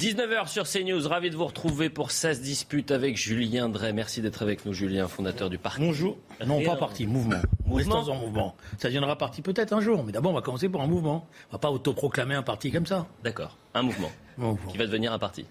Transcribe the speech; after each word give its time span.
19h 0.00 0.48
sur 0.48 0.64
CNews, 0.68 1.06
ravi 1.08 1.30
de 1.30 1.36
vous 1.36 1.44
retrouver 1.46 1.88
pour 1.88 2.10
16 2.10 2.40
disputes 2.42 2.90
avec 2.90 3.16
Julien 3.16 3.68
Drey. 3.68 3.92
Merci 3.92 4.20
d'être 4.20 4.42
avec 4.42 4.66
nous, 4.66 4.72
Julien, 4.72 5.06
fondateur 5.06 5.48
du 5.50 5.56
parti. 5.56 5.80
Bonjour. 5.80 6.18
Non, 6.44 6.60
pas 6.64 6.74
parti, 6.74 7.06
mouvement. 7.06 7.36
Mouvement 7.64 8.00
Restons 8.00 8.12
en 8.12 8.16
mouvement. 8.16 8.56
Ça 8.78 8.88
deviendra 8.88 9.16
parti 9.16 9.40
peut-être 9.40 9.72
un 9.72 9.80
jour, 9.80 10.02
mais 10.04 10.10
d'abord 10.12 10.32
on 10.32 10.34
va 10.34 10.42
commencer 10.42 10.68
par 10.68 10.80
un 10.80 10.86
mouvement. 10.88 11.26
On 11.48 11.52
va 11.52 11.58
pas 11.58 11.70
autoproclamer 11.70 12.34
un 12.34 12.42
parti 12.42 12.72
comme 12.72 12.86
ça. 12.86 13.06
D'accord, 13.22 13.56
un 13.72 13.82
mouvement 13.82 14.10
Mouvement. 14.36 14.70
qui 14.70 14.76
va 14.78 14.84
devenir 14.86 15.12
un 15.12 15.18
parti. 15.20 15.46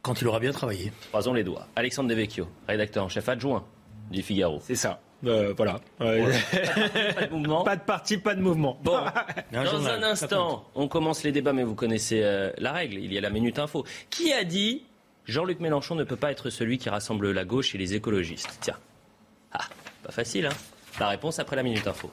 Quand 0.00 0.20
il 0.22 0.28
aura 0.28 0.38
bien 0.38 0.52
travaillé. 0.52 0.92
Croisons 1.08 1.34
les 1.34 1.42
doigts. 1.44 1.66
Alexandre 1.74 2.08
Devecchio, 2.08 2.46
rédacteur 2.68 3.04
en 3.04 3.08
chef 3.08 3.28
adjoint 3.28 3.66
du 4.12 4.22
Figaro. 4.22 4.60
C'est 4.62 4.76
ça. 4.76 5.00
Euh, 5.24 5.54
voilà. 5.56 5.80
Ouais. 6.00 6.24
Pas 7.14 7.26
de 7.26 7.32
mouvement 7.32 7.64
pas 7.64 7.76
de 7.76 7.80
parti, 7.80 8.18
pas 8.18 8.34
de 8.34 8.40
mouvement. 8.42 8.78
Bon, 8.82 8.96
Un 9.52 9.64
dans 9.64 9.70
journal, 9.70 10.04
un 10.04 10.08
instant, 10.10 10.68
on 10.74 10.88
commence 10.88 11.22
les 11.22 11.32
débats, 11.32 11.52
mais 11.54 11.64
vous 11.64 11.74
connaissez 11.74 12.20
euh, 12.22 12.52
la 12.58 12.72
règle. 12.72 12.98
Il 12.98 13.12
y 13.12 13.18
a 13.18 13.20
la 13.20 13.30
minute 13.30 13.58
info. 13.58 13.84
Qui 14.10 14.32
a 14.32 14.44
dit 14.44 14.84
Jean-Luc 15.24 15.58
Mélenchon 15.60 15.94
ne 15.94 16.04
peut 16.04 16.16
pas 16.16 16.30
être 16.30 16.50
celui 16.50 16.78
qui 16.78 16.90
rassemble 16.90 17.30
la 17.32 17.44
gauche 17.44 17.74
et 17.74 17.78
les 17.78 17.94
écologistes? 17.94 18.58
Tiens. 18.60 18.76
Ah, 19.52 19.64
pas 20.02 20.12
facile, 20.12 20.46
hein 20.46 20.56
La 21.00 21.08
réponse 21.08 21.38
après 21.38 21.56
la 21.56 21.62
minute 21.62 21.86
info. 21.86 22.10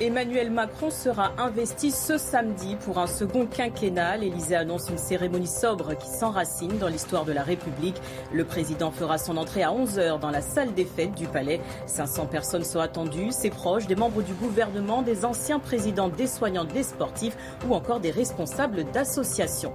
Emmanuel 0.00 0.52
Macron 0.52 0.90
sera 0.90 1.32
investi 1.38 1.90
ce 1.90 2.18
samedi 2.18 2.76
pour 2.84 2.98
un 2.98 3.08
second 3.08 3.46
quinquennat. 3.46 4.18
L'Élysée 4.18 4.54
annonce 4.54 4.88
une 4.90 4.98
cérémonie 4.98 5.48
sobre 5.48 5.98
qui 5.98 6.06
s'enracine 6.06 6.78
dans 6.78 6.86
l'histoire 6.86 7.24
de 7.24 7.32
la 7.32 7.42
République. 7.42 8.00
Le 8.32 8.44
président 8.44 8.92
fera 8.92 9.18
son 9.18 9.36
entrée 9.36 9.64
à 9.64 9.72
11h 9.72 10.20
dans 10.20 10.30
la 10.30 10.40
salle 10.40 10.72
des 10.72 10.84
fêtes 10.84 11.16
du 11.16 11.26
Palais. 11.26 11.60
500 11.86 12.26
personnes 12.26 12.62
sont 12.62 12.78
attendues, 12.78 13.32
ses 13.32 13.50
proches, 13.50 13.88
des 13.88 13.96
membres 13.96 14.22
du 14.22 14.34
gouvernement, 14.34 15.02
des 15.02 15.24
anciens 15.24 15.58
présidents, 15.58 16.08
des 16.08 16.28
soignants, 16.28 16.64
des 16.64 16.84
sportifs 16.84 17.36
ou 17.68 17.74
encore 17.74 17.98
des 17.98 18.12
responsables 18.12 18.84
d'associations. 18.92 19.72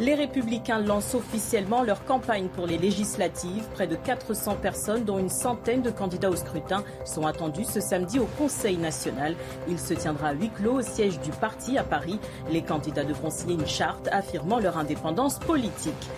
Les 0.00 0.14
Républicains 0.14 0.78
lancent 0.78 1.14
officiellement 1.14 1.82
leur 1.82 2.06
campagne 2.06 2.48
pour 2.48 2.66
les 2.66 2.78
législatives. 2.78 3.68
Près 3.74 3.86
de 3.86 3.96
400 3.96 4.56
personnes, 4.56 5.04
dont 5.04 5.18
une 5.18 5.28
centaine 5.28 5.82
de 5.82 5.90
candidats 5.90 6.30
au 6.30 6.36
scrutin, 6.36 6.82
sont 7.04 7.26
attendus 7.26 7.66
ce 7.66 7.80
samedi 7.80 8.18
au 8.18 8.24
Conseil 8.38 8.78
national. 8.78 9.36
Il 9.68 9.78
se 9.78 9.92
tiendra 9.92 10.28
à 10.28 10.32
huis 10.32 10.48
clos 10.48 10.78
au 10.78 10.80
siège 10.80 11.20
du 11.20 11.30
parti 11.32 11.76
à 11.76 11.84
Paris. 11.84 12.18
Les 12.50 12.62
candidats 12.62 13.04
devront 13.04 13.28
signer 13.28 13.56
une 13.56 13.66
charte 13.66 14.08
affirmant 14.10 14.58
leur 14.58 14.78
indépendance 14.78 15.38
politique. 15.38 16.08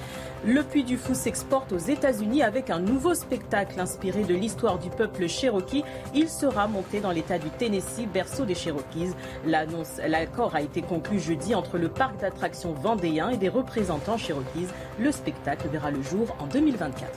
Le 0.45 0.65
Puy 0.65 0.83
du 0.83 0.97
Fou 0.97 1.15
s'exporte 1.15 1.71
aux 1.71 1.79
États-Unis 1.79 2.43
avec 2.43 2.69
un 2.69 2.81
nouveau 2.81 3.15
spectacle 3.15 3.79
inspiré 3.79 4.25
de 4.25 4.35
l'histoire 4.35 4.81
du 4.81 4.91
peuple 4.91 5.29
cherokee. 5.29 5.85
Il 6.17 6.29
sera 6.29 6.67
monté 6.67 7.01
dans 7.01 7.12
l'État 7.12 7.39
du 7.39 7.48
Tennessee, 7.48 8.09
berceau 8.12 8.45
des 8.45 8.57
Cherokees. 8.57 9.13
L'annonce, 9.47 10.01
l'accord 10.05 10.57
a 10.57 10.63
été 10.63 10.83
conclu 10.83 11.20
jeudi 11.20 11.55
entre 11.55 11.79
le 11.79 11.89
parc 11.89 12.20
d'attractions 12.20 12.73
vendéen 12.73 13.31
et 13.31 13.37
des 13.37 13.48
représentants 13.48 14.19
Cherokees. 14.19 14.67
Le 14.98 15.13
spectacle 15.13 15.69
verra 15.69 15.93
le 15.93 16.03
jour 16.03 16.35
en 16.41 16.48
2024. 16.48 17.09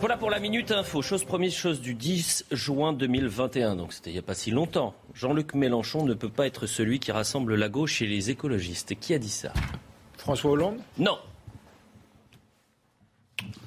Voilà 0.00 0.16
pour 0.16 0.30
la 0.30 0.40
minute 0.40 0.72
info. 0.72 1.02
Chose 1.02 1.24
première, 1.24 1.52
chose 1.52 1.82
du 1.82 1.92
10 1.92 2.46
juin 2.50 2.94
2021. 2.94 3.76
Donc 3.76 3.92
c'était 3.92 4.08
il 4.08 4.14
n'y 4.14 4.18
a 4.18 4.22
pas 4.22 4.32
si 4.32 4.50
longtemps. 4.50 4.94
Jean-Luc 5.12 5.52
Mélenchon 5.52 6.06
ne 6.06 6.14
peut 6.14 6.30
pas 6.30 6.46
être 6.46 6.64
celui 6.66 6.98
qui 6.98 7.12
rassemble 7.12 7.56
la 7.56 7.68
gauche 7.68 8.00
et 8.00 8.06
les 8.06 8.30
écologistes. 8.30 8.98
Qui 8.98 9.12
a 9.12 9.18
dit 9.18 9.28
ça? 9.28 9.52
François 10.16 10.52
Hollande? 10.52 10.78
Non. 10.96 11.18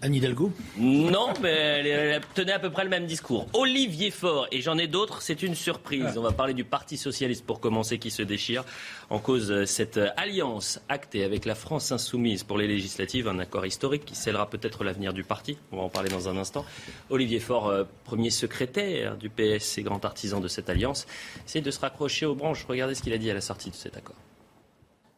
Anne 0.02 0.16
Hidalgo 0.16 0.52
Non, 0.78 1.30
mais 1.42 1.50
elle, 1.50 1.88
elle 1.88 2.22
tenait 2.34 2.52
à 2.52 2.60
peu 2.60 2.70
près 2.70 2.84
le 2.84 2.90
même 2.90 3.06
discours. 3.06 3.48
Olivier 3.54 4.12
Faure, 4.12 4.48
et 4.52 4.62
j'en 4.62 4.78
ai 4.78 4.88
d'autres, 4.88 5.22
c'est 5.22 5.44
une 5.44 5.56
surprise. 5.56 6.18
On 6.18 6.22
va 6.22 6.32
parler 6.32 6.54
du 6.54 6.64
Parti 6.64 6.98
Socialiste 6.98 7.46
pour 7.46 7.60
commencer, 7.60 8.00
qui 8.00 8.12
se 8.12 8.22
déchire 8.22 8.66
en 9.10 9.20
cause 9.20 9.52
euh, 9.52 9.66
cette 9.66 9.98
euh, 9.98 10.10
alliance 10.18 10.82
actée 10.90 11.24
avec 11.24 11.46
la 11.46 11.56
France 11.56 11.92
Insoumise 11.92 12.44
pour 12.44 12.58
les 12.58 12.68
législatives, 12.68 13.28
un 13.28 13.40
accord 13.40 13.66
historique 13.66 14.06
qui 14.06 14.16
scellera 14.16 14.50
peut-être 14.50 14.84
l'avenir 14.84 15.14
du 15.14 15.24
parti. 15.24 15.58
On 15.72 15.78
va 15.78 15.84
en 15.84 15.90
parler 15.90 16.10
dans 16.10 16.28
un 16.28 16.38
instant. 16.38 16.66
Olivier 17.10 17.40
Faure, 17.40 17.68
euh, 17.68 17.84
premier 18.04 18.30
secrétaire 18.30 19.16
du 19.18 19.30
PS 19.30 19.78
et 19.78 19.84
grand 19.84 20.04
artisan 20.04 20.40
de 20.40 20.48
cette 20.48 20.70
alliance, 20.70 21.06
essaie 21.46 21.62
de 21.62 21.72
se 21.72 21.80
raccrocher 21.80 22.26
aux 22.26 22.36
branches. 22.36 22.66
Regardez 22.68 22.96
ce 22.96 23.04
qu'il 23.04 23.14
a 23.14 23.18
dit 23.18 23.30
à 23.30 23.34
la 23.34 23.42
sortie 23.42 23.70
de 23.70 23.76
cet 23.76 23.96
accord. 23.96 24.16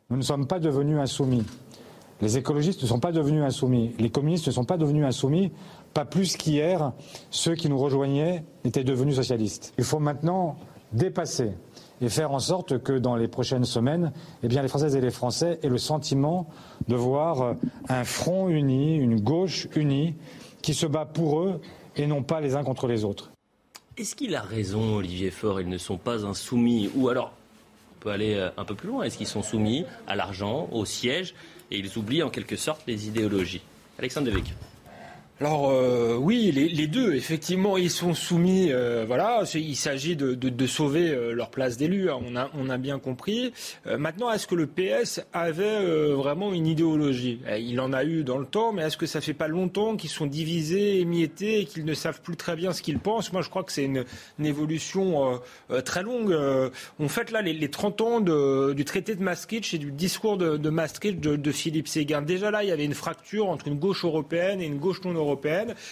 Nous 0.09 0.17
ne 0.17 0.21
sommes 0.21 0.45
pas 0.45 0.59
devenus 0.59 0.99
insoumis. 0.99 1.43
Les 2.21 2.37
écologistes 2.37 2.81
ne 2.81 2.87
sont 2.87 2.99
pas 2.99 3.11
devenus 3.11 3.43
insoumis. 3.43 3.93
Les 3.99 4.09
communistes 4.09 4.47
ne 4.47 4.51
sont 4.51 4.63
pas 4.63 4.77
devenus 4.77 5.05
insoumis. 5.05 5.51
Pas 5.93 6.05
plus 6.05 6.37
qu'hier, 6.37 6.93
ceux 7.29 7.55
qui 7.55 7.69
nous 7.69 7.77
rejoignaient 7.77 8.43
étaient 8.63 8.83
devenus 8.83 9.15
socialistes. 9.15 9.73
Il 9.77 9.83
faut 9.83 9.99
maintenant 9.99 10.57
dépasser 10.93 11.51
et 12.01 12.09
faire 12.09 12.31
en 12.31 12.39
sorte 12.39 12.81
que 12.81 12.93
dans 12.93 13.15
les 13.15 13.27
prochaines 13.27 13.65
semaines, 13.65 14.11
eh 14.43 14.47
les 14.47 14.67
Françaises 14.67 14.95
et 14.95 15.01
les 15.01 15.11
Français 15.11 15.59
aient 15.63 15.69
le 15.69 15.77
sentiment 15.77 16.47
de 16.87 16.95
voir 16.95 17.55
un 17.89 18.03
front 18.03 18.49
uni, 18.49 18.95
une 18.97 19.19
gauche 19.19 19.67
unie, 19.75 20.15
qui 20.61 20.73
se 20.73 20.85
bat 20.85 21.05
pour 21.05 21.41
eux 21.41 21.61
et 21.95 22.07
non 22.07 22.23
pas 22.23 22.41
les 22.41 22.55
uns 22.55 22.63
contre 22.63 22.87
les 22.87 23.05
autres. 23.05 23.31
Est-ce 23.97 24.15
qu'il 24.15 24.35
a 24.35 24.41
raison, 24.41 24.97
Olivier 24.97 25.31
Faure? 25.31 25.61
Ils 25.61 25.69
ne 25.69 25.77
sont 25.77 25.97
pas 25.97 26.25
insoumis 26.25 26.89
Ou 26.95 27.07
alors, 27.07 27.31
peut 28.05 28.11
aller 28.11 28.35
euh, 28.35 28.49
un 28.55 28.65
peu 28.65 28.75
plus 28.75 28.87
loin. 28.87 29.03
Est-ce 29.03 29.17
qu'ils 29.17 29.27
sont 29.27 29.41
soumis 29.41 29.83
à 30.07 30.15
l'argent, 30.15 30.69
au 30.71 30.85
siège 30.85 31.33
et 31.71 31.79
ils 31.79 31.97
oublient 31.97 32.23
en 32.23 32.29
quelque 32.29 32.55
sorte 32.55 32.81
les 32.85 33.07
idéologies? 33.07 33.63
Alexandre 33.97 34.27
Devecchio. 34.27 34.55
Alors 35.41 35.69
euh, 35.69 36.15
oui, 36.15 36.49
les, 36.53 36.87
deux, 36.87 37.13
effectivement, 37.13 37.75
ils 37.75 37.91
sont 37.91 38.13
soumis. 38.13 38.71
euh, 38.71 39.03
voilà, 39.05 39.43
il 39.53 39.75
s'agit 39.75 40.15
de, 40.15 40.65
sauver 40.65 41.09
euh, 41.09 41.33
leur 41.33 41.49
place 41.49 41.75
d'élu. 41.75 42.09
hein, 42.09 42.19
on 42.57 42.69
a, 42.69 42.77
bien 42.77 42.99
compris. 42.99 43.51
Maintenant, 43.85 44.31
est-ce 44.31 44.47
que 44.47 44.55
le 44.55 44.67
PS 44.67 45.21
avait 45.33 46.11
vraiment 46.13 46.53
une 46.53 46.67
idéologie? 46.67 47.41
Eh, 47.49 47.61
Il 47.61 47.79
en 47.81 47.91
a 47.93 48.03
eu 48.05 48.23
dans 48.23 48.37
le 48.37 48.45
temps, 48.45 48.71
mais 48.71 48.83
est-ce 48.83 48.97
que 48.97 49.05
ça 49.05 49.19
fait 49.21 49.33
pas 49.33 49.47
longtemps 49.47 49.97
qu'ils 49.97 50.09
sont 50.09 50.25
divisés, 50.25 50.99
émiettés, 50.99 51.61
et 51.61 51.65
qu'ils 51.65 51.85
ne 51.85 51.93
savent 51.93 52.21
plus 52.21 52.35
très 52.37 52.55
bien 52.55 52.71
ce 52.71 52.81
qu'ils 52.81 52.99
pensent? 52.99 53.33
Moi, 53.33 53.41
je 53.41 53.49
crois 53.49 53.63
que 53.63 53.71
c'est 53.71 53.85
une, 53.85 54.05
évolution 54.43 55.39
très 55.83 56.03
longue. 56.03 56.37
On 56.99 57.09
fête 57.09 57.31
là 57.31 57.41
les, 57.41 57.53
les 57.53 57.69
30 57.69 58.01
ans 58.01 58.19
du 58.21 58.85
traité 58.85 59.15
de 59.15 59.23
Maastricht 59.23 59.73
et 59.73 59.77
du 59.77 59.91
discours 59.91 60.37
de, 60.37 60.69
Maastricht 60.69 61.19
de 61.19 61.51
Philippe 61.51 61.87
Séguin. 61.87 62.21
Déjà 62.21 62.51
là, 62.51 62.63
il 62.63 62.69
y 62.69 62.71
avait 62.71 62.85
une 62.85 62.93
fracture 62.93 63.49
entre 63.49 63.67
une 63.67 63.79
gauche 63.79 64.05
européenne 64.05 64.61
et 64.61 64.65
une 64.65 64.77
gauche 64.77 65.01
non 65.03 65.13
européenne, 65.13 65.24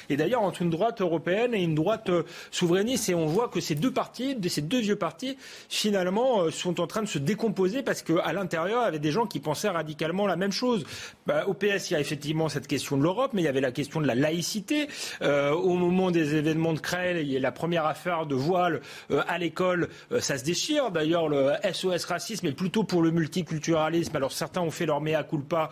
et 0.10 0.18
d'ailleurs 0.18 0.42
entre 0.42 0.62
une 0.62 0.70
droite 0.70 1.02
européenne 1.02 1.54
et 1.54 1.64
une 1.64 1.76
droite 1.76 2.10
euh, 2.10 2.24
souverainiste. 2.52 3.10
Et 3.10 3.16
on 3.16 3.26
voit 3.26 3.48
que 3.48 3.60
ces 3.60 3.76
deux 3.76 3.92
partis, 3.92 4.38
ces 4.48 4.62
deux 4.62 4.80
vieux 4.80 4.96
partis, 4.96 5.38
finalement, 5.70 6.44
euh, 6.44 6.52
sont 6.52 6.80
en 6.80 6.88
train 6.88 7.02
de 7.02 7.08
se 7.08 7.20
décomposer 7.20 7.84
parce 7.84 8.02
qu'à 8.02 8.34
l'intérieur, 8.34 8.82
il 8.82 8.86
y 8.86 8.88
avait 8.88 9.00
des 9.00 9.12
gens 9.12 9.26
qui 9.26 9.40
pensaient 9.40 9.70
radicalement 9.70 10.28
la 10.28 10.36
même 10.36 10.52
chose. 10.52 10.86
Bah, 11.26 11.46
au 11.48 11.54
PS, 11.54 11.90
il 11.90 11.94
y 11.94 11.96
a 11.96 12.00
effectivement 12.00 12.50
cette 12.50 12.68
question 12.68 12.98
de 12.98 13.04
l'Europe, 13.04 13.32
mais 13.34 13.42
il 13.42 13.46
y 13.46 13.50
avait 13.50 13.62
la 13.62 13.72
question 13.72 14.02
de 14.02 14.08
la 14.08 14.16
laïcité. 14.16 14.88
Euh, 15.22 15.52
au 15.52 15.76
moment 15.76 16.12
des 16.12 16.36
événements 16.36 16.74
de 16.74 16.80
Crèle, 16.80 17.18
il 17.18 17.32
y 17.32 17.38
a 17.38 17.40
la 17.40 17.52
première 17.52 17.86
affaire 17.86 18.26
de 18.26 18.36
voile 18.36 18.82
à 19.28 19.38
l'école, 19.38 19.90
ça 20.20 20.38
se 20.38 20.44
déchire. 20.44 20.92
D'ailleurs, 20.92 21.28
le 21.28 21.52
SOS 21.72 22.06
racisme 22.06 22.48
est 22.48 22.54
plutôt 22.54 22.84
pour 22.84 23.02
le 23.02 23.12
multiculturalisme. 23.12 24.16
Alors 24.16 24.32
certains 24.32 24.62
ont 24.62 24.72
fait 24.72 24.86
leur 24.86 25.02
mea 25.02 25.24
culpa, 25.24 25.70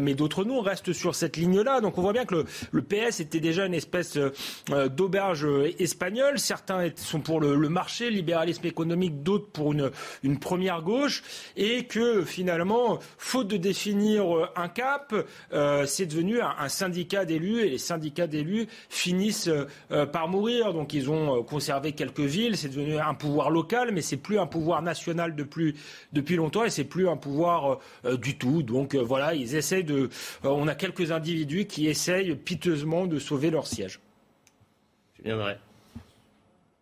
mais 0.00 0.14
d'autres 0.14 0.44
non, 0.44 0.60
restent 0.60 0.92
sur 0.92 1.14
cette 1.14 1.36
ligne-là. 1.36 1.80
Donc 1.80 1.98
on 1.98 2.02
voit 2.02 2.12
bien 2.12 2.24
que 2.24 2.34
le, 2.34 2.44
le 2.72 2.82
PS 2.82 2.99
était 3.08 3.40
déjà 3.40 3.66
une 3.66 3.74
espèce 3.74 4.16
euh, 4.16 4.88
d'auberge 4.88 5.44
euh, 5.44 5.72
espagnole. 5.78 6.38
Certains 6.38 6.88
sont 6.96 7.20
pour 7.20 7.40
le, 7.40 7.56
marché, 7.68 8.10
le 8.10 8.16
libéralisme 8.16 8.66
économique, 8.66 9.22
d'autres 9.22 9.48
pour 9.48 9.72
une, 9.72 9.90
première 10.40 10.82
gauche, 10.82 11.22
et 11.56 11.84
que 11.84 12.24
finalement, 12.24 12.98
faute 13.18 13.48
de 13.48 13.56
définir 13.56 14.36
euh, 14.36 14.46
un 14.56 14.68
cap, 14.68 15.14
euh, 15.52 15.86
c'est 15.86 16.06
devenu 16.06 16.40
un, 16.40 16.68
syndicat 16.68 17.24
d'élus, 17.24 17.60
et 17.60 17.70
les 17.70 17.78
syndicats 17.78 18.26
d'élus 18.26 18.66
finissent 18.88 19.48
euh, 19.48 19.66
euh, 19.90 20.06
par 20.06 20.28
mourir. 20.28 20.72
Donc 20.72 20.94
ils 20.94 21.10
ont 21.10 21.38
euh, 21.38 21.42
conservé 21.42 21.92
quelques 21.92 22.20
villes, 22.20 22.56
c'est 22.56 22.68
devenu 22.68 22.98
un 22.98 23.14
pouvoir 23.14 23.50
local, 23.50 23.90
mais 23.92 24.02
c'est 24.02 24.16
plus 24.16 24.38
un 24.38 24.46
pouvoir 24.46 24.82
national 24.82 25.34
depuis, 25.34 25.74
depuis 26.12 26.36
longtemps, 26.36 26.64
et 26.64 26.70
c'est 26.70 26.84
plus 26.84 27.08
un 27.08 27.16
pouvoir 27.16 27.78
euh, 28.04 28.16
du 28.16 28.36
tout. 28.36 28.62
Donc 28.62 28.94
euh, 28.94 29.02
voilà, 29.02 29.34
ils 29.34 29.54
essaient 29.54 29.82
de. 29.82 30.08
euh, 30.44 30.48
on 30.48 30.68
a 30.68 30.74
quelques 30.74 31.12
individus 31.12 31.66
qui 31.66 31.88
essayent 31.88 32.34
piteusement 32.34 32.89
de 33.06 33.18
sauver 33.18 33.50
leur 33.50 33.66
siège. 33.66 34.00
Viendrai. 35.24 35.58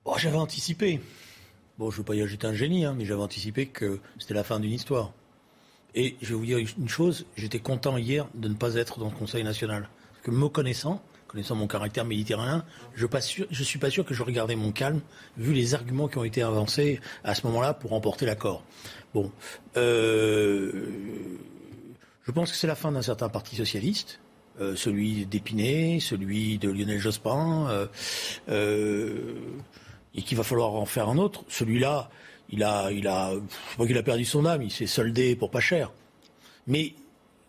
Bon, 0.05 0.17
j'avais 0.17 0.37
anticipé. 0.37 1.01
Bon, 1.79 1.91
je 1.91 1.97
ne 1.97 1.99
veux 1.99 2.05
pas 2.05 2.15
y 2.15 2.23
ajouter 2.23 2.47
un 2.47 2.55
génie, 2.55 2.85
hein, 2.85 2.95
mais 2.97 3.05
j'avais 3.05 3.23
anticipé 3.23 3.67
que 3.67 4.01
c'était 4.19 4.35
la 4.35 4.45
fin 4.45 4.59
d'une 4.59 4.73
histoire. 4.73 5.13
Et 5.95 6.17
je 6.23 6.29
vais 6.29 6.35
vous 6.35 6.47
dire 6.47 6.59
une 6.59 6.89
chose, 6.89 7.27
j'étais 7.37 7.59
content 7.59 7.97
hier 7.97 8.27
de 8.35 8.49
ne 8.49 8.55
pas 8.55 8.75
être 8.75 8.99
dans 8.99 9.11
le 9.11 9.17
Conseil 9.17 9.45
national. 9.45 9.89
Parce 10.13 10.25
que 10.25 10.31
me 10.31 10.49
connaissant, 10.49 11.03
connaissant 11.29 11.55
mon 11.55 11.67
caractère 11.67 12.05
méditerranéen, 12.05 12.65
je 12.95 13.07
ne 13.07 13.65
suis 13.65 13.79
pas 13.79 13.91
sûr 13.91 14.05
que 14.05 14.15
je 14.15 14.23
regardais 14.23 14.57
mon 14.57 14.73
calme, 14.73 15.01
vu 15.37 15.53
les 15.53 15.75
arguments 15.75 16.09
qui 16.09 16.19
ont 16.19 16.25
été 16.25 16.43
avancés 16.43 17.01
à 17.23 17.35
ce 17.35 17.47
moment-là 17.47 17.75
pour 17.75 17.91
remporter 17.91 18.27
l'accord. 18.27 18.65
Bon, 19.15 19.31
euh, 19.77 20.87
je 22.23 22.33
pense 22.33 22.51
que 22.51 22.57
c'est 22.57 22.67
la 22.67 22.75
fin 22.75 22.93
d'un 22.93 23.03
certain 23.03 23.29
parti 23.29 23.57
socialiste. 23.57 24.21
Euh, 24.61 24.75
celui 24.75 25.25
d'Épinay, 25.25 26.01
celui 26.01 26.59
de 26.59 26.69
Lionel 26.69 26.99
Jospin, 26.99 27.69
euh, 27.69 27.87
euh, 28.49 29.35
et 30.17 30.23
qu'il 30.23 30.37
va 30.37 30.43
falloir 30.43 30.75
en 30.75 30.85
faire 30.85 31.09
un 31.09 31.17
autre. 31.17 31.45
Celui-là, 31.49 32.11
il 32.51 32.65
a, 32.65 32.91
il 32.91 33.07
a, 33.07 33.35
je 33.35 33.75
crois 33.75 33.87
qu'il 33.87 33.97
a 33.97 34.03
perdu 34.03 34.25
son 34.25 34.45
âme, 34.47 34.63
il 34.63 34.73
s'est 34.73 34.89
soldé 34.89 35.37
pour 35.37 35.53
pas 35.53 35.61
cher. 35.61 35.93
Mais 36.67 36.95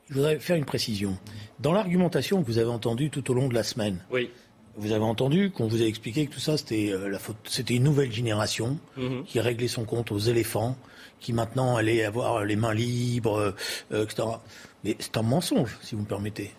je 0.10 0.16
voudrais 0.16 0.40
faire 0.40 0.56
une 0.56 0.66
précision. 0.66 1.18
Dans 1.60 1.74
l'argumentation 1.74 2.44
que 2.44 2.48
vous 2.48 2.60
avez 2.60 2.70
entendue 2.70 3.10
tout 3.10 3.32
au 3.32 3.34
long 3.34 3.48
de 3.48 3.56
la 3.56 3.64
semaine, 3.64 3.98
oui. 4.12 4.30
vous 4.78 4.92
avez 4.92 5.04
entendu 5.04 5.50
qu'on 5.50 5.68
vous 5.68 5.82
a 5.82 5.86
expliqué 5.86 6.28
que 6.28 6.34
tout 6.34 6.40
ça, 6.40 6.58
c'était 6.58 6.94
la 7.10 7.18
faute, 7.18 7.38
c'était 7.46 7.74
une 7.74 7.84
nouvelle 7.84 8.12
génération 8.12 8.78
mhm. 8.98 9.24
qui 9.24 9.40
réglait 9.40 9.68
son 9.68 9.86
compte 9.86 10.12
aux 10.12 10.20
éléphants, 10.20 10.78
qui 11.20 11.34
maintenant 11.34 11.76
allait 11.76 12.04
avoir 12.04 12.46
les 12.46 12.56
mains 12.56 12.74
libres, 12.76 13.56
etc. 13.92 14.28
Mais 14.84 14.96
c'est 15.00 15.18
un 15.18 15.24
mensonge, 15.24 15.76
si 15.82 15.96
vous 15.96 16.02
me 16.02 16.08
permettez. 16.08 16.52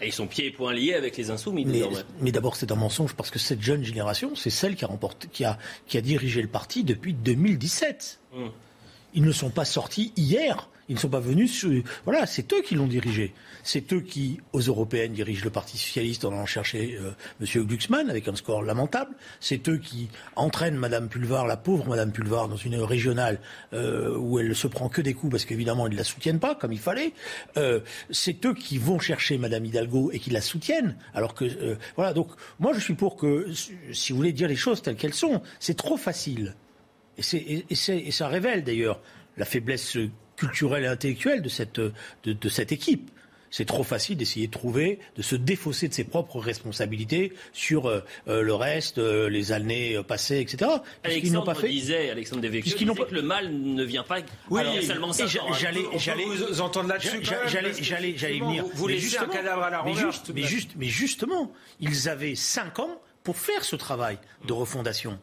Et 0.00 0.10
sont 0.10 0.26
pieds 0.26 0.46
et 0.46 0.50
poings 0.50 0.74
liés 0.74 0.94
avec 0.94 1.16
les 1.16 1.30
insoumis. 1.30 1.64
Mais, 1.64 1.82
mais 2.20 2.30
d'abord, 2.32 2.56
c'est 2.56 2.70
un 2.70 2.76
mensonge 2.76 3.14
parce 3.14 3.30
que 3.30 3.38
cette 3.38 3.62
jeune 3.62 3.82
génération, 3.82 4.34
c'est 4.34 4.50
celle 4.50 4.76
qui 4.76 4.84
a, 4.84 4.88
remporté, 4.88 5.28
qui, 5.32 5.44
a, 5.44 5.58
qui 5.86 5.96
a 5.96 6.02
dirigé 6.02 6.42
le 6.42 6.48
parti 6.48 6.84
depuis 6.84 7.14
2017. 7.14 8.20
Hum. 8.34 8.50
Ils 9.14 9.22
ne 9.22 9.32
sont 9.32 9.50
pas 9.50 9.64
sortis 9.64 10.12
hier. 10.16 10.68
Ils 10.88 10.94
ne 10.94 11.00
sont 11.00 11.08
pas 11.08 11.20
venus 11.20 11.52
sur... 11.52 11.70
Voilà, 12.04 12.26
c'est 12.26 12.52
eux 12.52 12.62
qui 12.62 12.74
l'ont 12.74 12.86
dirigé. 12.86 13.34
C'est 13.62 13.92
eux 13.92 14.00
qui, 14.00 14.40
aux 14.52 14.60
européennes, 14.60 15.12
dirigent 15.12 15.44
le 15.44 15.50
Parti 15.50 15.78
socialiste 15.78 16.24
en 16.24 16.32
allant 16.32 16.46
chercher 16.46 16.98
euh, 17.00 17.10
M. 17.40 17.66
Glucksmann 17.66 18.08
avec 18.10 18.28
un 18.28 18.36
score 18.36 18.62
lamentable. 18.62 19.14
C'est 19.40 19.68
eux 19.68 19.78
qui 19.78 20.08
entraînent 20.36 20.76
Mme 20.76 21.08
Pulvar, 21.08 21.46
la 21.46 21.56
pauvre 21.56 21.88
Mme 21.88 22.12
Pulvar, 22.12 22.48
dans 22.48 22.56
une 22.56 22.76
régionale 22.76 23.40
euh, 23.72 24.16
où 24.16 24.38
elle 24.38 24.54
se 24.54 24.66
prend 24.66 24.88
que 24.88 25.00
des 25.00 25.14
coups 25.14 25.32
parce 25.32 25.44
qu'évidemment 25.44 25.86
ils 25.86 25.92
ne 25.92 25.96
la 25.96 26.04
soutiennent 26.04 26.38
pas 26.38 26.54
comme 26.54 26.72
il 26.72 26.78
fallait. 26.78 27.12
Euh, 27.56 27.80
c'est 28.10 28.44
eux 28.46 28.54
qui 28.54 28.78
vont 28.78 28.98
chercher 28.98 29.38
Mme 29.38 29.64
Hidalgo 29.64 30.10
et 30.12 30.18
qui 30.18 30.30
la 30.30 30.40
soutiennent. 30.40 30.96
Alors 31.14 31.34
que 31.34 31.44
euh, 31.44 31.76
voilà, 31.96 32.12
donc 32.12 32.28
moi 32.58 32.72
je 32.72 32.80
suis 32.80 32.94
pour 32.94 33.16
que, 33.16 33.48
si 33.92 34.12
vous 34.12 34.16
voulez 34.16 34.32
dire 34.32 34.48
les 34.48 34.56
choses 34.56 34.82
telles 34.82 34.96
qu'elles 34.96 35.14
sont, 35.14 35.42
c'est 35.60 35.76
trop 35.76 35.96
facile. 35.96 36.54
Et, 37.18 37.22
et, 37.34 37.66
et, 37.70 38.10
ça 38.10 38.28
révèle 38.28 38.62
d'ailleurs 38.62 39.00
la 39.36 39.46
faiblesse 39.46 39.96
culturelle 40.36 40.84
et 40.84 40.88
intellectuelle 40.88 41.42
de 41.42 41.48
cette, 41.48 41.80
de, 41.80 42.48
cette 42.48 42.72
équipe 42.72 43.10
c'est 43.50 43.64
trop 43.64 43.84
facile 43.84 44.16
d'essayer 44.18 44.48
de 44.48 44.52
trouver, 44.52 44.98
de 45.16 45.22
se 45.22 45.36
défausser 45.36 45.88
de 45.88 45.94
ses 45.94 46.04
propres 46.04 46.40
responsabilités 46.40 47.32
sur 47.52 47.86
euh, 47.86 48.00
euh, 48.28 48.42
le 48.42 48.54
reste, 48.54 48.98
euh, 48.98 49.30
les 49.30 49.52
années 49.52 49.98
passées, 50.06 50.40
etc. 50.40 50.70
Alexandre 51.04 51.44
pas 51.44 51.54
fait. 51.54 51.68
disait, 51.68 52.10
Alexandre 52.10 52.42
Devecchio, 52.42 52.76
disait 52.76 52.92
pas... 52.92 53.04
que 53.04 53.14
le 53.14 53.22
mal 53.22 53.50
ne 53.50 53.84
vient 53.84 54.02
pas 54.02 54.18
oui, 54.50 54.62
seulement 54.84 55.12
ça. 55.12 55.26
J'allais, 55.26 55.84
j'allais 55.96 56.24
vous 56.24 56.60
entendre 56.60 56.88
là-dessus. 56.88 57.20
J'allais, 57.22 57.72
j'allais, 57.80 58.14
j'allais 58.16 58.40
venir. 58.40 58.64
Vous, 58.64 58.70
vous 58.74 58.88
laissez 58.88 59.16
un 59.16 59.26
cadavre 59.26 59.62
à 59.62 59.70
la 59.70 59.82
mais, 59.84 59.94
juste, 59.94 60.32
mais, 60.34 60.42
juste, 60.42 60.72
mais 60.76 60.86
justement, 60.86 61.52
ils 61.80 62.08
avaient 62.08 62.34
cinq 62.34 62.78
ans 62.78 63.00
pour 63.22 63.38
faire 63.38 63.64
ce 63.64 63.76
travail 63.76 64.18
de 64.46 64.52
refondation. 64.52 65.18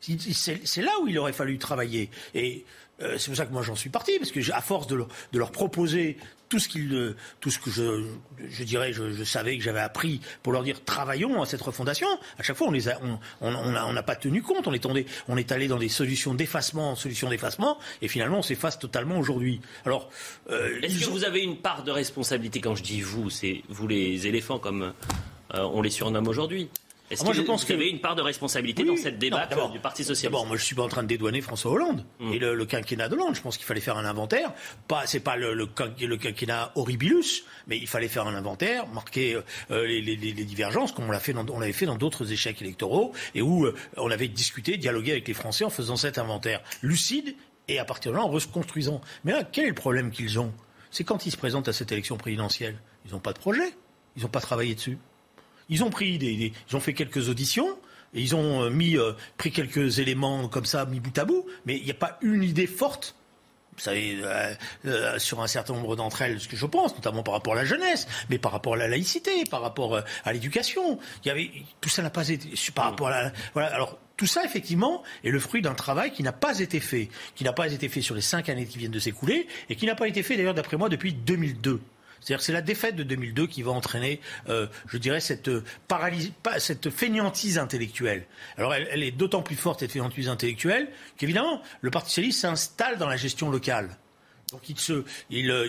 C'est 0.00 0.82
là 0.82 0.92
où 1.02 1.08
il 1.08 1.18
aurait 1.18 1.32
fallu 1.32 1.58
travailler. 1.58 2.10
Et 2.34 2.64
euh, 3.02 3.18
c'est 3.18 3.26
pour 3.26 3.36
ça 3.36 3.46
que 3.46 3.52
moi 3.52 3.62
j'en 3.62 3.74
suis 3.74 3.90
parti, 3.90 4.18
parce 4.18 4.32
que 4.32 4.40
à 4.52 4.60
force 4.60 4.86
de 4.86 5.06
leur, 5.32 5.50
proposer 5.50 6.16
tout 6.48 6.58
ce, 6.58 6.68
qu'il, 6.68 7.14
tout 7.40 7.50
ce 7.50 7.58
que 7.58 7.70
je, 7.70 8.04
je 8.48 8.64
dirais, 8.64 8.92
je, 8.92 9.24
savais 9.24 9.58
que 9.58 9.64
j'avais 9.64 9.80
appris 9.80 10.20
pour 10.42 10.52
leur 10.52 10.62
dire 10.62 10.82
travaillons 10.84 11.42
à 11.42 11.46
cette 11.46 11.60
refondation. 11.60 12.06
À 12.38 12.42
chaque 12.42 12.56
fois, 12.56 12.68
on 12.68 12.70
les 12.70 12.88
a, 12.88 12.98
on 13.40 13.92
n'a 13.92 14.02
pas 14.02 14.16
tenu 14.16 14.42
compte. 14.42 14.66
On 14.66 14.72
est, 14.72 14.86
on 15.28 15.36
est 15.36 15.52
allé 15.52 15.68
dans 15.68 15.78
des 15.78 15.88
solutions 15.88 16.34
d'effacement, 16.34 16.94
solutions 16.94 17.28
d'effacement, 17.28 17.78
et 18.00 18.08
finalement, 18.08 18.38
on 18.38 18.42
s'efface 18.42 18.78
totalement 18.78 19.18
aujourd'hui. 19.18 19.60
Alors, 19.84 20.08
euh, 20.50 20.80
est-ce 20.82 21.04
que 21.04 21.10
vous 21.10 21.24
avez 21.24 21.40
une 21.40 21.58
part 21.58 21.84
de 21.84 21.90
responsabilité 21.90 22.60
quand 22.60 22.76
je 22.76 22.82
dis 22.82 23.00
vous, 23.00 23.28
c'est 23.28 23.62
vous 23.68 23.88
les 23.88 24.26
éléphants 24.26 24.58
comme 24.58 24.94
euh, 25.54 25.62
on 25.62 25.82
les 25.82 25.90
surnomme 25.90 26.28
aujourd'hui? 26.28 26.70
Est-ce 27.10 27.22
ah, 27.24 27.28
que 27.28 27.34
je 27.34 27.42
pense 27.42 27.64
vous 27.64 27.72
avez 27.72 27.88
une 27.88 28.00
part 28.00 28.16
de 28.16 28.22
responsabilité 28.22 28.84
dans 28.84 28.96
cette 28.96 29.18
débat 29.18 29.48
du 29.72 29.78
Parti 29.78 30.02
socialiste? 30.02 30.24
D'abord, 30.24 30.46
moi, 30.46 30.56
je 30.56 30.64
suis 30.64 30.74
pas 30.74 30.82
en 30.82 30.88
train 30.88 31.02
de 31.02 31.08
dédouaner 31.08 31.40
François 31.40 31.72
Hollande 31.72 32.04
hmm. 32.18 32.32
et 32.32 32.38
le, 32.38 32.64
quinquennat 32.64 33.08
d'Hollande. 33.08 33.34
Je 33.34 33.42
pense 33.42 33.56
qu'il 33.56 33.66
fallait 33.66 33.80
faire 33.80 33.96
un 33.96 34.04
inventaire. 34.04 34.52
Pas, 34.88 35.06
c'est 35.06 35.20
pas 35.20 35.36
le, 35.36 35.54
le, 35.54 35.66
quinquennat 35.66 36.72
horribilus, 36.74 37.44
mais 37.68 37.78
il 37.78 37.86
fallait 37.86 38.08
faire 38.08 38.26
un 38.26 38.34
inventaire, 38.34 38.88
marquer 38.88 39.38
euh, 39.70 39.86
les, 39.86 40.16
divergences, 40.16 40.92
comme 40.92 41.06
on 41.06 41.12
l'a 41.12 41.20
fait, 41.20 41.34
on 41.36 41.60
l'avait 41.60 41.72
fait 41.72 41.86
dans 41.86 41.96
d'autres 41.96 42.32
échecs 42.32 42.60
électoraux, 42.60 43.12
et 43.34 43.42
où 43.42 43.66
euh, 43.66 43.74
on 43.96 44.10
avait 44.10 44.28
discuté, 44.28 44.76
dialogué 44.76 45.12
avec 45.12 45.28
les 45.28 45.34
Français 45.34 45.64
en 45.64 45.70
faisant 45.70 45.96
cet 45.96 46.18
inventaire 46.18 46.62
lucide 46.82 47.36
et 47.68 47.78
à 47.78 47.84
partir 47.84 48.12
de 48.12 48.16
là 48.16 48.24
en 48.24 48.28
reconstruisant. 48.28 49.00
Mais 49.24 49.32
là, 49.32 49.44
quel 49.44 49.64
est 49.64 49.68
le 49.68 49.74
problème 49.74 50.10
qu'ils 50.10 50.38
ont? 50.38 50.52
C'est 50.90 51.04
quand 51.04 51.26
ils 51.26 51.30
se 51.30 51.36
présentent 51.36 51.68
à 51.68 51.72
cette 51.72 51.92
élection 51.92 52.16
présidentielle, 52.16 52.78
ils 53.04 53.12
n'ont 53.12 53.20
pas 53.20 53.32
de 53.32 53.38
projet, 53.38 53.74
ils 54.16 54.22
n'ont 54.22 54.28
pas 54.28 54.40
travaillé 54.40 54.74
dessus. 54.74 54.98
Ils 55.68 55.84
ont 55.84 55.90
pris 55.90 56.18
des, 56.18 56.52
ils 56.70 56.76
ont 56.76 56.80
fait 56.80 56.94
quelques 56.94 57.28
auditions. 57.28 57.78
Et 58.14 58.20
ils 58.20 58.34
ont 58.34 58.62
euh, 58.62 58.70
mis, 58.70 58.96
euh, 58.96 59.12
pris 59.36 59.50
quelques 59.50 59.98
éléments 59.98 60.48
comme 60.48 60.64
ça, 60.64 60.86
mis 60.86 61.00
bout 61.00 61.16
à 61.18 61.24
bout, 61.24 61.44
mais 61.66 61.76
il 61.76 61.84
n'y 61.84 61.90
a 61.90 61.94
pas 61.94 62.18
une 62.22 62.42
idée 62.42 62.66
forte 62.66 63.14
vous 63.76 63.82
savez, 63.82 64.18
euh, 64.86 65.18
sur 65.18 65.42
un 65.42 65.46
certain 65.46 65.74
nombre 65.74 65.96
d'entre 65.96 66.22
elles, 66.22 66.40
ce 66.40 66.48
que 66.48 66.56
je 66.56 66.64
pense, 66.64 66.94
notamment 66.94 67.22
par 67.22 67.34
rapport 67.34 67.52
à 67.52 67.56
la 67.56 67.66
jeunesse, 67.66 68.08
mais 68.30 68.38
par 68.38 68.52
rapport 68.52 68.72
à 68.72 68.76
la 68.78 68.88
laïcité, 68.88 69.44
par 69.44 69.60
rapport 69.60 70.00
à 70.24 70.32
l'éducation. 70.32 70.98
Il 71.22 71.28
y 71.28 71.30
avait 71.30 71.50
tout 71.82 71.90
ça 71.90 72.00
n'a 72.00 72.08
pas 72.08 72.26
été 72.26 72.48
par 72.74 72.86
rapport 72.86 73.08
à 73.08 73.32
voilà. 73.52 73.74
Alors 73.74 73.98
tout 74.16 74.26
ça, 74.26 74.44
effectivement, 74.44 75.02
est 75.24 75.30
le 75.30 75.38
fruit 75.38 75.60
d'un 75.60 75.74
travail 75.74 76.10
qui 76.10 76.22
n'a 76.22 76.32
pas 76.32 76.58
été 76.58 76.80
fait, 76.80 77.10
qui 77.34 77.44
n'a 77.44 77.52
pas 77.52 77.70
été 77.70 77.90
fait 77.90 78.00
sur 78.00 78.14
les 78.14 78.22
cinq 78.22 78.48
années 78.48 78.64
qui 78.64 78.78
viennent 78.78 78.90
de 78.90 78.98
s'écouler, 78.98 79.46
et 79.68 79.76
qui 79.76 79.84
n'a 79.84 79.94
pas 79.94 80.08
été 80.08 80.22
fait 80.22 80.38
d'ailleurs, 80.38 80.54
d'après 80.54 80.78
moi, 80.78 80.88
depuis 80.88 81.12
2002. 81.12 81.82
C'est-à-dire 82.26 82.40
que 82.40 82.46
c'est 82.46 82.52
la 82.52 82.62
défaite 82.62 82.96
de 82.96 83.04
2002 83.04 83.46
qui 83.46 83.62
va 83.62 83.70
entraîner, 83.70 84.20
euh, 84.48 84.66
je 84.88 84.98
dirais, 84.98 85.20
cette 85.20 85.46
euh, 85.46 85.62
paralysie, 85.86 86.32
cette 86.58 86.90
fainéantise 86.90 87.56
intellectuelle. 87.56 88.26
Alors 88.56 88.74
elle, 88.74 89.04
est 89.04 89.12
d'autant 89.12 89.42
plus 89.42 89.54
forte 89.54 89.78
cette 89.78 89.92
fainéantise 89.92 90.28
intellectuelle 90.28 90.88
qu'évidemment 91.16 91.62
le 91.82 91.90
Parti 91.92 92.08
socialiste 92.08 92.40
s'installe 92.40 92.98
dans 92.98 93.08
la 93.08 93.16
gestion 93.16 93.48
locale. 93.48 93.96
Donc 94.50 94.68
il 94.68 94.76
se, 94.76 95.04
il, 95.30 95.52
euh, 95.52 95.68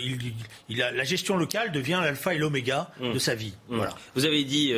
il, 0.67 0.77
la 0.77 1.03
gestion 1.03 1.37
locale 1.37 1.71
devient 1.71 1.99
l'alpha 2.01 2.33
et 2.33 2.39
l'oméga 2.39 2.89
mmh. 2.99 3.13
de 3.13 3.19
sa 3.19 3.35
vie. 3.35 3.53
Mmh. 3.69 3.75
Voilà. 3.75 3.95
Vous 4.15 4.25
avez 4.25 4.43
dit, 4.43 4.73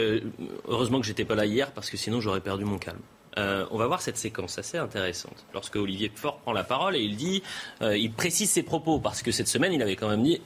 heureusement 0.67 0.99
que 0.99 1.07
j'étais 1.07 1.25
pas 1.25 1.35
là 1.35 1.45
hier 1.45 1.71
parce 1.71 1.89
que 1.89 1.95
sinon 1.95 2.19
j'aurais 2.19 2.41
perdu 2.41 2.65
mon 2.65 2.77
calme. 2.77 2.99
on 3.37 3.77
va 3.77 3.87
voir 3.87 4.01
cette 4.01 4.17
séquence 4.17 4.59
assez 4.59 4.77
intéressante. 4.77 5.45
Lorsque 5.53 5.77
Olivier 5.77 6.11
Faure 6.13 6.39
prend 6.39 6.51
la 6.51 6.65
parole 6.65 6.97
et 6.97 7.01
il 7.01 7.15
dit, 7.15 7.41
il 7.81 8.11
précise 8.11 8.49
ses 8.49 8.63
propos 8.63 8.99
parce 8.99 9.21
que 9.21 9.31
cette 9.31 9.47
semaine 9.47 9.71
il 9.71 9.81
avait 9.81 9.95
quand 9.95 10.09
même 10.09 10.23
dit 10.23 10.41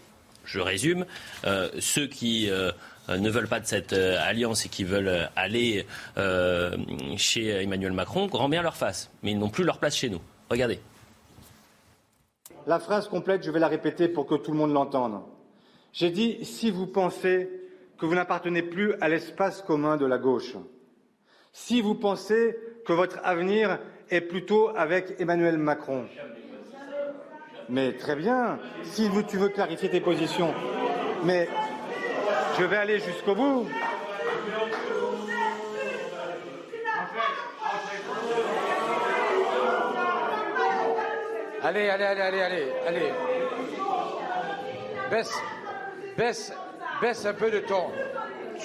je 0.45 0.59
résume, 0.59 1.05
euh, 1.45 1.69
ceux 1.79 2.07
qui 2.07 2.49
euh, 2.49 2.71
ne 3.09 3.29
veulent 3.29 3.47
pas 3.47 3.59
de 3.59 3.65
cette 3.65 3.93
euh, 3.93 4.17
alliance 4.21 4.65
et 4.65 4.69
qui 4.69 4.83
veulent 4.83 5.29
aller 5.35 5.85
chez 7.17 7.49
Emmanuel 7.63 7.93
Macron, 7.93 8.27
grand 8.27 8.49
bien 8.49 8.61
leur 8.61 8.75
face. 8.75 9.09
Mais 9.21 9.31
ils 9.31 9.39
n'ont 9.39 9.49
plus 9.49 9.63
leur 9.63 9.79
place 9.79 9.95
chez 9.95 10.09
nous. 10.09 10.21
Regardez. 10.49 10.79
La 12.65 12.79
phrase 12.79 13.07
complète, 13.09 13.43
je 13.43 13.51
vais 13.51 13.59
la 13.59 13.67
répéter 13.67 14.07
pour 14.07 14.25
que 14.25 14.35
tout 14.35 14.51
le 14.51 14.57
monde 14.57 14.71
l'entende. 14.71 15.21
J'ai 15.91 16.11
dit 16.11 16.43
si 16.43 16.71
vous 16.71 16.87
pensez 16.87 17.49
que 17.97 18.05
vous 18.05 18.15
n'appartenez 18.15 18.63
plus 18.63 18.93
à 19.01 19.09
l'espace 19.09 19.61
commun 19.61 19.97
de 19.97 20.05
la 20.05 20.17
gauche, 20.17 20.55
si 21.51 21.81
vous 21.81 21.95
pensez 21.95 22.57
que 22.85 22.93
votre 22.93 23.19
avenir 23.23 23.79
est 24.09 24.21
plutôt 24.21 24.69
avec 24.75 25.19
Emmanuel 25.19 25.57
Macron, 25.57 26.05
mais 27.69 27.93
très 27.93 28.15
bien, 28.15 28.59
si 28.83 29.09
tu 29.27 29.37
veux 29.37 29.49
clarifier 29.49 29.89
tes 29.89 30.01
positions. 30.01 30.53
Mais 31.23 31.47
je 32.57 32.63
vais 32.63 32.77
aller 32.77 32.99
jusqu'au 32.99 33.35
bout. 33.35 33.67
Allez, 41.63 41.89
allez, 41.89 42.03
allez, 42.03 42.21
allez, 42.21 42.41
allez, 42.41 42.73
allez. 42.87 43.13
Baisse, 45.09 45.41
baisse, 46.17 46.53
baisse 47.01 47.25
un 47.25 47.33
peu 47.33 47.49
de 47.49 47.59
ton. 47.59 47.85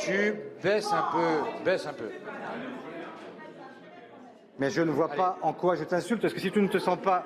Tu 0.04 0.34
baisses 0.62 0.92
un 0.92 1.04
peu, 1.12 1.64
baisse 1.64 1.86
un 1.86 1.92
peu. 1.92 2.10
Mais 4.58 4.70
je 4.70 4.82
ne 4.82 4.90
vois 4.90 5.08
pas 5.08 5.38
en 5.42 5.52
quoi 5.52 5.76
je 5.76 5.84
t'insulte, 5.84 6.20
parce 6.20 6.34
que 6.34 6.40
si 6.40 6.50
tu 6.50 6.60
ne 6.60 6.66
te 6.68 6.78
sens 6.78 6.98
pas. 7.00 7.24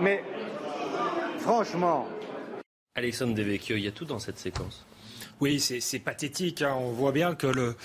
Mais 0.00 0.22
Franchement. 1.48 2.06
Alexandre 2.94 3.34
Devecchio, 3.34 3.74
il 3.76 3.84
y 3.84 3.88
a 3.88 3.90
tout 3.90 4.04
dans 4.04 4.18
cette 4.18 4.38
séquence. 4.38 4.84
Oui, 5.40 5.60
c'est 5.60 5.98
pathétique. 5.98 6.62
Hein. 6.62 6.74
On 6.78 6.90
voit 6.90 7.12
bien 7.12 7.34
que 7.34 7.46
le 7.46 7.76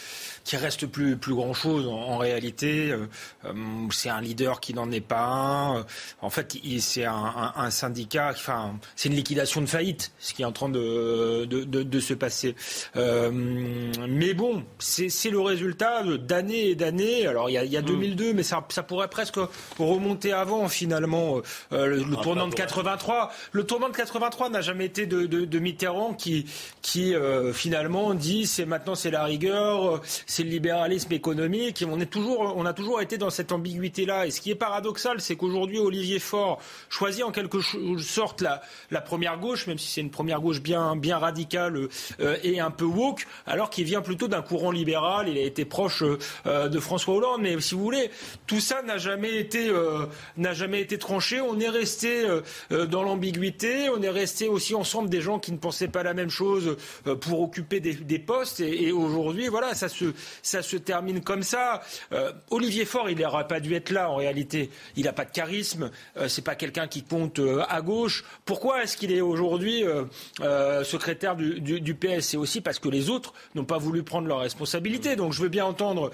qu'il 0.43 0.59
reste 0.59 0.87
plus 0.87 1.17
plus 1.17 1.33
grand 1.33 1.53
chose 1.53 1.87
en, 1.87 2.17
réalité. 2.17 2.91
Euh, 2.91 3.07
euh, 3.45 3.53
c'est 3.91 4.09
un 4.09 4.21
leader 4.21 4.59
qui 4.59 4.73
n'en 4.73 4.91
est 4.91 5.01
pas 5.01 5.25
un. 5.25 5.85
En 6.21 6.29
fait, 6.29 6.57
c'est 6.79 7.05
un, 7.05 7.53
un, 7.55 7.69
syndicat. 7.69 8.29
Enfin, 8.31 8.75
c'est 8.95 9.09
une 9.09 9.15
liquidation 9.15 9.61
de 9.61 9.67
faillite, 9.67 10.11
ce 10.19 10.33
qui 10.33 10.41
est 10.41 10.45
en 10.45 10.51
train 10.51 10.69
de 10.69 11.45
de, 11.45 11.63
de, 11.63 11.99
se 11.99 12.13
passer. 12.13 12.55
Euh, 12.95 13.31
mais 14.09 14.33
bon, 14.33 14.63
c'est 14.79 15.29
le 15.29 15.39
résultat 15.39 16.03
d'années 16.03 16.69
et 16.69 16.75
d'années. 16.75 17.27
Alors 17.27 17.49
il 17.49 17.53
y 17.53 17.57
a, 17.57 17.63
il 17.63 17.71
y 17.71 17.77
a 17.77 17.81
2002, 17.81 18.31
mm. 18.31 18.35
mais 18.35 18.43
ça, 18.43 18.65
ça 18.69 18.83
pourrait 18.83 19.09
presque 19.09 19.37
remonter 19.77 20.33
avant 20.33 20.67
finalement. 20.67 21.41
Euh, 21.71 21.85
le, 21.87 21.97
le 21.97 22.15
ah, 22.19 22.23
tournant 22.23 22.47
de 22.47 22.55
83. 22.55 23.31
Le 23.51 23.63
tournant 23.63 23.89
de 23.89 23.95
83 23.95 24.49
n'a 24.49 24.61
jamais 24.61 24.85
été 24.85 25.05
de, 25.05 25.25
de, 25.25 25.45
de 25.45 25.59
Mitterrand 25.59 26.13
qui 26.13 26.45
qui 26.81 27.13
euh, 27.13 27.42
finalement 27.51 28.13
dit 28.13 28.45
c'est 28.45 28.65
maintenant 28.65 28.95
c'est 28.95 29.11
la 29.11 29.23
rigueur, 29.23 30.01
c'est 30.25 30.43
le 30.43 30.49
libéralisme 30.49 31.11
économique. 31.11 31.83
On 31.89 31.99
est 31.99 32.05
toujours, 32.05 32.53
on 32.55 32.65
a 32.65 32.73
toujours 32.73 33.01
été 33.01 33.17
dans 33.17 33.29
cette 33.29 33.51
ambiguïté-là. 33.51 34.27
Et 34.27 34.31
ce 34.31 34.41
qui 34.41 34.51
est 34.51 34.55
paradoxal, 34.55 35.19
c'est 35.19 35.35
qu'aujourd'hui 35.35 35.79
Olivier 35.79 36.19
Faure 36.19 36.61
choisit 36.89 37.23
en 37.23 37.31
quelque 37.31 37.59
sorte 37.99 38.41
la, 38.41 39.01
première 39.01 39.39
gauche, 39.39 39.67
même 39.67 39.77
si 39.77 39.91
c'est 39.91 40.01
une 40.01 40.11
première 40.11 40.41
gauche 40.41 40.61
bien, 40.61 40.95
bien 40.95 41.17
radicale 41.17 41.89
euh, 42.19 42.37
et 42.43 42.59
un 42.59 42.71
peu 42.71 42.85
woke, 42.85 43.27
alors 43.45 43.69
qu'il 43.69 43.85
vient 43.85 44.01
plutôt 44.01 44.27
d'un 44.27 44.41
courant 44.41 44.71
libéral. 44.71 45.27
Il 45.27 45.37
a 45.37 45.41
été 45.41 45.65
proche 45.65 46.03
euh, 46.45 46.69
de 46.69 46.79
François 46.79 47.15
Hollande. 47.15 47.41
Mais 47.41 47.59
si 47.59 47.75
vous 47.75 47.83
voulez, 47.83 48.09
tout 48.47 48.59
ça 48.59 48.81
n'a 48.81 48.97
jamais 48.97 49.37
été, 49.37 49.71
jamais 50.37 50.81
été 50.81 50.97
tranché. 50.97 51.41
On 51.41 51.59
est 51.59 51.69
resté 51.69 52.25
dans 52.69 53.03
l'ambiguïté. 53.03 53.89
On 53.89 54.01
est 54.01 54.09
resté 54.09 54.47
aussi 54.47 54.75
ensemble 54.75 55.09
des 55.09 55.21
gens 55.21 55.39
qui 55.39 55.51
ne 55.51 55.57
pensaient 55.57 55.87
pas 55.87 56.03
la 56.03 56.13
même 56.13 56.29
chose 56.29 56.77
occuper 57.41 57.79
des, 57.79 58.19
postes. 58.19 58.59
Et, 58.59 58.91
aujourd'hui, 58.91 59.47
voilà, 59.47 59.73
ça 59.73 59.89
se, 59.89 60.13
ça 60.41 60.61
se 60.61 60.77
termine 60.77 61.21
comme 61.21 61.43
ça. 61.43 61.81
Euh, 62.11 62.31
Olivier 62.49 62.85
Faure, 62.85 63.09
il 63.09 63.19
n'aurait 63.19 63.47
pas 63.47 63.59
dû 63.59 63.73
être 63.73 63.89
là 63.89 64.09
en 64.09 64.15
réalité. 64.15 64.69
Il 64.95 65.05
n'a 65.05 65.13
pas 65.13 65.25
de 65.25 65.31
charisme. 65.31 65.91
Euh, 66.17 66.27
c'est 66.27 66.43
pas 66.43 66.55
quelqu'un 66.55 66.87
qui 66.87 67.03
compte 67.03 67.39
euh, 67.39 67.63
à 67.69 67.81
gauche. 67.81 68.23
Pourquoi 68.45 68.83
est-ce 68.83 68.97
qu'il 68.97 69.11
est, 69.11 69.21
aujourd'hui 69.21 69.83
secrétaire 70.83 71.35
du, 71.35 71.95
PS 71.95 72.27
C'est 72.27 72.37
aussi 72.37 72.61
parce 72.61 72.79
que 72.79 72.89
les 72.89 73.09
autres 73.09 73.33
n'ont 73.55 73.65
pas 73.65 73.77
voulu 73.77 74.03
prendre 74.03 74.27
leurs 74.27 74.39
responsabilités. 74.39 75.15
Donc 75.15 75.33
je 75.33 75.41
veux 75.41 75.49
bien 75.49 75.65
entendre 75.65 76.11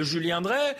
Julien 0.00 0.40
Drey 0.40 0.76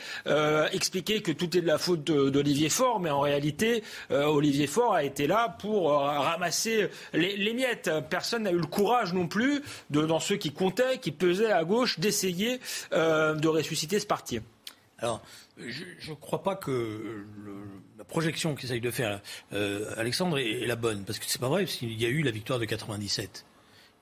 expliquer 0.72 1.22
que 1.22 1.32
tout 1.32 1.56
est 1.56 1.60
de 1.60 1.66
la 1.66 1.78
faute 1.78 2.04
d'Olivier 2.04 2.68
Faure, 2.68 3.00
mais 3.00 3.10
en 3.10 3.20
réalité, 3.20 3.82
Olivier 4.10 4.66
Faure 4.66 4.94
a 4.94 5.04
été 5.04 5.26
là 5.26 5.56
pour 5.60 5.90
ramasser 5.92 6.88
les 7.12 7.52
miettes. 7.52 7.90
Personne 8.10 8.44
n'a 8.44 8.52
eu 8.52 8.58
le 8.58 8.66
courage 8.66 9.12
non 9.12 9.26
plus, 9.26 9.62
dans 9.90 10.20
ceux 10.20 10.36
qui 10.36 10.52
comptaient, 10.52 10.98
qui 10.98 11.12
pesaient 11.12 11.52
à 11.52 11.64
gauche, 11.64 11.98
d'essayer 11.98 12.60
euh, 12.92 13.34
de 13.34 13.48
ressusciter 13.48 13.98
ce 13.98 14.06
parti. 14.06 14.40
Alors, 14.98 15.22
je 15.58 16.10
ne 16.10 16.14
crois 16.16 16.42
pas 16.42 16.56
que 16.56 17.24
la 17.96 18.04
projection 18.04 18.54
qu'essaye 18.54 18.80
de 18.80 18.90
faire 18.90 19.20
euh, 19.52 19.94
Alexandre 19.96 20.38
est, 20.38 20.66
la 20.66 20.76
bonne, 20.76 21.04
parce 21.04 21.18
que 21.18 21.24
c'est 21.28 21.40
pas 21.40 21.48
vrai, 21.48 21.64
parce 21.64 21.80
y 21.82 22.04
a 22.04 22.08
eu 22.08 22.22
la 22.22 22.32
victoire 22.32 22.58
de 22.58 22.64
97. 22.64 23.44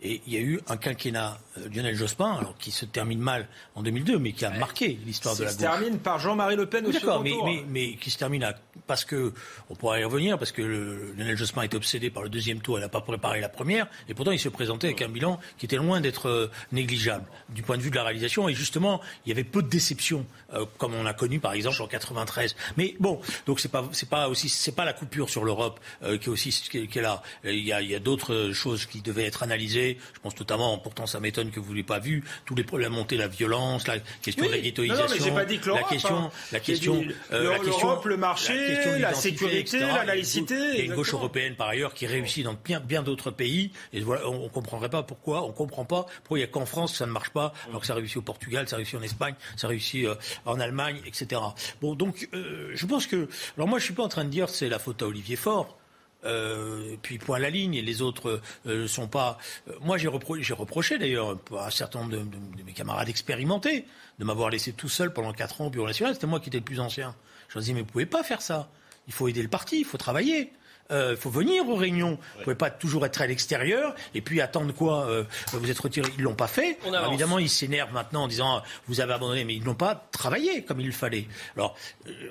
Et 0.02 0.20
il 0.26 0.34
y 0.34 0.36
a 0.36 0.40
eu 0.40 0.60
un 0.68 0.76
quinquennat 0.76 1.38
euh, 1.56 1.68
Lionel 1.74 1.94
Jospin, 1.94 2.34
alors 2.34 2.56
qui 2.58 2.70
se 2.70 2.84
termine 2.84 3.18
mal 3.18 3.48
en 3.74 3.82
2002, 3.82 4.18
mais 4.18 4.32
qui 4.32 4.44
a 4.44 4.50
marqué 4.50 4.98
l'histoire 5.06 5.34
de 5.34 5.40
la 5.40 5.46
gauche. 5.46 5.56
Qui 5.56 5.62
se 5.62 5.68
termine 5.68 5.98
par 5.98 6.18
Jean-Marie 6.18 6.56
Le 6.56 6.66
Pen 6.66 6.86
au 6.86 6.92
D'accord, 6.92 7.22
mais, 7.22 7.32
mais, 7.44 7.64
mais, 7.66 7.96
qui 7.96 8.10
se 8.10 8.18
termine 8.18 8.44
à, 8.44 8.54
parce 8.86 9.06
que 9.06 9.32
on 9.70 9.74
pourra 9.74 9.98
y 9.98 10.04
revenir, 10.04 10.38
parce 10.38 10.52
que 10.52 10.60
le, 10.60 11.14
Lionel 11.16 11.38
Jospin 11.38 11.62
était 11.62 11.76
obsédé 11.76 12.10
par 12.10 12.22
le 12.22 12.28
deuxième 12.28 12.60
tour, 12.60 12.76
elle 12.76 12.84
n'a 12.84 12.90
pas 12.90 13.00
préparé 13.00 13.40
la 13.40 13.48
première, 13.48 13.86
et 14.06 14.12
pourtant 14.12 14.32
il 14.32 14.38
se 14.38 14.50
présentait 14.50 14.88
avec 14.88 15.00
un 15.00 15.08
bilan 15.08 15.40
qui 15.56 15.64
était 15.64 15.76
loin 15.76 16.02
d'être 16.02 16.28
euh, 16.28 16.50
négligeable 16.72 17.24
du 17.48 17.62
point 17.62 17.78
de 17.78 17.82
vue 17.82 17.90
de 17.90 17.96
la 17.96 18.04
réalisation. 18.04 18.50
Et 18.50 18.54
justement, 18.54 19.00
il 19.24 19.30
y 19.30 19.32
avait 19.32 19.44
peu 19.44 19.62
de 19.62 19.68
déceptions, 19.68 20.26
euh, 20.52 20.66
comme 20.76 20.94
on 20.94 21.06
a 21.06 21.14
connu 21.14 21.40
par 21.40 21.54
exemple 21.54 21.80
en 21.80 21.86
93. 21.86 22.54
Mais 22.76 22.96
bon, 23.00 23.18
donc 23.46 23.60
c'est 23.60 23.70
pas 23.70 23.88
c'est 23.92 24.10
pas 24.10 24.28
aussi 24.28 24.50
c'est 24.50 24.76
pas 24.76 24.84
la 24.84 24.92
coupure 24.92 25.30
sur 25.30 25.42
l'Europe 25.42 25.80
qui 26.02 26.06
est 26.06 26.28
aussi 26.28 26.50
qui 26.70 26.78
est, 26.78 27.02
là. 27.02 27.22
Il 27.44 27.64
y 27.64 27.72
a, 27.72 27.80
il 27.80 27.90
y 27.90 27.94
a 27.94 27.98
d'autres 27.98 28.50
choses 28.52 28.84
qui 28.84 29.00
devaient 29.00 29.24
être 29.24 29.42
analysées. 29.42 29.85
Je 30.14 30.20
pense 30.20 30.38
notamment, 30.38 30.78
pourtant 30.78 31.06
ça 31.06 31.20
m'étonne 31.20 31.50
que 31.50 31.60
vous 31.60 31.70
ne 31.70 31.74
l'ayez 31.74 31.86
pas 31.86 31.98
vu, 31.98 32.24
tous 32.44 32.54
les 32.54 32.64
problèmes, 32.64 32.90
la 32.90 32.96
montée 32.96 33.16
de 33.16 33.20
la 33.20 33.28
violence, 33.28 33.86
la 33.86 33.98
question 34.22 34.46
de 34.46 34.50
la 34.50 34.58
ghettoisation, 34.58 35.34
pas 35.34 35.44
que 35.44 35.70
la 35.70 35.82
question, 35.82 36.16
hein. 36.16 36.30
la 36.52 36.60
question, 36.60 37.04
euh, 37.32 37.50
la 37.50 37.58
question, 37.58 38.04
le 38.04 38.16
marché, 38.16 38.98
la, 38.98 39.14
sécurité, 39.14 39.80
la 39.80 40.04
laïcité. 40.04 40.54
Il 40.54 40.78
y 40.78 40.80
a 40.82 40.84
une 40.84 40.94
gauche 40.94 41.12
européenne 41.12 41.54
par 41.56 41.68
ailleurs 41.68 41.94
qui 41.94 42.06
réussit 42.06 42.44
dans 42.44 42.54
bien, 42.54 42.80
bien 42.80 43.02
d'autres 43.02 43.30
pays. 43.30 43.72
Et 43.92 44.00
voilà, 44.00 44.28
on, 44.28 44.44
ne 44.44 44.48
comprendrait 44.48 44.90
pas 44.90 45.02
pourquoi, 45.02 45.44
on 45.44 45.52
comprend 45.52 45.84
pas 45.84 46.06
pourquoi 46.22 46.38
il 46.38 46.42
y 46.42 46.44
a 46.44 46.48
qu'en 46.48 46.66
France 46.66 46.96
ça 46.96 47.06
ne 47.06 47.12
marche 47.12 47.30
pas, 47.30 47.52
alors 47.68 47.80
que 47.80 47.86
ça 47.86 47.94
réussit 47.94 48.16
au 48.18 48.22
Portugal, 48.22 48.68
ça 48.68 48.76
réussit 48.76 48.96
en 48.96 49.02
Espagne, 49.02 49.34
ça 49.56 49.68
réussit 49.68 50.04
euh, 50.04 50.14
en 50.44 50.60
Allemagne, 50.60 51.00
etc. 51.06 51.40
Bon, 51.80 51.94
donc 51.94 52.28
euh, 52.34 52.70
je 52.74 52.86
pense 52.86 53.06
que, 53.06 53.28
alors 53.56 53.68
moi 53.68 53.78
je 53.78 53.84
suis 53.84 53.94
pas 53.94 54.04
en 54.04 54.08
train 54.08 54.24
de 54.24 54.30
dire 54.30 54.48
c'est 54.48 54.68
la 54.68 54.78
faute 54.78 55.02
à 55.02 55.06
Olivier 55.06 55.36
Faure. 55.36 55.76
Euh, 56.24 56.96
puis 57.02 57.18
point 57.18 57.36
à 57.36 57.40
la 57.40 57.50
ligne, 57.50 57.74
et 57.74 57.82
les 57.82 58.02
autres 58.02 58.40
ne 58.64 58.72
euh, 58.72 58.88
sont 58.88 59.06
pas. 59.06 59.38
Euh, 59.68 59.74
moi, 59.80 59.96
j'ai 59.98 60.08
reproché 60.08 60.98
d'ailleurs 60.98 61.38
à 61.56 61.66
un 61.66 61.70
certain 61.70 62.00
nombre 62.00 62.12
de, 62.12 62.62
mes 62.64 62.72
camarades 62.72 63.08
expérimentés 63.08 63.84
de 64.18 64.24
m'avoir 64.24 64.50
laissé 64.50 64.72
tout 64.72 64.88
seul 64.88 65.12
pendant 65.12 65.32
4 65.32 65.60
ans 65.60 65.66
au 65.66 65.70
Bureau 65.70 65.86
national. 65.86 66.14
C'était 66.14 66.26
moi 66.26 66.40
qui 66.40 66.48
étais 66.48 66.58
le 66.58 66.64
plus 66.64 66.80
ancien. 66.80 67.14
Je 67.48 67.54
leur 67.54 67.60
disais, 67.60 67.74
mais 67.74 67.80
vous 67.80 67.86
pouvez 67.86 68.06
pas 68.06 68.22
faire 68.22 68.42
ça. 68.42 68.68
Il 69.06 69.12
faut 69.12 69.28
aider 69.28 69.42
le 69.42 69.48
parti, 69.48 69.78
il 69.80 69.84
faut 69.84 69.98
travailler. 69.98 70.52
Il 70.88 71.16
faut 71.16 71.30
venir 71.30 71.68
aux 71.68 71.74
réunions. 71.74 72.16
Vous 72.34 72.38
ne 72.38 72.44
pouvez 72.44 72.56
pas 72.56 72.70
toujours 72.70 73.04
être 73.04 73.20
à 73.20 73.26
l'extérieur 73.26 73.96
et 74.14 74.20
puis 74.20 74.40
attendre 74.40 74.72
quoi 74.72 75.08
Vous 75.52 75.68
êtes 75.68 75.78
retiré. 75.80 76.08
Ils 76.16 76.22
l'ont 76.22 76.36
pas 76.36 76.46
fait. 76.46 76.78
évidemment, 77.08 77.40
ils 77.40 77.50
s'énervent 77.50 77.92
maintenant 77.92 78.22
en 78.22 78.28
disant 78.28 78.62
vous 78.86 79.00
avez 79.00 79.12
abandonné, 79.12 79.44
mais 79.44 79.56
ils 79.56 79.64
n'ont 79.64 79.74
pas 79.74 80.08
travaillé 80.12 80.62
comme 80.62 80.80
il 80.80 80.92
fallait. 80.92 81.26
Alors 81.56 81.76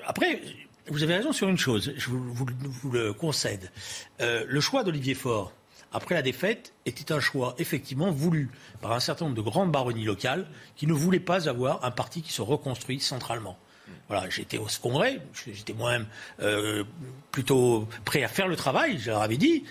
après, 0.06 0.40
vous 0.88 1.02
avez 1.02 1.16
raison 1.16 1.32
sur 1.32 1.48
une 1.48 1.58
chose, 1.58 1.92
je 1.96 2.10
vous, 2.10 2.46
le 2.92 3.12
concède. 3.12 3.70
Euh, 4.20 4.44
le 4.46 4.60
choix 4.60 4.84
d'Olivier 4.84 5.14
Faure, 5.14 5.52
après 5.92 6.14
la 6.14 6.22
défaite, 6.22 6.72
était 6.84 7.12
un 7.12 7.20
choix 7.20 7.54
effectivement 7.58 8.10
voulu 8.10 8.50
par 8.80 8.92
un 8.92 9.00
certain 9.00 9.26
nombre 9.26 9.36
de 9.36 9.42
grandes 9.42 9.72
baronnies 9.72 10.04
locales 10.04 10.46
qui 10.76 10.86
ne 10.86 10.92
voulaient 10.92 11.20
pas 11.20 11.48
avoir 11.48 11.84
un 11.84 11.90
parti 11.90 12.22
qui 12.22 12.32
se 12.32 12.42
reconstruit 12.42 13.00
centralement. 13.00 13.58
Voilà, 14.08 14.28
j'étais 14.30 14.58
au 14.58 14.66
congrès, 14.82 15.20
j'étais 15.46 15.72
moi-même 15.72 16.06
euh, 16.40 16.84
plutôt 17.30 17.88
prêt 18.04 18.24
à 18.24 18.28
faire 18.28 18.48
le 18.48 18.56
travail, 18.56 18.98
je 18.98 19.10
leur 19.10 19.22
avais 19.22 19.36
dit. 19.36 19.64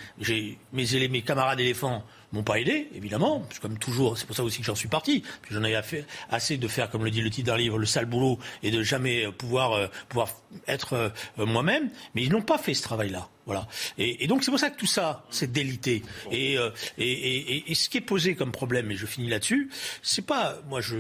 Mes, 0.74 1.08
mes 1.10 1.22
camarades 1.22 1.60
éléphants 1.60 2.04
m'ont 2.36 2.44
pas 2.44 2.60
aidé, 2.60 2.90
évidemment, 2.94 3.48
comme 3.62 3.78
toujours, 3.78 4.18
c'est 4.18 4.28
pour 4.28 4.36
ça 4.36 4.44
aussi 4.44 4.60
que 4.60 4.66
j'en 4.66 4.76
suis 4.76 4.88
parti. 4.88 5.24
J'en 5.50 5.64
avais 5.64 5.82
assez 6.30 6.58
de 6.58 6.68
faire, 6.68 6.90
comme 6.90 7.04
le 7.04 7.12
dit 7.12 7.22
le 7.22 7.30
titre 7.30 7.48
d'un 7.48 7.58
livre, 7.58 7.78
le 7.78 7.86
sale 7.86 8.06
boulot 8.06 8.40
et 8.62 8.72
de 8.72 8.84
jamais 8.84 9.32
pouvoir, 9.32 9.74
euh, 9.74 9.88
pouvoir 10.10 10.30
être 10.68 10.94
euh, 10.94 11.46
moi-même. 11.46 11.90
Mais 12.14 12.24
ils 12.24 12.32
n'ont 12.32 12.42
pas 12.42 12.58
fait 12.58 12.74
ce 12.74 12.84
travail-là. 12.84 13.30
Voilà. 13.46 13.68
Et, 13.98 14.26
donc 14.28 14.44
c'est 14.44 14.52
pour 14.52 14.60
ça 14.60 14.70
que 14.70 14.78
tout 14.78 14.88
ça, 14.88 15.24
c'est 15.30 15.52
délité. 15.52 16.02
Euh, 16.32 16.72
et, 16.98 17.12
et, 17.12 17.72
et, 17.72 17.76
ce 17.76 17.90
qui 17.90 18.00
est 18.00 18.02
posé 18.02 18.36
comme 18.36 18.52
problème, 18.52 18.90
et 18.92 18.96
je 18.96 19.06
finis 19.06 19.30
là-dessus, 19.30 19.70
c'est 20.02 20.26
pas, 20.26 20.58
moi 20.68 20.82
je, 20.82 20.98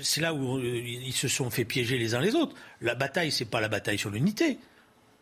c'est 0.00 0.20
là 0.20 0.32
où 0.32 0.60
ils 0.60 1.12
se 1.12 1.26
sont 1.26 1.50
fait 1.50 1.64
piéger 1.64 1.98
les 1.98 2.14
uns 2.14 2.20
les 2.20 2.36
autres. 2.36 2.54
La 2.80 2.94
bataille, 2.94 3.32
c'est 3.32 3.50
pas 3.50 3.60
la 3.60 3.68
bataille 3.68 3.98
sur 3.98 4.10
l'unité 4.10 4.58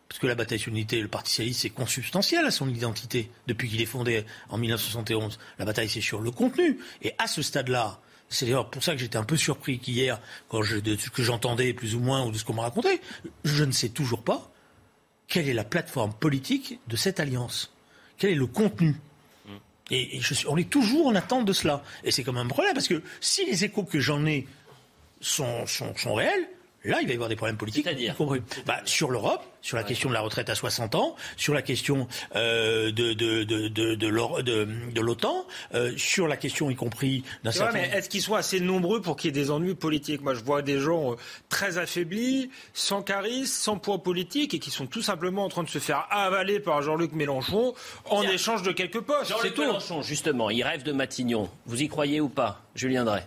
parce 0.09 0.19
que 0.19 0.25
la 0.25 0.33
bataille 0.33 0.57
sur 0.57 0.71
l'unité, 0.71 0.99
le 0.99 1.07
Parti 1.07 1.29
socialiste, 1.29 1.61
c'est 1.61 1.69
consubstantiel 1.69 2.43
à 2.43 2.49
son 2.49 2.67
identité 2.67 3.29
depuis 3.45 3.69
qu'il 3.69 3.79
est 3.79 3.85
fondé 3.85 4.25
en 4.49 4.57
1971. 4.57 5.37
La 5.59 5.65
bataille, 5.65 5.87
c'est 5.87 6.01
sur 6.01 6.19
le 6.19 6.31
contenu. 6.31 6.79
Et 7.03 7.13
à 7.19 7.27
ce 7.27 7.43
stade-là, 7.43 8.01
c'est 8.27 8.47
d'ailleurs 8.47 8.71
pour 8.71 8.83
ça 8.83 8.93
que 8.93 8.97
j'étais 8.97 9.17
un 9.17 9.23
peu 9.23 9.37
surpris 9.37 9.77
qu'hier, 9.77 10.19
quand 10.49 10.63
je, 10.63 10.77
de 10.77 10.95
ce 10.97 11.11
que 11.11 11.21
j'entendais 11.21 11.73
plus 11.73 11.93
ou 11.93 11.99
moins 11.99 12.25
ou 12.25 12.31
de 12.31 12.39
ce 12.39 12.43
qu'on 12.43 12.55
me 12.55 12.59
racontait, 12.59 13.01
je 13.43 13.63
ne 13.63 13.71
sais 13.71 13.89
toujours 13.89 14.23
pas 14.23 14.51
quelle 15.27 15.47
est 15.47 15.53
la 15.53 15.63
plateforme 15.63 16.13
politique 16.13 16.79
de 16.87 16.95
cette 16.95 17.19
alliance. 17.19 17.71
Quel 18.17 18.31
est 18.31 18.35
le 18.35 18.47
contenu? 18.47 18.95
Et, 19.91 20.19
je 20.21 20.47
on 20.47 20.57
est 20.57 20.69
toujours 20.71 21.05
en 21.05 21.15
attente 21.15 21.45
de 21.45 21.53
cela. 21.53 21.83
Et 22.03 22.09
c'est 22.09 22.23
comme 22.23 22.37
un 22.37 22.47
problème, 22.47 22.73
parce 22.73 22.87
que 22.87 23.03
si 23.21 23.45
les 23.45 23.63
échos 23.63 23.83
que 23.83 23.99
j'en 23.99 24.25
ai 24.25 24.47
sont, 25.21 25.67
sont 25.67 26.15
réels, 26.15 26.49
Là, 26.83 26.99
il 27.01 27.07
va 27.07 27.11
y 27.11 27.15
avoir 27.15 27.29
des 27.29 27.35
problèmes 27.35 27.57
politiques. 27.57 27.85
C'est-à-dire 27.85 28.15
bah, 28.65 28.79
Sur 28.85 29.11
l'Europe, 29.11 29.43
sur 29.61 29.75
la 29.75 29.83
question 29.83 30.09
de 30.09 30.13
la 30.13 30.21
retraite 30.21 30.49
à 30.49 30.55
60 30.55 30.95
ans, 30.95 31.15
sur 31.35 31.53
la 31.53 31.61
question 31.61 32.07
euh, 32.35 32.91
de, 32.91 33.13
de, 33.13 33.43
de, 33.43 33.67
de, 33.67 33.95
de 33.95 35.01
l'OTAN, 35.01 35.45
euh, 35.73 35.91
sur 35.97 36.27
la 36.27 36.37
question 36.37 36.69
y 36.69 36.75
compris 36.75 37.23
d'un 37.43 37.51
certain... 37.51 37.73
mais 37.73 37.89
est-ce 37.93 38.09
qu'ils 38.09 38.21
sont 38.21 38.35
assez 38.35 38.59
nombreux 38.59 39.01
pour 39.01 39.17
qu'il 39.17 39.27
y 39.27 39.29
ait 39.29 39.43
des 39.43 39.51
ennuis 39.51 39.75
politiques? 39.75 40.21
Moi, 40.21 40.33
je 40.33 40.43
vois 40.43 40.61
des 40.61 40.79
gens 40.79 41.13
euh, 41.13 41.15
très 41.49 41.77
affaiblis, 41.77 42.49
sans 42.73 43.01
charisme, 43.01 43.45
sans 43.53 43.77
poids 43.77 44.01
politique, 44.01 44.53
et 44.53 44.59
qui 44.59 44.71
sont 44.71 44.87
tout 44.87 45.01
simplement 45.01 45.43
en 45.45 45.49
train 45.49 45.63
de 45.63 45.69
se 45.69 45.79
faire 45.79 46.07
avaler 46.11 46.59
par 46.59 46.81
Jean-Luc 46.81 47.11
Mélenchon 47.13 47.73
en 48.09 48.23
échange 48.23 48.63
de 48.63 48.71
quelques 48.71 49.01
postes. 49.01 49.31
Jean-Luc 49.31 49.57
Mélenchon, 49.57 50.01
justement, 50.01 50.49
il 50.49 50.63
rêve 50.63 50.83
de 50.83 50.91
Matignon. 50.93 51.49
Vous 51.65 51.81
y 51.81 51.89
croyez 51.89 52.21
ou 52.21 52.29
pas? 52.29 52.61
Julien 52.75 53.03
Drey 53.03 53.23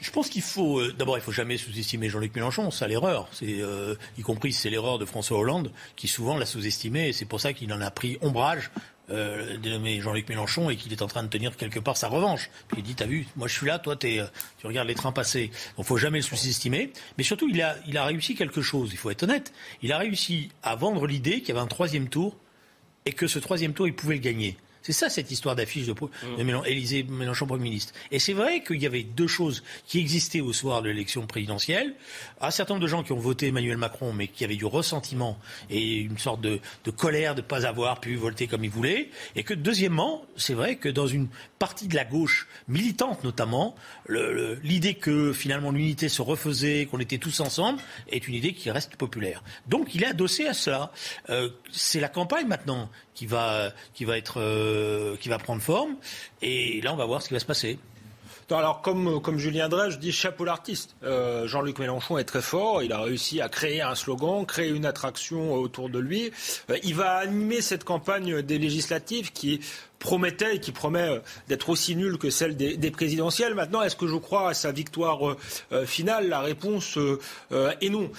je 0.00 0.10
pense 0.10 0.28
qu'il 0.28 0.42
faut, 0.42 0.80
euh, 0.80 0.92
d'abord, 0.96 1.18
il 1.18 1.20
faut 1.20 1.32
jamais 1.32 1.56
sous-estimer 1.56 2.08
Jean-Luc 2.08 2.34
Mélenchon. 2.34 2.70
Ça, 2.70 2.88
l'erreur. 2.88 3.28
C'est, 3.32 3.60
euh, 3.60 3.94
y 4.18 4.22
compris, 4.22 4.52
c'est 4.52 4.70
l'erreur 4.70 4.98
de 4.98 5.04
François 5.04 5.38
Hollande 5.38 5.72
qui 5.96 6.08
souvent 6.08 6.36
l'a 6.36 6.46
sous-estimé 6.46 7.08
et 7.08 7.12
c'est 7.12 7.24
pour 7.24 7.40
ça 7.40 7.52
qu'il 7.52 7.72
en 7.72 7.80
a 7.80 7.90
pris 7.90 8.18
ombrage 8.22 8.70
euh, 9.10 9.56
dénommé 9.58 10.00
Jean-Luc 10.00 10.28
Mélenchon 10.28 10.70
et 10.70 10.76
qu'il 10.76 10.92
est 10.92 11.02
en 11.02 11.06
train 11.06 11.22
de 11.22 11.28
tenir 11.28 11.56
quelque 11.56 11.80
part 11.80 11.96
sa 11.96 12.08
revanche. 12.08 12.50
Il 12.76 12.82
dit, 12.82 12.94
t'as 12.94 13.06
vu, 13.06 13.26
moi 13.36 13.48
je 13.48 13.54
suis 13.54 13.66
là, 13.66 13.78
toi 13.78 13.96
es, 14.02 14.20
tu 14.58 14.66
regardes 14.66 14.88
les 14.88 14.94
trains 14.94 15.12
passer. 15.12 15.50
Donc 15.76 15.86
faut 15.86 15.96
jamais 15.96 16.18
le 16.18 16.24
sous-estimer. 16.24 16.92
Mais 17.18 17.24
surtout, 17.24 17.48
il 17.48 17.60
a, 17.60 17.76
il 17.86 17.98
a 17.98 18.04
réussi 18.04 18.34
quelque 18.34 18.62
chose, 18.62 18.90
il 18.92 18.98
faut 18.98 19.10
être 19.10 19.24
honnête. 19.24 19.52
Il 19.82 19.92
a 19.92 19.98
réussi 19.98 20.50
à 20.62 20.76
vendre 20.76 21.06
l'idée 21.06 21.40
qu'il 21.40 21.48
y 21.48 21.52
avait 21.52 21.60
un 21.60 21.66
troisième 21.66 22.08
tour 22.08 22.36
et 23.06 23.12
que 23.12 23.26
ce 23.26 23.38
troisième 23.38 23.72
tour, 23.72 23.86
il 23.86 23.94
pouvait 23.94 24.14
le 24.14 24.20
gagner. 24.20 24.56
C'est 24.82 24.92
ça 24.92 25.10
cette 25.10 25.30
histoire 25.30 25.56
d'affiche 25.56 25.86
de, 25.86 25.94
de 25.94 26.42
Mélenchon, 26.42 26.64
Élysée 26.64 27.02
Mélenchon 27.02 27.46
Premier 27.46 27.64
ministre. 27.64 27.92
Et 28.10 28.18
c'est 28.18 28.32
vrai 28.32 28.62
qu'il 28.62 28.80
y 28.80 28.86
avait 28.86 29.02
deux 29.02 29.26
choses 29.26 29.62
qui 29.86 29.98
existaient 29.98 30.40
au 30.40 30.52
soir 30.52 30.82
de 30.82 30.88
l'élection 30.88 31.26
présidentielle. 31.26 31.94
Un 32.40 32.50
certain 32.50 32.74
nombre 32.74 32.82
de 32.84 32.88
gens 32.88 33.02
qui 33.02 33.12
ont 33.12 33.18
voté 33.18 33.48
Emmanuel 33.48 33.76
Macron, 33.76 34.12
mais 34.12 34.28
qui 34.28 34.44
avaient 34.44 34.56
du 34.56 34.64
ressentiment 34.64 35.38
et 35.68 35.96
une 35.96 36.18
sorte 36.18 36.40
de, 36.40 36.60
de 36.84 36.90
colère 36.90 37.34
de 37.34 37.42
ne 37.42 37.46
pas 37.46 37.66
avoir 37.66 38.00
pu 38.00 38.16
voter 38.16 38.46
comme 38.46 38.64
ils 38.64 38.70
voulaient. 38.70 39.10
Et 39.36 39.42
que 39.42 39.54
deuxièmement, 39.54 40.24
c'est 40.36 40.54
vrai 40.54 40.76
que 40.76 40.88
dans 40.88 41.06
une 41.06 41.28
partie 41.60 41.88
de 41.88 41.94
la 41.94 42.06
gauche 42.06 42.48
militante 42.68 43.22
notamment, 43.22 43.76
l'idée 44.08 44.94
que 44.94 45.32
finalement 45.32 45.70
l'unité 45.70 46.08
se 46.08 46.22
refaisait, 46.22 46.86
qu'on 46.86 46.98
était 46.98 47.18
tous 47.18 47.38
ensemble, 47.40 47.80
est 48.08 48.26
une 48.26 48.34
idée 48.34 48.54
qui 48.54 48.70
reste 48.70 48.96
populaire. 48.96 49.44
Donc 49.68 49.94
il 49.94 50.02
est 50.02 50.06
adossé 50.06 50.46
à 50.46 50.54
cela. 50.54 50.90
Euh, 51.28 51.50
c'est 51.70 52.00
la 52.00 52.08
campagne 52.08 52.46
maintenant 52.46 52.90
qui 53.14 53.26
va, 53.26 53.72
qui 53.92 54.06
va 54.06 54.16
être, 54.16 54.40
euh, 54.40 55.16
qui 55.18 55.28
va 55.28 55.38
prendre 55.38 55.60
forme. 55.60 55.96
Et 56.40 56.80
là, 56.80 56.94
on 56.94 56.96
va 56.96 57.04
voir 57.04 57.20
ce 57.20 57.28
qui 57.28 57.34
va 57.34 57.40
se 57.40 57.46
passer. 57.46 57.78
Alors, 58.52 58.82
comme, 58.82 59.20
comme 59.22 59.38
Julien 59.38 59.68
Drey, 59.68 59.90
je 59.90 59.98
dis 59.98 60.12
chapeau 60.12 60.44
l'artiste. 60.44 60.96
Euh, 61.04 61.46
Jean-Luc 61.46 61.78
Mélenchon 61.78 62.18
est 62.18 62.24
très 62.24 62.42
fort. 62.42 62.82
Il 62.82 62.92
a 62.92 63.00
réussi 63.00 63.40
à 63.40 63.48
créer 63.48 63.80
un 63.80 63.94
slogan, 63.94 64.44
créer 64.44 64.70
une 64.70 64.86
attraction 64.86 65.54
autour 65.54 65.88
de 65.88 65.98
lui. 65.98 66.32
Euh, 66.70 66.76
il 66.82 66.94
va 66.94 67.12
animer 67.12 67.60
cette 67.60 67.84
campagne 67.84 68.42
des 68.42 68.58
législatives 68.58 69.32
qui 69.32 69.60
promettait 69.98 70.56
et 70.56 70.60
qui 70.60 70.72
promet 70.72 71.20
d'être 71.48 71.68
aussi 71.68 71.94
nulle 71.94 72.18
que 72.18 72.30
celle 72.30 72.56
des, 72.56 72.76
des 72.76 72.90
présidentielles. 72.90 73.54
Maintenant, 73.54 73.82
est-ce 73.82 73.96
que 73.96 74.08
je 74.08 74.16
crois 74.16 74.50
à 74.50 74.54
sa 74.54 74.72
victoire 74.72 75.36
finale? 75.84 76.28
La 76.28 76.40
réponse 76.40 76.98
est 77.52 77.90
non 77.90 78.10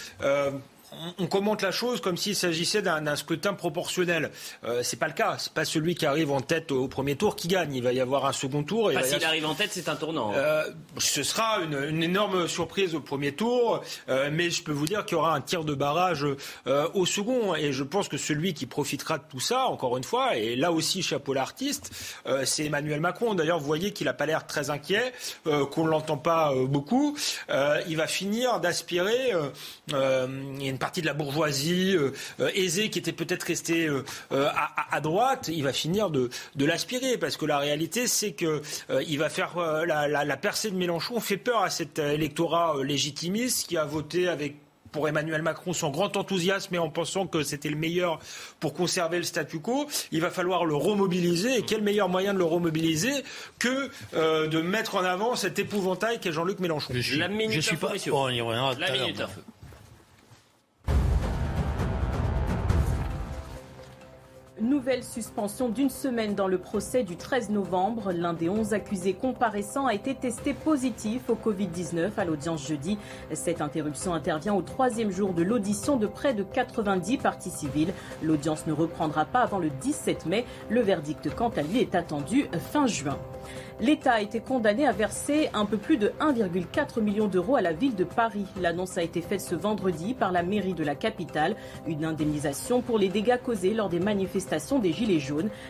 on, 1.18 1.28
commente 1.28 1.62
la 1.62 1.72
chose 1.72 2.02
comme 2.02 2.18
s'il 2.18 2.36
s'agissait 2.36 2.82
d'un 2.82 3.16
scrutin 3.16 3.54
proportionnel. 3.54 4.32
Euh, 4.64 4.82
c'est 4.84 4.98
pas 4.98 5.08
le 5.08 5.14
cas. 5.14 5.38
C'est 5.40 5.54
pas 5.54 5.66
celui 5.66 5.96
qui 5.96 6.06
arrive 6.06 6.32
en 6.32 6.42
tête 6.42 6.72
au 6.72 6.88
premier 6.88 7.16
tour 7.16 7.36
qui 7.36 7.48
gagne. 7.48 7.74
Il 7.74 7.84
va 7.84 7.94
y 7.94 8.00
avoir 8.00 8.26
un 8.26 8.34
second 8.34 8.64
tour. 8.64 8.92
Pas 8.92 9.04
s'il 9.04 9.24
arrive 9.24 9.46
en 9.46 9.56
tête, 9.56 9.72
c'est 9.72 9.90
un 9.90 9.96
tournant. 9.96 10.34
Euh, 10.36 10.64
ce 10.98 11.24
sera 11.24 11.60
une, 11.62 12.04
énorme 12.04 12.48
surprise 12.48 12.96
au 12.96 13.00
premier 13.00 13.34
tour, 13.34 13.82
euh, 14.10 14.30
mais 14.32 14.50
je 14.50 14.64
peux 14.64 14.72
vous 14.72 14.86
dire 14.86 15.06
qu'il 15.06 15.18
y 15.18 15.20
aura 15.20 15.34
un 15.34 15.42
tir 15.42 15.64
de 15.64 15.74
barrage 15.74 16.26
euh, 16.68 16.88
au 16.94 17.06
second. 17.06 17.56
Et 17.56 17.72
je 17.72 17.84
pense 17.84 18.08
que 18.08 18.18
celui 18.18 18.54
qui 18.54 18.66
profitera 18.66 19.18
de 19.18 19.24
tout 19.30 19.40
ça, 19.40 19.66
encore 19.66 19.98
une 19.98 20.04
fois, 20.04 20.36
et 20.36 20.56
là 20.56 20.72
aussi 20.72 21.02
chapeau 21.02 21.34
l'artiste, 21.34 21.92
c'est 22.44 22.66
Emmanuel 22.66 23.00
Macron. 23.00 23.34
D'ailleurs, 23.34 23.60
vous 23.60 23.66
voyez 23.66 23.94
qu'il 23.94 24.06
n'a 24.06 24.14
pas 24.14 24.26
l'air 24.26 24.46
très 24.46 24.70
inquiet, 24.70 25.14
qu'on 25.44 25.86
ne 25.86 25.90
l'entend 25.90 26.18
pas 26.18 26.54
beaucoup. 26.66 27.18
il 27.88 27.98
va 27.98 28.08
finir 28.08 28.60
d'aspirer. 28.60 29.34
une 29.92 30.78
partie 30.82 31.02
de 31.02 31.06
la 31.06 31.14
bourgeoisie 31.14 31.96
euh, 31.96 32.12
euh, 32.40 32.50
aisée 32.56 32.90
qui 32.90 32.98
était 32.98 33.12
peut-être 33.12 33.44
restée 33.44 33.88
euh, 33.88 34.04
à, 34.32 35.00
droite, 35.00 35.50
il 35.54 35.64
va 35.64 35.74
finir 35.74 36.10
de, 36.10 36.30
l'aspirer 36.58 37.18
parce 37.18 37.38
que 37.38 37.46
la 37.46 37.60
réalité 37.60 38.08
c'est 38.08 38.32
que 38.32 38.62
il 39.08 39.20
va 39.20 39.30
faire 39.30 39.58
la, 39.86 40.38
percée 40.38 40.72
de 40.72 40.76
Mélenchon 40.76 41.20
fait 41.20 41.38
peur 41.38 41.62
à 41.62 41.70
cet 41.70 42.00
électorat 42.00 42.76
légitimiste 42.84 43.68
qui 43.68 43.78
a 43.78 43.86
voté 43.86 44.28
avec 44.28 44.56
pour 44.92 45.08
Emmanuel 45.08 45.42
Macron 45.42 45.74
son 45.74 45.90
grand 45.90 46.18
enthousiasme 46.18 46.76
et 46.76 46.80
en 46.80 46.90
pensant 46.90 47.28
que 47.28 47.44
c'était 47.44 47.70
le 47.70 47.78
meilleur 47.78 48.20
pour 48.60 48.74
conserver 48.74 49.18
le 49.18 49.24
statu 49.24 49.60
quo, 49.60 49.88
il 50.12 50.20
va 50.20 50.32
falloir 50.32 50.66
le 50.66 50.76
remobiliser. 50.76 51.58
Et 51.58 51.62
quel 51.62 51.82
meilleur 51.82 52.10
moyen 52.10 52.34
de 52.34 52.40
le 52.40 52.46
remobiliser 52.46 53.24
que 53.60 53.90
de 54.14 54.62
mettre 54.62 54.96
en 54.96 55.04
avant 55.04 55.36
cet 55.36 55.60
épouvantail 55.60 56.20
qu'est 56.20 56.34
Jean-Luc 56.34 56.60
Mélenchon? 56.60 56.94
Je 56.94 57.18
La 57.18 57.28
minute 57.28 57.54
je 57.54 57.62
suis 57.62 57.78
pas. 57.78 57.94
Oh, 58.12 58.28
on 58.28 58.30
y 58.30 58.80
La 58.80 58.92
minute 58.92 59.22
Nouvelle 64.62 65.04
suspension 65.04 65.70
d'une 65.70 65.90
semaine 65.90 66.36
dans 66.36 66.48
le 66.48 66.60
procès 66.60 67.02
du 67.02 67.18
13 67.18 67.50
novembre. 67.50 68.12
L'un 68.12 68.34
des 68.34 68.48
11 68.48 68.76
accusés 68.76 69.14
comparaissants 69.14 69.88
a 69.88 69.96
été 69.96 70.14
testé 70.14 70.54
positif 70.54 71.24
au 71.30 71.36
Covid-19 71.36 72.12
à 72.18 72.26
l'audience 72.26 72.68
jeudi. 72.68 73.00
Cette 73.34 73.62
interruption 73.62 74.14
intervient 74.14 74.54
au 74.54 74.62
troisième 74.62 75.10
jour 75.10 75.34
de 75.34 75.42
l'audition 75.42 75.98
de 75.98 76.06
près 76.06 76.36
de 76.36 76.44
90 76.44 77.18
parties 77.18 77.50
civiles. 77.50 77.92
L'audience 78.22 78.68
ne 78.68 78.74
reprendra 78.74 79.26
pas 79.26 79.40
avant 79.40 79.58
le 79.58 79.72
17 79.82 80.28
mai. 80.28 80.46
Le 80.70 80.82
verdict, 80.82 81.34
quant 81.34 81.50
à 81.50 81.64
lui, 81.64 81.80
est 81.80 81.96
attendu 81.96 82.46
fin 82.72 82.86
juin. 82.86 83.18
L'État 83.80 84.14
a 84.14 84.22
été 84.22 84.42
condamné 84.42 84.86
à 84.86 84.92
verser 84.92 85.50
un 85.56 85.66
peu 85.66 85.78
plus 85.78 85.98
de 85.98 86.10
1,4 86.20 87.02
million 87.02 87.28
d'euros 87.28 87.56
à 87.56 87.62
la 87.62 87.74
ville 87.74 87.96
de 87.96 88.04
Paris. 88.04 88.46
L'annonce 88.62 89.00
a 89.00 89.02
été 89.02 89.22
faite 89.22 89.42
ce 89.42 89.56
vendredi 89.56 90.14
par 90.14 90.32
la 90.32 90.44
mairie 90.44 90.76
de 90.76 90.84
la 90.84 90.94
capitale. 90.94 91.56
Une 91.88 92.06
indemnisation 92.06 92.82
pour 92.82 93.00
les 93.00 93.10
dégâts 93.10 93.40
causés 93.44 93.74
lors 93.74 93.90
des 93.90 94.00
manifestations 94.00 94.51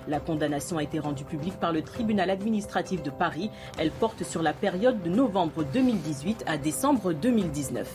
La 0.08 0.20
condamnation 0.20 0.78
a 0.78 0.84
été 0.84 1.00
rendue 1.00 1.24
publique 1.24 1.60
par 1.60 1.72
le 1.72 1.82
tribunal 1.82 2.30
administratif 2.30 3.04
de 3.04 3.10
Paris. 3.10 3.50
Elle 3.78 3.92
porte 3.92 4.24
sur 4.24 4.42
la 4.42 4.54
période 4.54 5.02
de 5.02 5.10
novembre 5.10 5.64
2018 5.64 6.44
à 6.48 6.58
décembre 6.58 7.14
2019. 7.14 7.88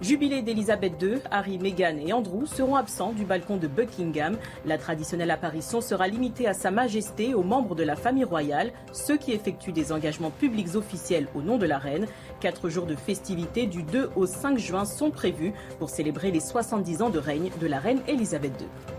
Jubilé 0.00 0.42
d'Elisabeth 0.42 0.92
II, 1.02 1.18
Harry, 1.30 1.58
Meghan 1.58 1.96
et 1.98 2.12
Andrew 2.12 2.46
seront 2.46 2.76
absents 2.76 3.12
du 3.12 3.24
balcon 3.24 3.56
de 3.56 3.66
Buckingham. 3.66 4.36
La 4.64 4.78
traditionnelle 4.78 5.30
apparition 5.30 5.80
sera 5.80 6.06
limitée 6.06 6.46
à 6.46 6.54
Sa 6.54 6.70
Majesté, 6.70 7.34
aux 7.34 7.42
membres 7.42 7.74
de 7.74 7.82
la 7.82 7.96
famille 7.96 8.24
royale, 8.24 8.72
ceux 8.92 9.16
qui 9.16 9.32
effectuent 9.32 9.72
des 9.72 9.92
engagements 9.92 10.30
publics 10.30 10.76
officiels 10.76 11.26
au 11.34 11.42
nom 11.42 11.58
de 11.58 11.66
la 11.66 11.78
reine. 11.78 12.06
Quatre 12.40 12.68
jours 12.68 12.86
de 12.86 12.94
festivités 12.94 13.66
du 13.66 13.82
2 13.82 14.10
au 14.14 14.26
5 14.26 14.58
juin 14.58 14.84
sont 14.84 15.10
prévus 15.10 15.52
pour 15.78 15.90
célébrer 15.90 16.30
les 16.30 16.40
70 16.40 17.02
ans 17.02 17.10
de 17.10 17.18
règne 17.18 17.50
de 17.60 17.66
la 17.66 17.78
reine 17.78 18.00
Elisabeth 18.06 18.52
II. 18.60 18.97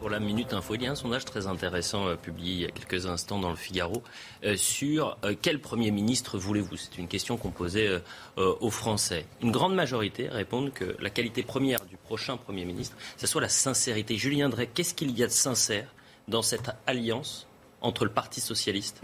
Pour 0.00 0.08
la 0.08 0.18
Minute 0.18 0.54
Info, 0.54 0.76
il 0.76 0.82
y 0.82 0.86
a 0.86 0.90
un 0.90 0.94
sondage 0.94 1.26
très 1.26 1.46
intéressant 1.46 2.08
euh, 2.08 2.16
publié 2.16 2.54
il 2.54 2.60
y 2.62 2.64
a 2.64 2.70
quelques 2.70 3.04
instants 3.04 3.38
dans 3.38 3.50
le 3.50 3.56
Figaro 3.56 4.02
euh, 4.44 4.56
sur 4.56 5.18
euh, 5.24 5.34
quel 5.40 5.60
Premier 5.60 5.90
ministre 5.90 6.38
voulez-vous? 6.38 6.78
C'est 6.78 6.96
une 6.96 7.06
question 7.06 7.36
qu'on 7.36 7.50
posait 7.50 8.00
aux 8.36 8.70
Français. 8.70 9.26
Une 9.42 9.50
grande 9.50 9.74
majorité 9.74 10.28
répondent 10.28 10.72
que 10.72 10.96
la 11.00 11.10
qualité 11.10 11.42
première 11.42 11.84
du 11.84 11.98
prochain 11.98 12.38
Premier 12.38 12.64
ministre, 12.64 12.96
ce 13.18 13.26
soit 13.26 13.42
la 13.42 13.50
sincérité. 13.50 14.16
Julien 14.16 14.48
Drey, 14.48 14.68
qu'est-ce 14.72 14.94
qu'il 14.94 15.16
y 15.18 15.22
a 15.22 15.26
de 15.26 15.32
sincère 15.32 15.94
dans 16.28 16.42
cette 16.42 16.70
alliance 16.86 17.46
entre 17.82 18.06
le 18.06 18.10
Parti 18.10 18.40
socialiste 18.40 19.02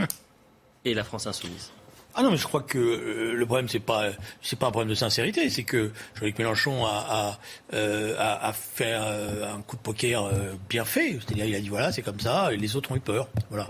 et 0.86 0.94
la 0.94 1.04
France 1.04 1.26
insoumise? 1.26 1.72
Ah 2.16 2.22
non, 2.22 2.30
mais 2.30 2.38
je 2.38 2.46
crois 2.46 2.62
que 2.62 2.78
euh, 2.78 3.34
le 3.34 3.46
problème 3.46 3.68
c'est 3.68 3.78
pas 3.78 4.08
c'est 4.40 4.58
pas 4.58 4.68
un 4.68 4.70
problème 4.70 4.88
de 4.88 4.94
sincérité, 4.94 5.50
c'est 5.50 5.64
que 5.64 5.92
Jean-Luc 6.14 6.38
Mélenchon 6.38 6.86
a 6.86 6.88
a, 7.08 7.38
euh, 7.74 8.16
a, 8.18 8.48
a 8.48 8.52
fait 8.54 8.94
euh, 8.94 9.52
un 9.54 9.60
coup 9.60 9.76
de 9.76 9.82
poker 9.82 10.30
bien 10.68 10.86
fait, 10.86 11.18
c'est-à-dire 11.20 11.44
il 11.44 11.54
a 11.54 11.60
dit 11.60 11.68
voilà 11.68 11.92
c'est 11.92 12.00
comme 12.00 12.18
ça, 12.18 12.52
et 12.52 12.56
les 12.56 12.74
autres 12.74 12.90
ont 12.92 12.96
eu 12.96 13.00
peur, 13.00 13.28
voilà. 13.50 13.68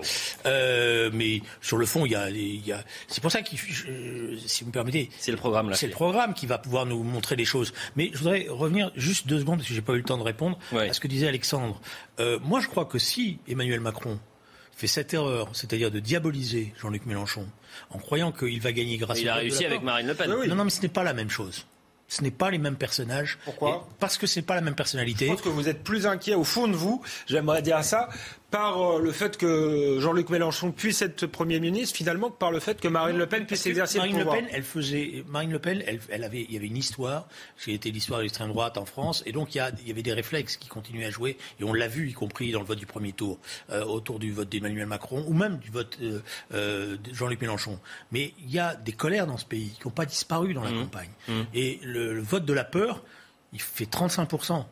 mais 1.13 1.43
sur 1.61 1.77
le 1.77 1.87
fond 1.87 2.07
il 2.07 2.13
y 2.13 2.15
a, 2.15 2.31
il 2.31 2.65
y 2.65 2.73
a 2.73 2.83
c'est 3.09 3.21
pour 3.21 3.33
ça 3.33 3.43
qu'il 3.43 3.59
si 3.59 4.63
vous 4.63 4.69
me 4.69 4.73
permettez, 4.73 5.11
c'est 5.19 5.33
le 5.33 5.37
programme 5.37 5.69
là. 5.69 5.77
C'est 5.77 5.89
le 5.89 5.93
programme 5.93 6.33
qui 6.33 6.47
va 6.47 6.59
pouvoir 6.59 6.87
nous 6.87 7.03
montrer 7.03 7.35
les 7.37 7.45
choses. 7.45 7.73
Mais 7.97 8.11
je 8.13 8.19
voudrais 8.19 8.47
revenir 8.49 8.93
juste 8.95 9.27
deux 9.27 9.41
secondes 9.41 9.59
parce 9.59 9.69
que 9.69 9.75
j'ai 9.75 9.83
pas 9.83 9.95
eu 9.95 9.99
le 9.99 10.05
temps 10.05 10.19
de 10.19 10.23
répondre 10.23 10.59
à 10.73 10.93
ce 10.93 11.01
que 11.01 11.09
disait 11.09 11.27
Alexandre. 11.27 11.81
moi 12.43 12.61
je 12.61 12.69
crois 12.69 12.85
que 12.85 12.99
si 12.99 13.39
Emmanuel 13.49 13.81
Macron 13.81 14.21
fait 14.77 14.87
cette 14.87 15.15
erreur, 15.15 15.49
c'est-à-dire 15.55 15.91
de 15.91 15.99
diaboliser 15.99 16.75
Jean-Luc 16.79 17.07
Mélenchon, 17.07 17.47
en 17.91 17.99
croyant 17.99 18.31
qu'il 18.31 18.61
va 18.61 18.73
gagner 18.73 18.99
grâce. 18.99 19.21
Il 19.21 19.29
a 19.29 19.37
réussi 19.37 19.65
avec 19.65 19.83
Marine 19.83 20.07
Le 20.07 20.15
Pen. 20.15 20.31
Non, 20.31 20.55
non, 20.55 20.65
mais 20.65 20.71
ce 20.71 20.83
n'est 20.83 20.89
pas 20.89 21.03
la 21.03 21.15
même 21.15 21.31
chose. 21.31 21.67
Ce 22.09 22.23
n'est 22.23 22.31
pas 22.31 22.51
les 22.51 22.59
mêmes 22.59 22.77
personnages. 22.77 23.39
Pourquoi? 23.45 23.89
Parce 23.99 24.17
que 24.17 24.27
ce 24.29 24.39
n'est 24.39 24.47
pas 24.47 24.55
la 24.55 24.61
même 24.61 24.77
personnalité. 24.77 25.27
Je 25.27 25.33
pense 25.33 25.41
que 25.41 25.49
vous 25.49 25.69
êtes 25.69 25.83
plus 25.83 26.07
inquiet 26.07 26.35
au 26.35 26.45
fond 26.45 26.69
de 26.69 26.77
vous, 26.77 27.03
j'aimerais 27.27 27.63
dire 27.63 27.83
ça, 27.83 28.11
par 28.57 28.81
euh, 28.81 29.01
le 29.03 29.13
fait 29.13 29.37
que 29.37 29.99
Jean-Luc 30.01 30.31
Mélenchon 30.31 30.73
puisse 30.73 31.03
être 31.03 31.27
Premier 31.27 31.61
ministre, 31.61 31.95
finalement, 31.95 32.31
que 32.31 32.39
par 32.39 32.51
le 32.51 32.59
fait 32.59 32.81
que 32.81 32.89
Marine 32.89 33.19
Le 33.19 33.27
Pen 33.27 33.45
puisse 33.45 33.67
exercer 33.67 33.99
Marine 33.99 34.15
le 34.17 34.23
pouvoir. 34.23 34.37
Le 34.37 34.43
Pen, 34.43 34.51
elle 34.55 34.63
faisait, 34.63 35.25
Marine 35.29 35.51
Le 35.51 35.59
Pen, 35.59 35.83
elle, 36.09 36.25
avait, 36.25 36.43
il 36.49 36.53
y 36.55 36.57
avait 36.57 36.67
une 36.67 36.79
histoire, 36.79 37.29
c'était 37.59 37.91
l'histoire 37.91 38.21
de 38.21 38.23
l'extrême 38.23 38.49
droite 38.49 38.79
en 38.79 38.87
France, 38.87 39.23
et 39.27 39.33
donc 39.33 39.55
il 39.55 39.59
y, 39.59 39.91
avait 39.91 40.03
des 40.03 40.13
réflexes 40.15 40.57
qui 40.57 40.69
continuaient 40.69 41.05
à 41.05 41.11
jouer, 41.11 41.37
et 41.61 41.65
on 41.65 41.75
l'a 41.75 41.87
vu, 41.87 42.09
y 42.09 42.15
compris 42.15 42.51
dans 42.51 42.61
le 42.61 42.65
vote 42.65 42.79
du 42.79 42.87
premier 42.87 43.13
tour, 43.13 43.39
euh, 43.69 43.85
autour 43.85 44.19
du 44.19 44.33
vote 44.33 44.49
d'Emmanuel 44.49 44.87
Macron, 44.87 45.23
ou 45.29 45.35
même 45.35 45.59
du 45.59 45.71
vote 45.71 45.99
euh, 46.01 46.97
de 46.97 47.15
Jean-Luc 47.15 47.43
Mélenchon. 47.43 47.79
Mais 48.11 48.33
il 48.43 48.51
y 48.51 48.59
a 48.59 48.75
des 48.75 48.93
colères 48.93 49.27
dans 49.27 49.37
ce 49.37 49.45
pays 49.45 49.75
qui 49.79 49.87
n'ont 49.87 49.93
pas 49.93 50.07
disparu 50.07 50.55
dans 50.55 50.63
la 50.63 50.71
mmh. 50.71 50.81
campagne. 50.81 51.11
Mmh. 51.29 51.33
Et 51.53 51.79
le, 51.83 52.23
vote 52.23 52.47
de 52.47 52.55
la 52.55 52.65
peur, 52.65 53.03
il 53.53 53.61
fait 53.61 53.85
35%. 53.85 54.65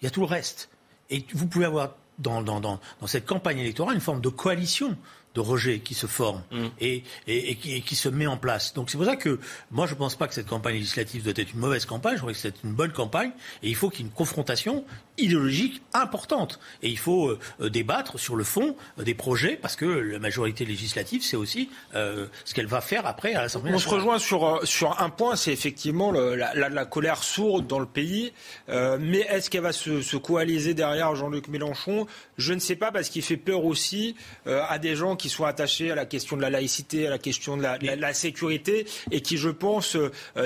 Il 0.00 0.04
y 0.04 0.06
a 0.06 0.10
tout 0.10 0.20
le 0.20 0.26
reste. 0.26 0.68
Et 1.10 1.24
vous 1.32 1.48
pouvez 1.48 1.64
avoir 1.64 1.94
dans, 2.18 2.42
dans, 2.42 2.60
dans, 2.60 2.80
cette 3.06 3.26
campagne 3.26 3.58
électorale 3.58 3.94
une 3.94 4.00
forme 4.00 4.20
de 4.20 4.28
coalition 4.28 4.96
de 5.34 5.40
rejet 5.40 5.80
qui 5.80 5.94
se 5.94 6.06
forme 6.06 6.42
mm. 6.50 6.66
et, 6.80 7.04
et, 7.26 7.56
qui, 7.56 7.82
qui, 7.82 7.94
se 7.94 8.08
met 8.08 8.26
en 8.26 8.38
place. 8.38 8.72
Donc 8.72 8.88
c'est 8.88 8.96
pour 8.96 9.06
ça 9.06 9.16
que 9.16 9.38
moi 9.70 9.86
je 9.86 9.92
ne 9.92 9.98
pense 9.98 10.16
pas 10.16 10.26
que 10.28 10.34
cette 10.34 10.46
campagne 10.46 10.76
législative 10.76 11.24
doit 11.24 11.34
être 11.36 11.52
une 11.52 11.60
mauvaise 11.60 11.84
campagne, 11.84 12.14
je 12.14 12.20
crois 12.20 12.32
que 12.32 12.38
c'est 12.38 12.62
une 12.64 12.72
bonne 12.72 12.92
campagne 12.92 13.32
et 13.62 13.68
il 13.68 13.74
faut 13.74 13.90
qu'il 13.90 14.00
y 14.00 14.02
ait 14.04 14.08
une 14.08 14.14
confrontation 14.14 14.84
idéologique 15.18 15.82
importante. 15.94 16.58
Et 16.82 16.88
il 16.88 16.98
faut 16.98 17.28
euh, 17.28 17.38
euh, 17.60 17.70
débattre 17.70 18.18
sur 18.18 18.36
le 18.36 18.44
fond 18.44 18.76
euh, 18.98 19.02
des 19.02 19.14
projets 19.14 19.56
parce 19.56 19.76
que 19.76 19.86
la 19.86 20.18
majorité 20.18 20.64
législative, 20.64 21.22
c'est 21.22 21.36
aussi 21.36 21.70
ce 21.94 22.54
qu'elle 22.54 22.66
va 22.66 22.80
faire 22.80 23.06
après 23.06 23.34
à 23.34 23.42
l'Assemblée 23.42 23.70
nationale. 23.70 23.86
On 23.86 23.90
se 23.90 24.06
rejoint 24.06 24.18
sur, 24.18 24.66
sur 24.66 25.00
un 25.00 25.10
point, 25.10 25.36
c'est 25.36 25.52
effectivement 25.52 26.12
la, 26.12 26.54
la, 26.54 26.84
colère 26.84 27.22
sourde 27.22 27.66
dans 27.66 27.78
le 27.78 27.86
pays. 27.86 28.32
mais 28.68 29.20
est-ce 29.28 29.50
qu'elle 29.50 29.62
va 29.62 29.72
se, 29.72 30.02
se 30.02 30.16
coaliser 30.16 30.74
derrière 30.74 31.14
Jean-Luc 31.14 31.48
Mélenchon? 31.48 32.06
Je 32.38 32.52
ne 32.52 32.58
sais 32.58 32.76
pas 32.76 32.92
parce 32.92 33.08
qu'il 33.08 33.22
fait 33.22 33.36
peur 33.36 33.64
aussi 33.64 34.14
à 34.46 34.78
des 34.78 34.96
gens 34.96 35.16
qui 35.16 35.28
sont 35.28 35.44
attachés 35.44 35.90
à 35.90 35.94
la 35.94 36.06
question 36.06 36.36
de 36.36 36.42
la 36.42 36.50
laïcité, 36.50 37.06
à 37.06 37.10
la 37.10 37.18
question 37.18 37.56
de 37.56 37.62
la, 37.62 37.78
la 37.78 38.14
sécurité 38.14 38.86
et 39.10 39.20
qui, 39.20 39.36
je 39.36 39.50
pense, 39.50 39.96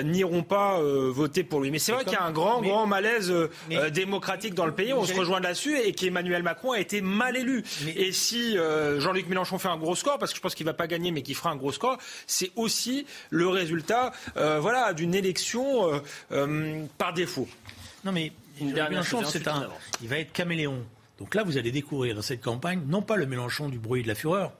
n'iront 0.04 0.42
pas 0.42 0.80
voter 0.80 1.42
pour 1.42 1.60
lui. 1.60 1.70
Mais 1.70 1.78
c'est 1.78 1.92
vrai 1.92 2.04
qu'il 2.04 2.12
y 2.12 2.16
a 2.16 2.24
un 2.24 2.32
grand, 2.32 2.60
grand 2.62 2.86
malaise 2.86 3.32
démocratique 3.92 4.54
dans 4.54 4.59
le 4.66 4.74
pays, 4.74 4.92
on 4.92 5.04
se 5.04 5.14
rejoint 5.14 5.40
là-dessus, 5.40 5.78
et 5.78 5.92
qu'Emmanuel 5.92 6.42
Macron 6.42 6.72
a 6.72 6.80
été 6.80 7.00
mal 7.00 7.36
élu. 7.36 7.64
Et 7.96 8.12
si 8.12 8.58
euh, 8.58 9.00
Jean-Luc 9.00 9.28
Mélenchon 9.28 9.58
fait 9.58 9.68
un 9.68 9.76
gros 9.76 9.96
score, 9.96 10.18
parce 10.18 10.32
que 10.32 10.36
je 10.36 10.42
pense 10.42 10.54
qu'il 10.54 10.66
ne 10.66 10.70
va 10.70 10.74
pas 10.74 10.86
gagner, 10.86 11.10
mais 11.10 11.22
qu'il 11.22 11.34
fera 11.34 11.50
un 11.50 11.56
gros 11.56 11.72
score, 11.72 11.98
c'est 12.26 12.50
aussi 12.56 13.06
le 13.30 13.48
résultat 13.48 14.12
euh, 14.36 14.58
voilà, 14.60 14.92
d'une 14.92 15.14
élection 15.14 16.00
euh, 16.32 16.84
par 16.98 17.12
défaut. 17.12 17.48
Non 18.04 18.12
mais 18.12 18.32
Mélenchon, 18.60 19.22
c'est 19.24 19.48
un, 19.48 19.68
il 20.02 20.08
va 20.08 20.18
être 20.18 20.32
caméléon. 20.32 20.84
Donc 21.18 21.34
là, 21.34 21.42
vous 21.42 21.58
allez 21.58 21.70
découvrir 21.70 22.14
dans 22.14 22.22
cette 22.22 22.40
campagne, 22.40 22.80
non 22.86 23.02
pas 23.02 23.16
le 23.16 23.26
Mélenchon 23.26 23.68
du 23.68 23.78
bruit 23.78 24.00
et 24.00 24.02
de 24.02 24.08
la 24.08 24.14
fureur, 24.14 24.52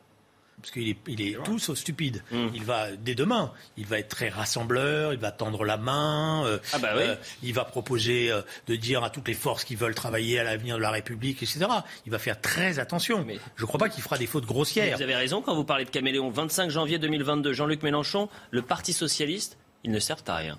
parce 0.60 0.72
qu'il 0.72 0.88
est, 0.88 0.96
il 1.06 1.20
est 1.20 1.42
tout 1.44 1.58
sauf 1.58 1.78
stupide. 1.78 2.22
Hmm. 2.30 2.48
Il 2.54 2.64
va, 2.64 2.92
dès 2.92 3.14
demain, 3.14 3.52
il 3.76 3.86
va 3.86 3.98
être 3.98 4.08
très 4.08 4.28
rassembleur, 4.28 5.12
il 5.12 5.18
va 5.18 5.30
tendre 5.30 5.64
la 5.64 5.76
main, 5.76 6.44
euh, 6.46 6.58
ah 6.72 6.78
bah 6.78 6.90
euh, 6.94 7.16
il 7.42 7.54
va 7.54 7.64
proposer 7.64 8.30
euh, 8.30 8.42
de 8.66 8.76
dire 8.76 9.02
à 9.04 9.10
toutes 9.10 9.28
les 9.28 9.34
forces 9.34 9.64
qui 9.64 9.76
veulent 9.76 9.94
travailler 9.94 10.38
à 10.38 10.44
l'avenir 10.44 10.76
de 10.76 10.82
la 10.82 10.90
République, 10.90 11.42
etc. 11.42 11.66
Il 12.06 12.12
va 12.12 12.18
faire 12.18 12.40
très 12.40 12.78
attention. 12.78 13.24
Mais... 13.24 13.38
Je 13.56 13.62
ne 13.62 13.66
crois 13.66 13.78
pas 13.78 13.88
qu'il 13.88 14.02
fera 14.02 14.18
des 14.18 14.26
fautes 14.26 14.46
grossières. 14.46 14.96
vous 14.96 15.02
avez 15.02 15.16
raison 15.16 15.42
quand 15.42 15.54
vous 15.54 15.64
parlez 15.64 15.84
de 15.84 15.90
caméléon. 15.90 16.30
25 16.30 16.70
janvier 16.70 16.98
2022, 16.98 17.52
Jean-Luc 17.52 17.82
Mélenchon, 17.82 18.28
le 18.50 18.62
Parti 18.62 18.92
Socialiste, 18.92 19.58
ils 19.84 19.90
ne 19.90 19.98
servent 19.98 20.24
à 20.26 20.36
rien. 20.36 20.58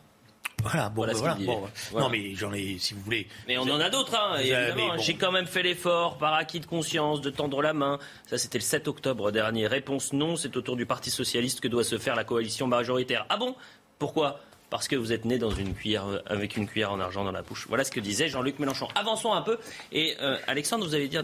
Voilà, 0.63 0.89
bon, 0.89 1.05
voilà, 1.05 1.37
Non, 1.93 2.09
mais 2.09 2.35
j'en 2.35 2.53
ai, 2.53 2.77
si 2.77 2.93
vous 2.93 3.01
voulez. 3.01 3.27
Mais 3.47 3.57
on 3.57 3.63
en 3.63 3.79
a 3.79 3.89
d'autres, 3.89 4.15
hein, 4.15 4.37
évidemment. 4.39 4.97
J'ai 4.97 5.15
quand 5.15 5.31
même 5.31 5.47
fait 5.47 5.63
l'effort, 5.63 6.17
par 6.17 6.33
acquis 6.33 6.59
de 6.59 6.65
conscience, 6.65 7.21
de 7.21 7.29
tendre 7.29 7.61
la 7.61 7.73
main. 7.73 7.99
Ça, 8.27 8.37
c'était 8.37 8.57
le 8.57 8.63
7 8.63 8.87
octobre 8.87 9.31
dernier. 9.31 9.67
Réponse 9.67 10.13
non, 10.13 10.35
c'est 10.35 10.55
au 10.55 10.61
tour 10.61 10.75
du 10.75 10.85
Parti 10.85 11.09
Socialiste 11.09 11.61
que 11.61 11.67
doit 11.67 11.83
se 11.83 11.97
faire 11.97 12.15
la 12.15 12.23
coalition 12.23 12.67
majoritaire. 12.67 13.25
Ah 13.29 13.37
bon? 13.37 13.55
Pourquoi? 13.99 14.39
Parce 14.71 14.87
que 14.87 14.95
vous 14.95 15.11
êtes 15.11 15.25
né 15.25 15.37
dans 15.37 15.51
une 15.51 15.75
cuillère, 15.75 16.07
euh, 16.07 16.19
avec 16.25 16.55
une 16.55 16.65
cuillère 16.65 16.93
en 16.93 16.99
argent 16.99 17.23
dans 17.23 17.33
la 17.33 17.43
bouche. 17.43 17.67
Voilà 17.67 17.83
ce 17.83 17.91
que 17.91 17.99
disait 17.99 18.29
Jean-Luc 18.29 18.57
Mélenchon. 18.57 18.87
Avançons 18.95 19.33
un 19.33 19.41
peu. 19.41 19.59
Et 19.91 20.15
euh, 20.21 20.37
Alexandre, 20.47 20.85
vous 20.85 20.95
avez 20.95 21.09
dit 21.09 21.17
euh, 21.17 21.23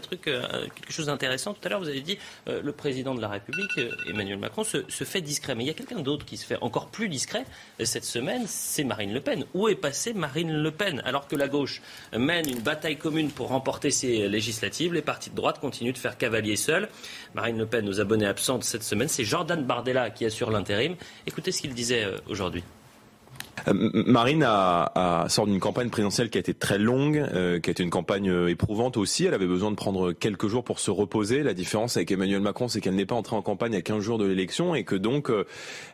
quelque 0.74 0.92
chose 0.92 1.06
d'intéressant 1.06 1.54
tout 1.54 1.60
à 1.64 1.70
l'heure. 1.70 1.80
Vous 1.80 1.88
avez 1.88 2.02
dit 2.02 2.18
le 2.46 2.72
président 2.72 3.14
de 3.14 3.20
la 3.20 3.28
République, 3.28 3.70
Emmanuel 4.08 4.38
Macron, 4.38 4.64
se, 4.64 4.82
fait 5.04 5.22
discret. 5.22 5.54
Mais 5.54 5.64
il 5.64 5.66
y 5.66 5.70
a 5.70 5.74
quelqu'un 5.74 6.00
d'autre 6.00 6.26
qui 6.26 6.36
se 6.36 6.44
fait 6.44 6.58
encore 6.60 6.88
plus 6.88 7.08
discret 7.08 7.44
cette 7.82 8.04
semaine, 8.04 8.44
c'est 8.46 8.84
Marine 8.84 9.14
Le 9.14 9.20
Pen. 9.20 9.46
Où 9.54 9.68
est 9.68 9.74
passée 9.74 10.12
Marine 10.12 10.52
Le 10.52 10.70
Pen 10.70 11.00
Alors 11.06 11.26
que 11.26 11.36
la 11.36 11.48
gauche 11.48 11.80
mène 12.12 12.48
une 12.48 12.60
bataille 12.60 12.98
commune 12.98 13.30
pour 13.30 13.48
remporter 13.48 13.90
ses 13.90 14.28
législatives, 14.28 14.92
les 14.92 15.02
partis 15.02 15.30
de 15.30 15.34
droite 15.34 15.58
continuent 15.58 15.92
de 15.92 15.98
faire 15.98 16.18
cavalier 16.18 16.56
seul. 16.56 16.88
Marine 17.34 17.56
Le 17.56 17.66
Pen, 17.66 17.84
nos 17.84 18.00
abonnés 18.00 18.26
absentes 18.26 18.64
cette 18.64 18.82
semaine, 18.82 19.08
c'est 19.08 19.24
Jordan 19.24 19.64
Bardella 19.64 20.10
qui 20.10 20.26
assure 20.26 20.50
l'intérim. 20.50 20.96
Écoutez 21.26 21.52
ce 21.52 21.62
qu'il 21.62 21.72
disait 21.74 22.06
aujourd'hui. 22.28 22.62
Euh, 23.66 23.90
Marine 24.06 24.42
a, 24.42 24.92
a 24.94 25.28
sort 25.28 25.46
d'une 25.46 25.60
campagne 25.60 25.90
présidentielle 25.90 26.30
qui 26.30 26.38
a 26.38 26.40
été 26.40 26.54
très 26.54 26.78
longue, 26.78 27.16
euh, 27.16 27.58
qui 27.58 27.70
a 27.70 27.72
été 27.72 27.82
une 27.82 27.90
campagne 27.90 28.30
euh, 28.30 28.48
éprouvante 28.48 28.96
aussi. 28.96 29.24
Elle 29.24 29.34
avait 29.34 29.46
besoin 29.46 29.70
de 29.70 29.76
prendre 29.76 30.12
quelques 30.12 30.46
jours 30.46 30.64
pour 30.64 30.78
se 30.78 30.90
reposer. 30.90 31.42
La 31.42 31.54
différence 31.54 31.96
avec 31.96 32.10
Emmanuel 32.10 32.40
Macron, 32.40 32.68
c'est 32.68 32.80
qu'elle 32.80 32.94
n'est 32.94 33.06
pas 33.06 33.14
entrée 33.14 33.36
en 33.36 33.42
campagne 33.42 33.74
à 33.74 33.82
15 33.82 34.02
jours 34.02 34.18
de 34.18 34.26
l'élection 34.26 34.74
et 34.74 34.84
que 34.84 34.94
donc 34.94 35.30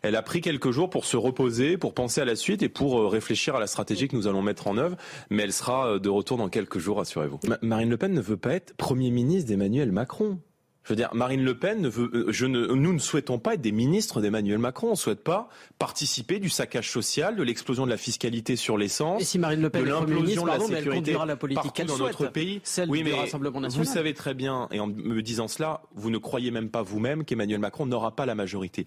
elle 0.02 0.16
a 0.16 0.22
pris 0.22 0.40
quelques 0.40 0.70
jours 0.70 0.90
pour 0.90 1.04
se 1.04 1.16
reposer, 1.16 1.76
pour 1.76 1.94
penser 1.94 2.20
à 2.20 2.24
la 2.24 2.36
suite 2.36 2.62
et 2.62 2.68
pour 2.68 3.10
réfléchir 3.10 3.56
à 3.56 3.60
la 3.60 3.66
stratégie 3.66 4.08
que 4.08 4.16
nous 4.16 4.26
allons 4.26 4.42
mettre 4.42 4.66
en 4.66 4.76
œuvre. 4.76 4.96
Mais 5.30 5.42
elle 5.42 5.52
sera 5.52 5.98
de 5.98 6.08
retour 6.08 6.36
dans 6.36 6.48
quelques 6.48 6.78
jours, 6.78 7.00
assurez-vous. 7.00 7.40
Marine 7.62 7.90
Le 7.90 7.96
Pen 7.96 8.12
ne 8.12 8.20
veut 8.20 8.36
pas 8.36 8.54
être 8.54 8.74
Premier 8.76 9.10
ministre 9.10 9.48
d'Emmanuel 9.48 9.92
Macron. 9.92 10.38
Je 10.84 10.90
veux 10.90 10.96
dire, 10.96 11.08
Marine 11.14 11.42
Le 11.42 11.58
Pen, 11.58 11.80
ne 11.80 11.88
veut, 11.88 12.10
euh, 12.12 12.26
je 12.30 12.44
ne, 12.44 12.66
nous 12.66 12.92
ne 12.92 12.98
souhaitons 12.98 13.38
pas 13.38 13.54
être 13.54 13.62
des 13.62 13.72
ministres 13.72 14.20
d'Emmanuel 14.20 14.58
Macron. 14.58 14.88
On 14.88 14.90
ne 14.90 14.96
souhaite 14.96 15.24
pas 15.24 15.48
participer 15.78 16.38
du 16.38 16.50
saccage 16.50 16.90
social, 16.90 17.36
de 17.36 17.42
l'explosion 17.42 17.86
de 17.86 17.90
la 17.90 17.96
fiscalité 17.96 18.54
sur 18.54 18.76
l'essence, 18.76 19.22
Et 19.22 19.24
si 19.24 19.38
Marine 19.38 19.62
Le 19.62 19.70
Pen 19.70 19.82
de 19.82 19.88
l'implosion 19.88 20.42
de 20.44 20.48
la 20.48 20.60
sécurité 20.60 21.16
la 21.26 21.36
politique 21.36 21.86
dans 21.86 21.96
notre 21.96 22.26
pays. 22.26 22.60
Celle 22.64 22.90
oui, 22.90 23.02
mais 23.02 23.14
Rassemblement 23.14 23.60
national. 23.60 23.86
Vous 23.86 23.92
savez 23.92 24.12
très 24.12 24.34
bien, 24.34 24.68
et 24.72 24.80
en 24.80 24.86
me 24.86 25.22
disant 25.22 25.48
cela, 25.48 25.82
vous 25.94 26.10
ne 26.10 26.18
croyez 26.18 26.50
même 26.50 26.68
pas 26.68 26.82
vous-même 26.82 27.24
qu'Emmanuel 27.24 27.60
Macron 27.60 27.86
n'aura 27.86 28.14
pas 28.14 28.26
la 28.26 28.34
majorité. 28.34 28.86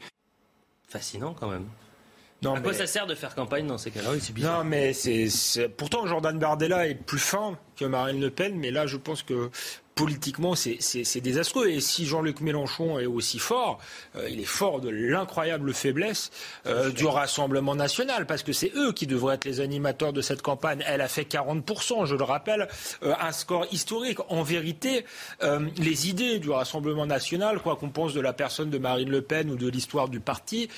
Fascinant 0.87 1.33
quand 1.33 1.49
même. 1.49 1.65
Non, 2.43 2.53
à 2.53 2.61
quoi 2.61 2.73
ça 2.73 2.85
sert 2.85 3.07
de 3.07 3.15
faire 3.15 3.33
campagne 3.33 3.65
dans 3.65 3.79
ces 3.79 3.89
cas-là? 3.89 4.09
Oui, 4.11 4.21
Non, 4.43 4.63
mais 4.63 4.93
c'est 4.93 5.67
pourtant 5.75 6.05
Jordan 6.05 6.37
Bardella 6.37 6.87
est 6.87 6.93
plus 6.95 7.17
fin 7.17 7.57
que 7.77 7.85
Marine 7.85 8.19
Le 8.19 8.29
Pen, 8.29 8.57
mais 8.57 8.71
là 8.71 8.87
je 8.87 8.97
pense 8.97 9.23
que 9.23 9.49
politiquement, 9.97 10.53
c'est 10.55 11.21
désastreux. 11.21 11.67
Et 11.67 11.81
si 11.81 12.05
Jean-Luc 12.05 12.39
Mélenchon 12.39 12.99
est 12.99 13.07
aussi 13.07 13.39
fort, 13.39 13.79
euh, 14.15 14.29
il 14.29 14.39
est 14.39 14.45
fort 14.45 14.79
de 14.79 14.89
l'incroyable 14.89 15.73
faiblesse 15.73 16.29
euh, 16.67 16.91
du 16.91 17.05
Rassemblement 17.05 17.75
national, 17.75 18.27
parce 18.27 18.43
que 18.43 18.53
c'est 18.53 18.71
eux 18.75 18.93
qui 18.93 19.07
devraient 19.07 19.35
être 19.35 19.45
les 19.45 19.59
animateurs 19.59 20.13
de 20.13 20.21
cette 20.21 20.43
campagne. 20.43 20.83
Elle 20.85 21.01
a 21.01 21.07
fait 21.07 21.23
40%, 21.23 22.05
je 22.05 22.15
le 22.15 22.23
rappelle, 22.23 22.67
euh, 23.01 23.13
un 23.19 23.31
score 23.31 23.65
historique. 23.71 24.19
En 24.29 24.43
vérité, 24.43 25.03
les 25.77 26.09
idées 26.09 26.37
du 26.37 26.51
Rassemblement 26.51 27.07
national, 27.07 27.59
quoi 27.59 27.75
qu'on 27.75 27.89
pense 27.89 28.13
de 28.13 28.21
la 28.21 28.33
personne 28.33 28.69
de 28.69 28.77
Marine 28.77 29.09
Le 29.09 29.21
Pen 29.21 29.49
ou 29.49 29.55
de 29.55 29.67
l'histoire 29.67 30.09
du 30.09 30.19
parti, 30.19 30.69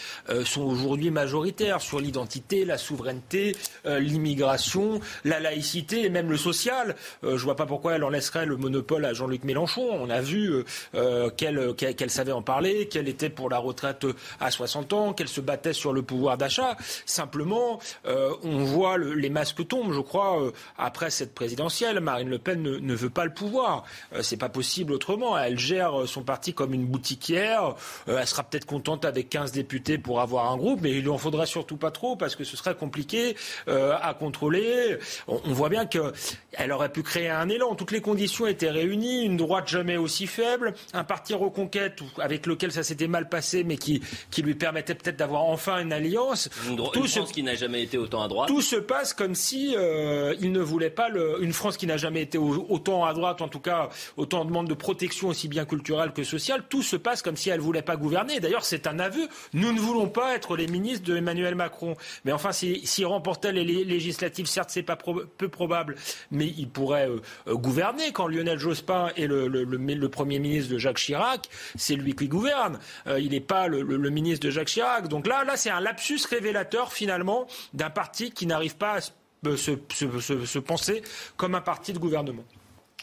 sont 0.46 0.62
aujourd'hui 0.62 1.12
majoritaires 1.12 1.82
sur 1.82 2.00
l'identité, 2.00 2.64
la 2.64 2.78
souveraineté, 2.78 3.56
l'immigration, 3.86 5.02
la 5.26 5.40
laïcité 5.42 6.06
et 6.06 6.10
même 6.10 6.30
le 6.30 6.38
social. 6.38 6.89
Je 7.24 7.30
ne 7.30 7.38
vois 7.38 7.56
pas 7.56 7.66
pourquoi 7.66 7.96
elle 7.96 8.04
en 8.04 8.10
laisserait 8.10 8.46
le 8.46 8.58
monopole 8.58 9.10
Jean-Luc 9.14 9.44
Mélenchon. 9.44 9.88
On 9.92 10.10
a 10.10 10.22
vu 10.22 10.52
euh, 10.96 11.30
euh, 11.42 11.74
qu'elle 11.74 12.10
savait 12.10 12.32
en 12.32 12.42
parler, 12.42 12.88
qu'elle 12.88 13.08
était 13.08 13.30
pour 13.30 13.50
la 13.50 13.58
retraite 13.58 14.06
à 14.40 14.52
60 14.52 14.94
ans, 14.94 15.14
qu'elle 15.14 15.28
se 15.28 15.42
battait 15.42 15.74
sur 15.74 15.94
le 15.94 16.02
pouvoir 16.02 16.38
d'achat. 16.38 16.78
Simplement, 17.06 17.80
euh, 18.06 18.34
on 18.44 18.64
voit 18.64 18.98
les 18.98 19.30
masques 19.30 19.68
tombent, 19.68 19.94
je 19.94 20.00
crois, 20.00 20.52
après 20.78 21.10
cette 21.10 21.34
présidentielle. 21.34 22.00
Marine 22.00 22.30
Le 22.30 22.40
Pen 22.40 22.62
ne, 22.62 22.94
veut 22.94 23.10
pas 23.10 23.26
le 23.26 23.34
pouvoir. 23.34 23.84
c'est 24.22 24.38
pas 24.38 24.50
possible 24.50 24.94
autrement. 24.94 25.38
Elle 25.38 25.58
gère 25.58 26.08
son 26.08 26.24
parti 26.24 26.54
comme 26.54 26.74
une 26.74 26.86
boutiquière. 26.86 27.76
elle 28.08 28.28
sera 28.28 28.44
peut-être 28.44 28.66
contente 28.66 29.06
avec 29.06 29.30
15 29.30 29.52
députés 29.52 29.98
pour 29.98 30.22
avoir 30.22 30.52
un 30.52 30.58
groupe, 30.58 30.82
mais 30.82 30.92
il 30.92 31.02
lui 31.02 31.10
en 31.10 31.18
faudra 31.18 31.46
surtout 31.46 31.78
pas 31.78 31.92
trop 31.92 32.16
parce 32.16 32.36
que 32.36 32.44
ce 32.44 32.58
serait 32.58 32.76
compliqué 32.76 33.36
à 33.68 34.14
contrôler. 34.18 34.98
On, 35.28 35.40
on 35.46 35.54
voit 35.54 35.70
bien 35.70 35.86
qu'elle 35.86 36.72
aurait 36.80 36.92
pu 36.92 37.04
créer 37.04 37.30
un 37.30 37.50
élan. 37.50 37.76
Toutes 37.76 37.92
les 37.92 38.02
conditions 38.02 38.48
étaient 38.48 38.70
réunies 38.70 39.26
une 39.26 39.38
droite 39.38 39.68
jamais 39.68 39.98
aussi 39.98 40.28
faible, 40.28 40.74
un 40.94 41.04
parti 41.04 41.34
reconquête 41.34 42.00
avec 42.20 42.46
lequel 42.46 42.72
ça 42.72 42.84
s'était 42.84 43.08
mal 43.08 43.28
passé, 43.28 43.64
mais 43.64 43.78
qui, 43.78 44.02
qui 44.32 44.42
lui 44.42 44.56
permettait 44.56 44.96
peut-être 44.96 45.18
d'avoir 45.18 45.44
enfin 45.44 45.82
une 45.82 45.92
alliance. 45.92 46.50
Une, 46.68 46.78
tout 46.78 47.08
France 47.08 47.32
qui 47.32 47.44
n'a 47.44 47.56
jamais 47.56 47.84
été 47.84 47.98
autant 47.98 48.24
à 48.24 48.28
droite. 48.28 48.48
Tout 48.48 48.62
se 48.62 48.78
passe 48.78 49.14
comme 49.14 49.36
si 49.36 49.76
euh, 49.76 50.36
il 50.40 50.52
ne 50.52 50.62
voulait 50.62 50.90
pas 50.90 51.10
le, 51.10 51.44
une 51.44 51.54
France 51.54 51.76
qui 51.76 51.86
n'a 51.86 51.98
jamais 51.98 52.22
été 52.22 52.38
autant 52.38 53.04
à 53.06 53.14
droite, 53.14 53.42
en 53.42 53.50
tout 53.50 53.60
cas 53.60 53.90
autant 54.16 54.42
en 54.42 54.46
demande 54.46 54.70
de 54.70 54.74
protection 54.74 55.28
aussi 55.28 55.48
bien 55.48 55.66
culturelle 55.66 56.14
que 56.14 56.24
sociale. 56.24 56.64
Tout 56.70 56.84
se 56.84 56.96
passe 56.96 57.22
comme 57.22 57.36
si 57.36 57.50
elle 57.50 57.60
ne 57.60 57.64
voulait 57.64 57.82
pas 57.82 57.98
gouverner. 57.98 58.40
D'ailleurs, 58.40 58.64
c'est 58.64 58.88
un 58.88 59.00
aveu. 59.00 59.28
Nous 59.54 59.74
ne 59.74 59.80
voulons 59.80 60.08
pas 60.08 60.36
être 60.36 60.56
les 60.56 60.68
ministres 60.68 61.06
de 61.06 61.18
Emmanuel 61.18 61.56
Macron. 61.56 61.96
Mais 62.24 62.32
enfin, 62.32 62.54
s'il 62.54 62.88
si, 62.88 63.04
remportait 63.04 63.52
les 63.52 63.84
législatives, 63.84 64.46
certes, 64.46 64.70
c'est 64.72 64.84
pas 64.84 64.96
peu 64.96 65.50
probable, 65.50 65.96
mais 66.32 66.48
il 66.58 66.69
pourrait 66.70 67.10
euh, 67.10 67.18
euh, 67.48 67.56
gouverner 67.56 68.12
quand 68.12 68.28
Lionel 68.28 68.60
Jospin 68.60 69.10
et 69.16 69.28
le, 69.28 70.08
Premier 70.10 70.40
ministre 70.40 70.74
de 70.74 70.78
Jacques 70.78 70.98
Chirac, 70.98 71.50
c'est 71.76 71.96
lui 71.96 72.16
qui 72.16 72.28
gouverne. 72.28 72.80
Euh, 73.08 73.20
il 73.20 73.32
n'est 73.32 73.40
pas 73.40 73.68
le, 73.68 73.84
ministre 74.10 74.46
de 74.46 74.52
Jacques 74.52 74.68
Chirac. 74.68 75.08
Donc 75.08 75.28
là, 75.28 75.44
là 75.44 75.58
c'est 75.58 75.70
un 75.70 75.80
lapsus 75.80 76.20
révélateur 76.30 76.94
finalement 76.94 77.48
d'un 77.74 77.90
parti 77.90 78.32
qui 78.32 78.46
n'arrive 78.46 78.76
pas 78.76 78.98
à 78.98 79.02
se, 79.02 80.60
penser 80.60 81.04
comme 81.38 81.56
un 81.56 81.62
parti 81.62 81.94
de 81.94 82.00
gouvernement. 82.00 82.44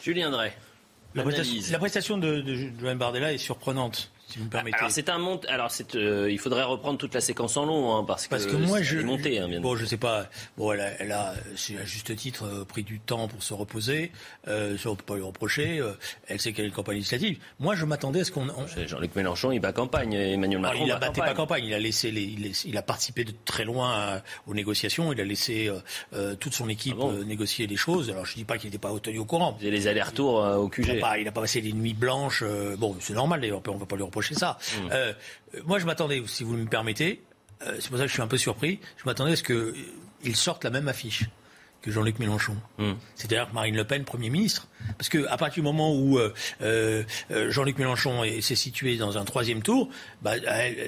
Julien 0.03 0.31
Drey. 0.31 0.53
La 1.15 1.23
prestation, 1.79 2.19
de, 2.19 2.41
de 2.41 2.69
Joël 2.79 2.99
Bardella 2.99 3.33
est 3.33 3.39
surprenante. 3.39 4.11
Si 4.27 4.39
vous 4.39 4.45
me 4.45 4.51
permettez. 4.51 4.77
Alors 4.79 4.91
c'est 4.91 5.09
un 5.09 5.19
mont... 5.19 5.41
Alors 5.49 5.71
c'est, 5.71 5.95
euh, 5.95 6.31
il 6.31 6.39
faudrait 6.39 6.65
reprendre 6.65 6.99
toute 6.99 7.15
la 7.15 7.21
séquence 7.21 7.57
en 7.57 7.65
long, 7.65 7.97
hein, 7.97 8.05
parce, 8.05 8.27
parce 8.27 8.47
que, 8.47 8.57
moi 8.57 8.83
je 8.83 8.99
monté, 8.99 9.39
hein, 9.39 9.49
bon, 9.61 9.77
je 9.77 9.85
sais 9.85 9.97
pas. 9.97 10.27
Bon, 10.57 10.73
elle 10.73 10.81
a, 10.81 10.91
elle 11.01 11.13
a 11.13 11.31
à 11.31 11.85
juste 11.85 12.15
titre 12.17 12.45
euh, 12.45 12.65
pris 12.65 12.83
du 12.83 12.99
temps 12.99 13.29
pour 13.29 13.43
se 13.43 13.55
reposer. 13.55 14.11
Euh, 14.49 14.77
ça 14.77 14.91
on 14.91 14.97
peut 14.97 15.05
pas 15.05 15.17
lui 15.17 15.23
reprocher. 15.23 15.79
Euh, 15.79 15.93
elle 16.27 16.41
sait 16.41 16.53
qu'elle 16.53 16.65
est 16.65 16.69
une 16.69 16.75
campagne 16.75 16.97
législative. 16.97 17.39
Moi, 17.61 17.75
je 17.75 17.85
m'attendais 17.85 18.21
à 18.21 18.25
ce 18.25 18.33
qu'on. 18.33 18.47
Jean-Luc 18.87 19.15
Mélenchon, 19.15 19.53
il 19.53 19.61
bat 19.61 19.73
campagne. 19.73 20.15
Emmanuel 20.15 20.61
Macron. 20.61 20.85
il 20.85 20.93
a 20.93 20.99
campagne. 20.99 21.15
pas 21.15 21.35
campagne. 21.35 21.65
Il 21.65 21.75
a 21.75 21.79
laissé, 21.79 22.11
les, 22.11 22.23
il, 22.23 22.53
il, 22.65 22.77
a 22.77 22.83
participé 22.83 23.25
de 23.25 23.33
très 23.45 23.65
loin 23.65 24.21
aux 24.47 24.55
négociations. 24.55 25.13
Il 25.13 25.21
a 25.21 25.25
laissé 25.25 25.71
toute 26.41 26.55
son 26.55 26.69
équipe 26.69 26.97
ah 27.01 27.25
négocier 27.25 27.67
les 27.67 27.77
choses. 27.77 28.11
Alors 28.11 28.25
je 28.25 28.35
dis 28.35 28.45
pas 28.45 28.59
qu'il 28.59 28.69
n'était 28.69 28.79
pas 28.79 28.93
tenu 29.01 29.19
au 29.19 29.25
courant. 29.25 29.57
Il 29.61 29.69
les 29.69 29.87
allers-retours 29.87 30.37
au 30.37 30.69
QG. 30.69 30.87
Il 30.89 30.95
n'a 30.95 31.01
pas, 31.01 31.31
pas, 31.33 31.41
passé 31.43 31.61
des 31.61 31.73
nuits 31.73 31.95
blanches. 31.95 32.45
bon, 32.79 32.97
c'est 33.01 33.15
normal 33.15 33.41
d'ailleurs. 33.41 33.63
On 33.67 33.75
ne 33.75 33.79
va 33.79 33.87
pas 33.87 33.97
lui 33.97 34.03
reprocher 34.03 34.16
ça. 34.35 34.59
Mmh. 34.59 34.89
Euh, 34.93 35.13
moi, 35.65 35.79
je 35.79 35.87
m'attendais, 35.87 36.23
si 36.27 36.45
vous 36.45 36.57
me 36.57 36.67
permettez, 36.67 37.23
euh, 37.63 37.77
c'est 37.81 37.89
pour 37.89 37.99
ça 37.99 38.05
que 38.05 38.09
je 38.09 38.13
suis 38.13 38.23
un 38.23 38.27
peu 38.27 38.39
surpris, 38.39 38.81
je 38.97 39.05
m'attendais 39.07 39.33
à 39.33 39.37
ce 39.37 39.43
qu'ils 39.43 40.37
sortent 40.37 40.65
la 40.65 40.71
même 40.71 40.89
affiche 40.89 41.25
que 41.87 41.93
Jean-Luc 41.93 42.19
Mélenchon. 42.19 42.57
Mmh. 42.79 42.93
C'est-à-dire 43.15 43.49
Marine 43.55 43.77
Le 43.77 43.85
Pen, 43.85 44.05
Premier 44.05 44.29
ministre. 44.29 44.67
Parce 44.99 45.09
qu'à 45.09 45.37
partir 45.37 45.63
du 45.63 45.63
moment 45.63 45.95
où 45.95 46.19
euh, 46.19 46.33
euh, 46.63 47.05
Jean-Luc 47.51 47.79
Mélenchon 47.79 48.25
s'est 48.41 48.57
situé 48.57 48.97
dans 48.97 49.19
un 49.19 49.25
troisième 49.25 49.63
tour, 49.63 49.89
bah, 50.21 50.33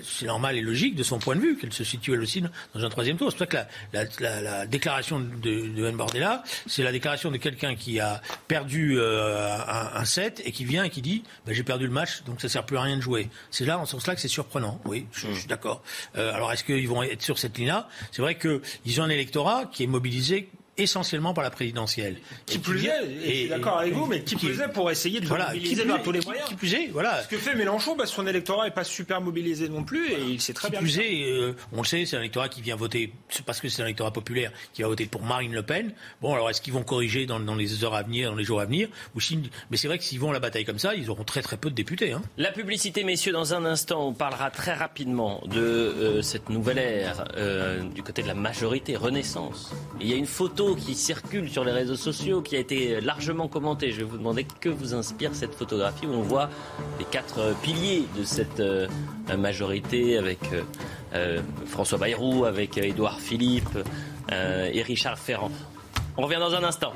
c'est 0.02 0.26
normal 0.26 0.56
et 0.56 0.60
logique 0.60 0.96
de 0.96 1.04
son 1.04 1.20
point 1.20 1.36
de 1.36 1.40
vue 1.40 1.56
qu'elle 1.56 1.72
se 1.72 1.84
situe 1.84 2.14
elle 2.14 2.20
aussi 2.20 2.42
dans 2.74 2.84
un 2.84 2.88
troisième 2.88 3.16
tour. 3.16 3.30
C'est 3.30 3.36
pour 3.38 3.46
ça 3.46 3.64
que 3.64 3.68
la, 3.92 4.04
la, 4.18 4.40
la, 4.40 4.66
déclaration 4.66 5.20
de, 5.20 5.68
de 5.68 5.90
Bordella, 5.92 6.42
c'est 6.66 6.82
la 6.82 6.90
déclaration 6.90 7.30
de 7.30 7.36
quelqu'un 7.36 7.76
qui 7.76 8.00
a 8.00 8.20
perdu 8.48 9.00
un, 9.00 9.90
un, 9.94 10.04
set 10.04 10.42
et 10.44 10.50
qui 10.50 10.64
vient 10.64 10.82
et 10.84 10.90
qui 10.90 11.02
dit 11.02 11.22
bah, 11.46 11.52
j'ai 11.52 11.62
perdu 11.62 11.86
le 11.86 11.92
match, 11.92 12.22
donc 12.24 12.40
ça 12.40 12.48
sert 12.48 12.66
plus 12.66 12.76
à 12.76 12.82
rien 12.82 12.96
de 12.96 13.02
jouer. 13.02 13.28
C'est 13.50 13.64
là, 13.64 13.78
en 13.78 13.86
ce 13.86 13.92
sens-là, 13.92 14.16
que 14.16 14.20
c'est 14.20 14.28
surprenant. 14.28 14.80
Oui, 14.84 15.06
je, 15.12 15.28
je 15.28 15.38
suis 15.38 15.48
d'accord. 15.48 15.82
alors, 16.14 16.52
est-ce 16.52 16.64
qu'ils 16.64 16.88
vont 16.88 17.04
être 17.04 17.22
sur 17.22 17.38
cette 17.38 17.56
ligne-là? 17.56 17.88
C'est 18.10 18.22
vrai 18.22 18.36
qu'ils 18.36 19.00
ont 19.00 19.04
un 19.04 19.10
électorat 19.10 19.66
qui 19.72 19.84
est 19.84 19.88
mobilisé 19.88 20.48
essentiellement 20.78 21.34
par 21.34 21.44
la 21.44 21.50
présidentielle. 21.50 22.16
Qui 22.46 22.58
plus 22.58 22.86
est, 22.86 22.88
et, 22.88 23.24
je 23.24 23.30
suis 23.30 23.48
d'accord 23.48 23.78
avec 23.78 23.92
vous, 23.92 24.06
mais 24.06 24.22
qui, 24.22 24.36
plus 24.36 24.60
est 24.60 24.68
pour 24.68 24.90
essayer 24.90 25.20
de 25.20 25.26
voilà, 25.26 25.48
mobiliser 25.48 25.84
par 25.84 26.02
tous 26.02 26.12
les 26.12 26.20
moyens. 26.20 26.48
Qui, 26.48 26.54
plus 26.54 26.74
est, 26.74 26.88
voilà. 26.88 27.22
Ce 27.22 27.28
que 27.28 27.36
fait 27.36 27.54
Mélenchon, 27.54 27.96
bah, 27.96 28.06
son 28.06 28.26
électorat 28.26 28.64
n'est 28.64 28.70
pas 28.70 28.84
super 28.84 29.20
mobilisé 29.20 29.68
non 29.68 29.82
plus, 29.82 30.10
et 30.12 30.20
il 30.28 30.40
sait 30.40 30.52
très 30.52 30.70
bien. 30.70 30.78
Qui 30.78 30.84
plus 30.84 30.98
est, 30.98 31.22
euh, 31.30 31.54
on 31.72 31.78
le 31.78 31.86
sait, 31.86 32.06
c'est 32.06 32.16
un 32.16 32.20
électorat 32.20 32.48
qui 32.48 32.62
vient 32.62 32.76
voter, 32.76 33.12
parce 33.44 33.60
que 33.60 33.68
c'est 33.68 33.82
un 33.82 33.86
électorat 33.86 34.12
populaire, 34.12 34.52
qui 34.72 34.82
va 34.82 34.88
voter 34.88 35.06
pour 35.06 35.22
Marine 35.22 35.52
Le 35.52 35.62
Pen. 35.62 35.92
Bon, 36.20 36.34
alors 36.34 36.50
est-ce 36.50 36.60
qu'ils 36.60 36.72
vont 36.72 36.82
corriger 36.82 37.26
dans, 37.26 37.40
dans, 37.40 37.54
les 37.54 37.84
heures 37.84 37.94
à 37.94 38.02
venir, 38.02 38.30
dans 38.30 38.36
les 38.36 38.44
jours 38.44 38.60
à 38.60 38.64
venir 38.64 38.88
ou 39.14 39.20
si, 39.20 39.38
Mais 39.70 39.76
c'est 39.76 39.88
vrai 39.88 39.98
que 39.98 40.04
s'ils 40.04 40.20
vont 40.20 40.30
à 40.30 40.32
la 40.32 40.40
bataille 40.40 40.64
comme 40.64 40.78
ça, 40.78 40.94
ils 40.94 41.10
auront 41.10 41.24
très 41.24 41.42
très 41.42 41.56
peu 41.56 41.70
de 41.70 41.74
députés. 41.74 42.12
Hein. 42.12 42.22
La 42.36 42.52
publicité, 42.52 43.04
messieurs, 43.04 43.32
dans 43.32 43.54
un 43.54 43.64
instant, 43.64 44.06
on 44.06 44.12
parlera 44.12 44.50
très 44.50 44.74
rapidement 44.74 45.42
de 45.46 45.60
euh, 45.60 46.22
cette 46.22 46.48
nouvelle 46.48 46.78
ère 46.78 47.24
euh, 47.36 47.82
du 47.82 48.02
côté 48.02 48.22
de 48.22 48.28
la 48.28 48.34
majorité, 48.34 48.96
Renaissance. 48.96 49.72
il 50.00 50.08
y 50.08 50.12
a 50.12 50.16
une 50.16 50.26
photo 50.26 50.67
qui 50.74 50.94
circule 50.94 51.50
sur 51.50 51.64
les 51.64 51.72
réseaux 51.72 51.96
sociaux 51.96 52.42
qui 52.42 52.56
a 52.56 52.58
été 52.58 53.00
largement 53.00 53.48
commenté. 53.48 53.92
Je 53.92 53.98
vais 53.98 54.04
vous 54.04 54.18
demander 54.18 54.46
que 54.60 54.68
vous 54.68 54.94
inspire 54.94 55.34
cette 55.34 55.54
photographie 55.54 56.06
où 56.06 56.12
on 56.12 56.22
voit 56.22 56.48
les 56.98 57.04
quatre 57.04 57.54
piliers 57.62 58.04
de 58.16 58.24
cette 58.24 58.60
euh, 58.60 58.88
majorité 59.36 60.18
avec 60.18 60.38
euh, 60.52 60.62
euh, 61.14 61.42
François 61.66 61.98
Bayrou, 61.98 62.44
avec 62.44 62.76
Édouard 62.78 63.20
Philippe 63.20 63.78
et 64.30 64.82
Richard 64.82 65.18
Ferrand. 65.18 65.50
On 66.18 66.22
revient 66.22 66.38
dans 66.38 66.54
un 66.54 66.62
instant. 66.62 66.92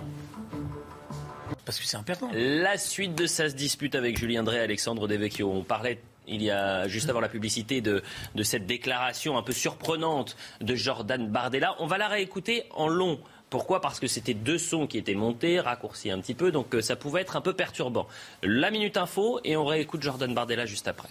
Parce 1.64 1.78
que 1.78 1.86
c'est 1.86 1.96
important. 1.96 2.28
La 2.34 2.76
suite 2.76 3.14
de 3.14 3.24
ça 3.24 3.48
se 3.48 3.54
dispute 3.54 3.94
avec 3.94 4.18
Julien 4.18 4.42
Drey 4.42 4.58
et 4.58 4.60
Alexandre 4.60 5.08
Devecchio. 5.08 5.50
On 5.50 5.62
parlait 5.62 5.98
il 6.28 6.42
y 6.42 6.50
a 6.50 6.88
juste 6.88 7.08
avant 7.08 7.20
la 7.20 7.28
publicité 7.28 7.80
de, 7.80 8.02
de, 8.34 8.42
cette 8.42 8.66
déclaration 8.66 9.38
un 9.38 9.42
peu 9.42 9.52
surprenante 9.52 10.36
de 10.60 10.74
Jordan 10.74 11.26
Bardella. 11.28 11.74
On 11.78 11.86
va 11.86 11.98
la 11.98 12.08
réécouter 12.08 12.64
en 12.70 12.88
long 12.88 13.18
pourquoi? 13.52 13.82
Parce 13.82 14.00
que 14.00 14.06
c'était 14.06 14.32
deux 14.32 14.56
sons 14.56 14.86
qui 14.86 14.96
étaient 14.96 15.14
montés, 15.14 15.60
raccourcis 15.60 16.10
un 16.10 16.18
petit 16.22 16.32
peu, 16.32 16.50
donc 16.50 16.74
euh, 16.74 16.80
ça 16.80 16.96
pouvait 16.96 17.20
être 17.20 17.36
un 17.36 17.42
peu 17.42 17.52
perturbant. 17.52 18.08
La 18.42 18.70
Minute 18.70 18.96
Info, 18.96 19.40
et 19.44 19.58
on 19.58 19.66
réécoute 19.66 20.02
Jordan 20.02 20.32
Bardella 20.32 20.64
juste 20.64 20.88
après. 20.88 21.10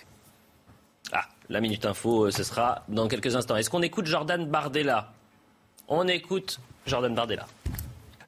Ah, 1.11 1.25
la 1.49 1.61
Minute 1.61 1.85
Info, 1.85 2.25
euh, 2.25 2.31
ce 2.31 2.41
sera 2.41 2.83
dans 2.87 3.07
quelques 3.07 3.35
instants. 3.35 3.57
Est-ce 3.57 3.69
qu'on 3.69 3.83
écoute 3.83 4.07
Jordan 4.07 4.43
Bardella? 4.47 5.13
On 5.87 6.07
écoute 6.07 6.59
Jordan 6.87 7.13
Bardella. 7.13 7.45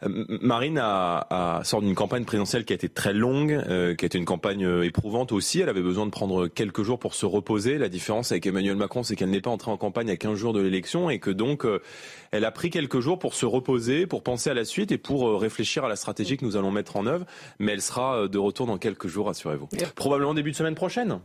Euh, 0.05 0.25
Marine 0.41 0.77
a, 0.77 1.27
a 1.29 1.63
sort 1.63 1.81
d'une 1.81 1.95
campagne 1.95 2.25
présidentielle 2.25 2.65
qui 2.65 2.73
a 2.73 2.75
été 2.75 2.89
très 2.89 3.13
longue, 3.13 3.51
euh, 3.51 3.95
qui 3.95 4.05
a 4.05 4.07
été 4.07 4.17
une 4.17 4.25
campagne 4.25 4.65
euh, 4.65 4.83
éprouvante 4.83 5.31
aussi. 5.31 5.61
Elle 5.61 5.69
avait 5.69 5.81
besoin 5.81 6.05
de 6.05 6.11
prendre 6.11 6.47
quelques 6.47 6.83
jours 6.83 6.99
pour 6.99 7.13
se 7.13 7.25
reposer. 7.25 7.77
La 7.77 7.89
différence 7.89 8.31
avec 8.31 8.45
Emmanuel 8.45 8.75
Macron, 8.75 9.03
c'est 9.03 9.15
qu'elle 9.15 9.29
n'est 9.29 9.41
pas 9.41 9.49
entrée 9.49 9.71
en 9.71 9.77
campagne 9.77 10.09
à 10.09 10.15
15 10.15 10.37
jours 10.37 10.53
de 10.53 10.61
l'élection 10.61 11.09
et 11.09 11.19
que 11.19 11.29
donc 11.29 11.65
elle 12.31 12.45
a 12.45 12.51
pris 12.51 12.69
quelques 12.69 12.99
jours 12.99 13.19
pour 13.19 13.33
se 13.33 13.45
reposer, 13.45 14.07
pour 14.07 14.23
penser 14.23 14.49
à 14.49 14.53
la 14.53 14.65
suite 14.65 14.91
et 14.91 14.97
pour 14.97 15.39
réfléchir 15.39 15.85
à 15.85 15.89
la 15.89 15.95
stratégie 15.95 16.37
que 16.37 16.45
nous 16.45 16.57
allons 16.57 16.71
mettre 16.71 16.97
en 16.97 17.05
œuvre. 17.05 17.25
Mais 17.59 17.73
elle 17.73 17.81
sera 17.81 18.27
de 18.27 18.37
retour 18.37 18.67
dans 18.67 18.77
quelques 18.77 19.07
jours, 19.07 19.27
rassurez-vous. 19.27 19.69
Probablement 19.95 20.33
début 20.33 20.51
de 20.51 20.55
semaine 20.55 20.75
prochaine. 20.75 21.19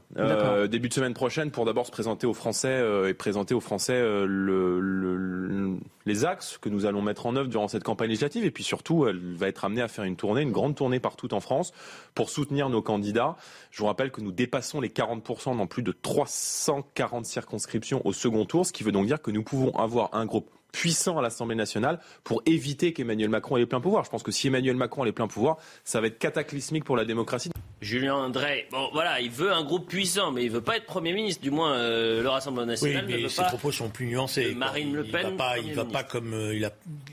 début 0.71 0.89
de 0.89 0.95
semaine 0.95 1.15
prochaine 1.15 1.51
pour 1.51 1.65
d'abord 1.65 1.87
se 1.87 1.91
présenter 1.91 2.27
aux 2.27 2.35
Français 2.35 2.83
et 3.09 3.15
présenter 3.15 3.55
aux 3.55 3.61
Français 3.61 4.01
le, 4.01 4.81
le, 4.81 5.77
les 6.07 6.25
axes 6.25 6.59
que 6.59 6.69
nous 6.69 6.87
allons 6.87 7.03
mettre 7.03 7.27
en 7.27 7.37
œuvre 7.37 7.49
durant 7.49 7.69
cette 7.69 7.85
campagne 7.85 8.09
législative 8.09 8.45
et 8.45 8.51
puis 8.51 8.65
surtout, 8.69 9.09
elle 9.09 9.19
va 9.35 9.49
être 9.49 9.65
amenée 9.65 9.83
à 9.83 9.89
faire 9.89 10.05
une 10.05 10.17
tournée, 10.17 10.43
une 10.43 10.53
grande 10.53 10.77
tournée 10.77 11.01
partout 11.01 11.33
en 11.35 11.41
France 11.41 11.73
pour 12.15 12.31
soutenir 12.31 12.69
nos 12.69 12.83
candidats. 12.83 13.37
Je 13.71 13.81
vous 13.81 13.87
rappelle 13.87 14.11
que 14.11 14.21
nous 14.21 14.33
dépassons 14.33 14.81
les 14.81 14.91
40% 14.91 15.57
dans 15.57 15.67
plus 15.67 15.83
de 15.83 15.93
340 15.93 17.25
circonscriptions 17.25 18.03
au 18.05 18.13
second 18.13 18.45
tour, 18.45 18.67
ce 18.67 18.73
qui 18.73 18.85
veut 18.85 18.93
donc 18.93 19.07
dire 19.07 19.21
que 19.21 19.31
nous 19.31 19.43
pouvons 19.43 19.75
avoir 19.77 20.15
un 20.15 20.27
groupe 20.27 20.51
puissant 20.73 21.19
à 21.19 21.23
l'Assemblée 21.23 21.57
nationale 21.57 22.01
pour 22.25 22.43
éviter 22.47 22.93
qu'Emmanuel 22.93 23.29
Macron 23.29 23.57
ait 23.57 23.61
les 23.61 23.67
pleins 23.67 23.81
pouvoirs. 23.81 24.05
Je 24.05 24.11
pense 24.11 24.23
que 24.23 24.33
si 24.33 24.49
Emmanuel 24.49 24.77
Macron 24.77 25.03
a 25.03 25.07
les 25.07 25.13
pleins 25.13 25.29
pouvoiirs, 25.29 25.57
ça 25.85 26.01
va 26.01 26.07
être 26.09 26.19
cataclysmique 26.19 26.85
pour 26.85 26.97
la 26.97 27.05
démocratie. 27.05 27.51
Julien 27.81 28.17
André, 28.17 28.67
bon 28.73 28.89
voilà, 28.93 29.21
il 29.21 29.31
veut 29.31 29.53
un 29.53 29.63
groupe 29.63 29.89
puissant, 29.89 30.33
mais 30.33 30.45
il 30.45 30.51
veut 30.51 30.61
pas 30.61 30.77
être 30.77 30.87
Premier 30.87 31.13
ministre. 31.13 31.43
Du 31.43 31.53
moins, 31.53 31.75
euh, 31.75 32.23
le 32.23 32.29
Rassemblement 32.29 32.67
national 32.67 33.05
oui, 33.07 33.13
mais 33.13 33.19
ne 33.19 33.23
veut 33.23 33.29
ses 33.29 33.45
propos 33.45 33.71
sont 33.71 33.89
plus 33.89 34.07
nuancés. 34.07 34.53
Marine 34.55 34.95
Le 34.95 35.05
Pen. 35.05 35.21
Il 35.21 35.31
va 35.31 35.37
pas, 35.37 35.59
il 35.59 35.75
va 35.75 35.85
pas 35.85 36.03
comme 36.03 36.35
euh, 36.35 36.57
il, 36.57 36.65
a, 36.65 36.73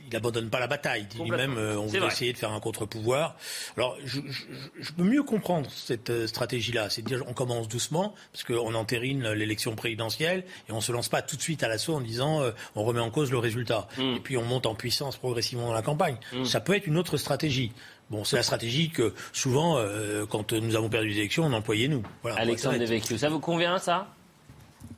il 0.10 0.16
abandonne 0.16 0.50
pas 0.50 0.60
la 0.60 0.66
bataille. 0.66 1.06
Il 1.12 1.18
dit 1.18 1.24
lui-même, 1.24 1.58
euh, 1.58 1.78
on 1.78 1.86
va 1.86 2.08
essayer 2.08 2.34
de 2.34 2.38
faire 2.38 2.52
un 2.52 2.60
contre-pouvoir. 2.60 3.36
Alors, 3.78 3.96
je, 4.04 4.22
je, 4.28 4.44
je, 4.80 4.92
peux 4.94 5.04
mieux 5.04 5.22
comprendre 5.22 5.70
cette 5.70 6.26
stratégie-là, 6.26 6.90
c'est 6.90 7.04
de 7.04 7.08
dire 7.08 7.24
on 7.28 7.34
commence 7.34 7.68
doucement 7.68 8.16
parce 8.32 8.44
qu'on 8.44 8.74
entérine 8.74 9.30
l'élection 9.34 9.76
présidentielle 9.76 10.46
et 10.68 10.72
on 10.72 10.82
se 10.82 10.92
lance 10.92 11.10
pas 11.10 11.22
tout 11.22 11.36
de 11.36 11.42
suite 11.42 11.62
à 11.62 11.68
l'assaut 11.68 11.94
en 11.94 12.02
disant 12.02 12.42
on 12.76 12.84
remet 12.84 13.02
en 13.02 13.12
cause 13.12 13.30
le 13.30 13.38
résultat. 13.46 13.88
Hmm. 13.98 14.16
Et 14.16 14.20
puis 14.20 14.38
on 14.38 14.44
monte 14.44 14.66
en 14.66 14.76
puissance 14.76 15.18
progressivement 15.18 15.68
dans 15.68 15.74
la 15.74 15.82
campagne. 15.82 16.18
Hmm. 16.34 16.46
Ça 16.46 16.60
peut 16.60 16.76
être 16.76 16.88
une 16.88 16.98
autre 16.98 17.18
stratégie. 17.18 17.72
Bon, 18.10 18.24
c'est 18.24 18.36
la 18.36 18.44
stratégie 18.44 18.90
que 18.90 19.14
souvent, 19.34 19.78
euh, 19.78 20.26
quand 20.28 20.54
nous 20.54 20.76
avons 20.76 20.90
perdu 20.90 21.10
les 21.10 21.18
élections, 21.18 21.44
on 21.44 21.54
employait 21.54 21.88
nous. 21.88 22.04
Voilà, 22.22 22.38
Alexandre 22.38 22.78
Devecchio, 22.78 23.18
ça 23.18 23.30
vous 23.30 23.40
convient 23.40 23.80
ça? 23.80 24.08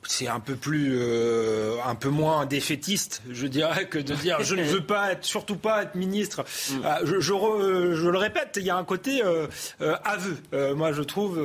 C'est 0.04 0.28
un 0.28 0.40
peu 0.40 0.54
plus, 0.54 0.96
euh, 0.98 1.76
un 1.84 1.94
peu 1.94 2.08
moins 2.08 2.46
défaitiste, 2.46 3.22
je 3.30 3.46
dirais, 3.46 3.86
que 3.86 3.98
de 3.98 4.14
dire 4.14 4.38
je 4.42 4.54
ne 4.54 4.62
veux 4.64 4.84
pas 4.84 5.12
être, 5.12 5.24
surtout 5.24 5.56
pas 5.56 5.82
être 5.82 5.94
ministre. 5.94 6.44
Mm. 6.70 6.74
Euh, 6.84 6.94
je, 7.04 7.20
je, 7.20 7.94
je, 7.94 8.08
le 8.08 8.18
répète, 8.18 8.56
il 8.56 8.64
y 8.64 8.70
a 8.70 8.76
un 8.76 8.84
côté 8.84 9.22
euh, 9.24 9.46
euh 9.80 9.96
aveu. 10.04 10.36
moi, 10.74 10.92
je 10.92 11.02
trouve, 11.02 11.38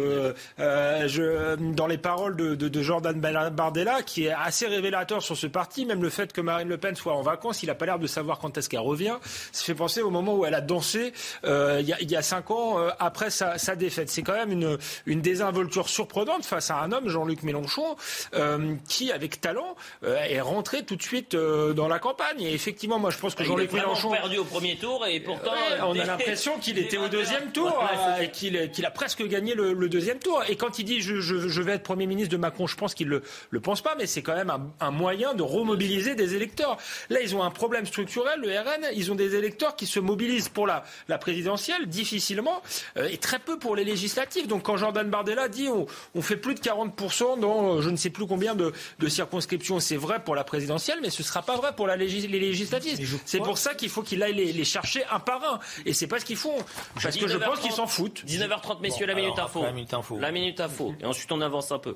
je, 0.57 1.55
dans 1.73 1.87
les 1.87 1.97
paroles 1.97 2.35
de, 2.35 2.55
de, 2.55 2.67
de, 2.67 2.81
Jordan 2.81 3.19
Bardella, 3.19 4.01
qui 4.03 4.25
est 4.25 4.33
assez 4.33 4.67
révélateur 4.67 5.21
sur 5.21 5.37
ce 5.37 5.47
parti, 5.47 5.85
même 5.85 6.01
le 6.01 6.09
fait 6.09 6.31
que 6.33 6.41
Marine 6.41 6.67
Le 6.67 6.77
Pen 6.77 6.95
soit 6.95 7.13
en 7.13 7.21
vacances, 7.21 7.63
il 7.63 7.67
n'a 7.67 7.75
pas 7.75 7.85
l'air 7.85 7.99
de 7.99 8.07
savoir 8.07 8.39
quand 8.39 8.57
est-ce 8.57 8.69
qu'elle 8.69 8.79
revient. 8.79 9.17
Ça 9.51 9.63
fait 9.63 9.75
penser 9.75 10.01
au 10.01 10.09
moment 10.09 10.35
où 10.35 10.45
elle 10.45 10.55
a 10.55 10.61
dansé 10.61 11.13
il 11.43 11.85
y, 11.85 11.93
a, 11.93 12.01
il, 12.01 12.11
y 12.11 12.15
a, 12.15 12.21
cinq 12.21 12.51
ans 12.51 12.77
après 12.99 13.29
sa, 13.29 13.57
sa 13.57 13.75
défaite. 13.75 14.09
C'est 14.09 14.21
quand 14.21 14.33
même 14.33 14.51
une, 14.51 14.77
une 15.05 15.21
désinvolture 15.21 15.89
surprenante 15.89 16.45
face 16.45 16.71
à 16.71 16.77
un 16.77 16.91
homme, 16.91 17.09
Jean-Luc 17.09 17.43
Mélenchon. 17.43 17.95
Euh, 18.33 18.42
qui, 18.87 19.11
avec 19.11 19.41
talent, 19.41 19.75
euh, 20.03 20.15
est 20.15 20.41
rentré 20.41 20.83
tout 20.83 20.95
de 20.95 21.01
suite 21.01 21.35
euh, 21.35 21.73
dans 21.73 21.87
la 21.87 21.99
campagne. 21.99 22.41
Et 22.41 22.53
effectivement, 22.53 22.99
moi, 22.99 23.09
je 23.09 23.17
pense 23.17 23.35
que 23.35 23.43
Jean-Luc 23.43 23.71
Mélenchon 23.73 24.13
a 24.13 24.17
perdu 24.17 24.37
au 24.37 24.43
premier 24.43 24.75
tour 24.75 25.05
et 25.07 25.19
pourtant 25.19 25.51
on 25.81 25.97
a 25.99 26.05
l'impression 26.05 26.57
qu'il 26.59 26.77
était 26.77 26.97
au 26.97 27.07
deuxième 27.09 27.51
tour 27.51 27.83
et 28.21 28.29
qu'il 28.29 28.85
a 28.85 28.91
presque 28.91 29.25
gagné 29.27 29.53
le, 29.55 29.89
deuxième 29.89 30.19
tour. 30.19 30.43
Et 30.47 30.55
quand 30.55 30.79
il 30.79 30.85
dit 30.85 31.01
je, 31.01 31.19
je, 31.19 31.61
vais 31.61 31.73
être 31.73 31.83
premier 31.83 32.05
ministre 32.05 32.31
de 32.31 32.37
Macron, 32.37 32.67
je 32.67 32.75
pense 32.75 32.93
qu'il 32.93 33.07
le 33.07 33.21
le 33.49 33.59
pense 33.59 33.81
pas, 33.81 33.95
mais 33.97 34.07
c'est 34.07 34.21
quand 34.21 34.35
même 34.35 34.51
un, 34.79 34.91
moyen 34.91 35.33
de 35.33 35.43
remobiliser 35.43 36.15
des 36.15 36.35
électeurs. 36.35 36.77
Là, 37.09 37.21
ils 37.21 37.35
ont 37.35 37.43
un 37.43 37.51
problème 37.51 37.85
structurel. 37.85 38.39
Le 38.39 38.49
RN, 38.49 38.87
ils 38.95 39.11
ont 39.11 39.15
des 39.15 39.35
électeurs 39.35 39.75
qui 39.75 39.85
se 39.85 39.99
mobilisent 39.99 40.49
pour 40.49 40.67
la, 40.67 40.83
la 41.07 41.17
présidentielle 41.17 41.87
difficilement 41.87 42.61
et 42.95 43.17
très 43.17 43.39
peu 43.39 43.59
pour 43.59 43.75
les 43.75 43.83
législatives. 43.83 44.47
Donc 44.47 44.63
quand 44.63 44.77
Jordan 44.77 45.09
Bardella 45.09 45.47
dit 45.47 45.69
on, 45.69 45.85
on 46.15 46.21
fait 46.21 46.37
plus 46.37 46.55
de 46.55 46.59
40% 46.59 47.39
dans 47.39 47.81
je 47.81 47.89
ne 47.89 47.95
sais 47.95 48.09
plus 48.09 48.25
combien 48.33 48.55
de, 48.55 48.73
circonscriptions. 49.07 49.79
C'est 49.79 49.95
vrai 49.95 50.23
pour 50.23 50.33
la 50.33 50.43
présidentielle, 50.43 50.97
mais 51.03 51.11
ce 51.11 51.21
ne 51.21 51.27
sera 51.27 51.43
pas 51.43 51.55
vrai 51.55 51.75
pour 51.75 51.85
la 51.85 51.95
les 51.95 52.07
législatives. 52.07 53.19
C'est 53.25 53.39
pour 53.39 53.59
ça 53.59 53.75
qu'il 53.75 53.89
faut 53.89 54.01
qu'il 54.01 54.23
aille 54.23 54.33
les, 54.33 54.63
chercher 54.63 55.03
un 55.11 55.19
par 55.19 55.43
un. 55.43 55.59
Et 55.85 55.93
c'est 55.93 56.07
pas 56.07 56.19
ce 56.19 56.25
qu'ils 56.25 56.37
font. 56.37 56.55
Parce 57.01 57.15
que 57.15 57.27
je 57.27 57.37
pense 57.37 57.59
qu'ils 57.59 57.71
s'en 57.71 57.85
foutent. 57.85 58.23
19h30, 58.25 58.81
messieurs, 58.81 59.05
la, 59.05 59.13
minute 59.13 59.37
info. 59.37 59.61
la 59.61 59.71
minute 59.71 59.93
info. 59.93 60.17
La 60.17 60.31
minute 60.31 60.59
info. 60.59 60.95
Et 60.99 61.05
ensuite, 61.05 61.31
on 61.31 61.41
avance 61.41 61.71
un 61.71 61.79
peu. 61.79 61.95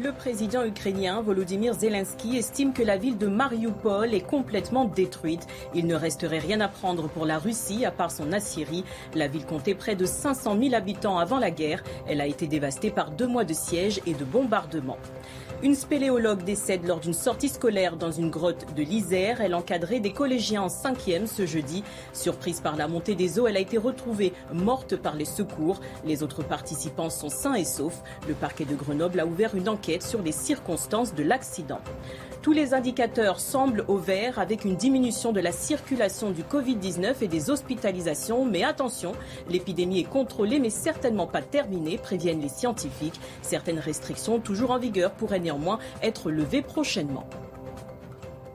Le 0.00 0.12
président 0.12 0.64
ukrainien 0.64 1.22
Volodymyr 1.22 1.74
Zelensky 1.74 2.36
estime 2.36 2.72
que 2.72 2.84
la 2.84 2.96
ville 2.96 3.18
de 3.18 3.26
Mariupol 3.26 4.14
est 4.14 4.24
complètement 4.24 4.84
détruite. 4.84 5.44
Il 5.74 5.88
ne 5.88 5.96
resterait 5.96 6.38
rien 6.38 6.60
à 6.60 6.68
prendre 6.68 7.08
pour 7.08 7.26
la 7.26 7.38
Russie 7.38 7.84
à 7.84 7.90
part 7.90 8.12
son 8.12 8.32
Assyrie. 8.32 8.84
La 9.16 9.26
ville 9.26 9.44
comptait 9.44 9.74
près 9.74 9.96
de 9.96 10.06
500 10.06 10.56
000 10.60 10.74
habitants 10.74 11.18
avant 11.18 11.40
la 11.40 11.50
guerre. 11.50 11.82
Elle 12.06 12.20
a 12.20 12.28
été 12.28 12.46
dévastée 12.46 12.92
par 12.92 13.10
deux 13.10 13.26
mois 13.26 13.44
de 13.44 13.54
siège 13.54 14.00
et 14.06 14.14
de 14.14 14.24
bombardements. 14.24 14.98
Une 15.60 15.74
spéléologue 15.74 16.44
décède 16.44 16.86
lors 16.86 17.00
d'une 17.00 17.12
sortie 17.12 17.48
scolaire 17.48 17.96
dans 17.96 18.12
une 18.12 18.30
grotte 18.30 18.72
de 18.76 18.82
l'Isère. 18.84 19.40
Elle 19.40 19.56
encadrait 19.56 19.98
des 19.98 20.12
collégiens 20.12 20.62
en 20.62 20.68
cinquième 20.68 21.26
ce 21.26 21.46
jeudi. 21.46 21.82
Surprise 22.12 22.60
par 22.60 22.76
la 22.76 22.86
montée 22.86 23.16
des 23.16 23.40
eaux, 23.40 23.48
elle 23.48 23.56
a 23.56 23.60
été 23.60 23.76
retrouvée 23.76 24.32
morte 24.52 24.94
par 24.94 25.16
les 25.16 25.24
secours. 25.24 25.80
Les 26.04 26.22
autres 26.22 26.44
participants 26.44 27.10
sont 27.10 27.28
sains 27.28 27.54
et 27.54 27.64
saufs. 27.64 28.04
Le 28.28 28.34
parquet 28.34 28.66
de 28.66 28.76
Grenoble 28.76 29.18
a 29.18 29.26
ouvert 29.26 29.56
une 29.56 29.68
enquête 29.68 30.04
sur 30.04 30.22
les 30.22 30.30
circonstances 30.30 31.12
de 31.12 31.24
l'accident. 31.24 31.80
Tous 32.40 32.52
les 32.52 32.72
indicateurs 32.72 33.40
semblent 33.40 33.84
au 33.88 33.96
vert 33.96 34.38
avec 34.38 34.64
une 34.64 34.76
diminution 34.76 35.32
de 35.32 35.40
la 35.40 35.50
circulation 35.50 36.30
du 36.30 36.42
Covid-19 36.42 37.16
et 37.20 37.28
des 37.28 37.50
hospitalisations. 37.50 38.44
Mais 38.44 38.62
attention, 38.62 39.12
l'épidémie 39.48 40.00
est 40.00 40.08
contrôlée 40.08 40.60
mais 40.60 40.70
certainement 40.70 41.26
pas 41.26 41.42
terminée, 41.42 41.98
préviennent 41.98 42.40
les 42.40 42.48
scientifiques. 42.48 43.20
Certaines 43.42 43.80
restrictions 43.80 44.38
toujours 44.38 44.70
en 44.70 44.78
vigueur 44.78 45.12
pourraient 45.12 45.40
néanmoins 45.40 45.80
être 46.02 46.30
levées 46.30 46.62
prochainement. 46.62 47.28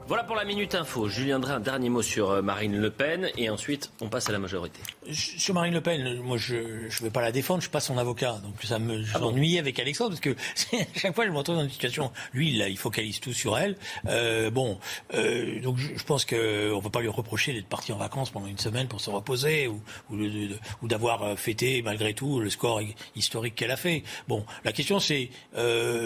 Voilà 0.07 0.23
pour 0.23 0.35
la 0.35 0.43
Minute 0.43 0.75
Info. 0.75 1.07
Julien 1.07 1.41
un 1.43 1.59
dernier 1.59 1.89
mot 1.89 2.01
sur 2.01 2.31
euh, 2.31 2.41
Marine 2.41 2.77
Le 2.77 2.89
Pen 2.89 3.29
et 3.37 3.49
ensuite 3.49 3.91
on 4.01 4.09
passe 4.09 4.29
à 4.29 4.31
la 4.33 4.39
majorité. 4.39 4.81
Sur 5.11 5.53
Marine 5.53 5.73
Le 5.73 5.81
Pen, 5.81 6.19
moi 6.21 6.37
je 6.37 6.55
ne 6.55 7.03
vais 7.03 7.09
pas 7.09 7.21
la 7.21 7.31
défendre, 7.31 7.59
je 7.59 7.65
suis 7.65 7.71
pas 7.71 7.79
son 7.79 7.97
avocat. 7.97 8.39
Donc 8.43 8.55
ça 8.63 8.79
me 8.79 9.03
ah 9.13 9.59
avec 9.59 9.79
Alexandre 9.79 10.11
parce 10.11 10.21
que 10.21 10.35
chaque 10.95 11.15
fois 11.15 11.25
je 11.25 11.31
me 11.31 11.37
retrouve 11.37 11.55
dans 11.55 11.63
une 11.63 11.69
situation, 11.69 12.11
lui 12.33 12.55
là, 12.55 12.69
il 12.69 12.77
focalise 12.77 13.19
tout 13.19 13.33
sur 13.33 13.57
elle. 13.57 13.75
Euh, 14.07 14.49
bon, 14.49 14.79
euh, 15.13 15.59
donc 15.61 15.77
je, 15.77 16.03
pense 16.03 16.25
qu'on 16.25 16.35
ne 16.35 16.81
va 16.81 16.89
pas 16.89 17.01
lui 17.01 17.09
reprocher 17.09 17.53
d'être 17.53 17.67
parti 17.67 17.91
en 17.91 17.97
vacances 17.97 18.29
pendant 18.29 18.47
une 18.47 18.57
semaine 18.57 18.87
pour 18.87 19.01
se 19.01 19.09
reposer 19.09 19.67
ou, 19.67 19.81
ou, 20.11 20.87
d'avoir 20.87 21.37
fêté 21.37 21.81
malgré 21.81 22.13
tout 22.13 22.39
le 22.39 22.49
score 22.49 22.81
historique 23.15 23.55
qu'elle 23.55 23.71
a 23.71 23.77
fait. 23.77 24.03
Bon, 24.27 24.45
la 24.63 24.71
question 24.71 24.99
c'est 24.99 25.29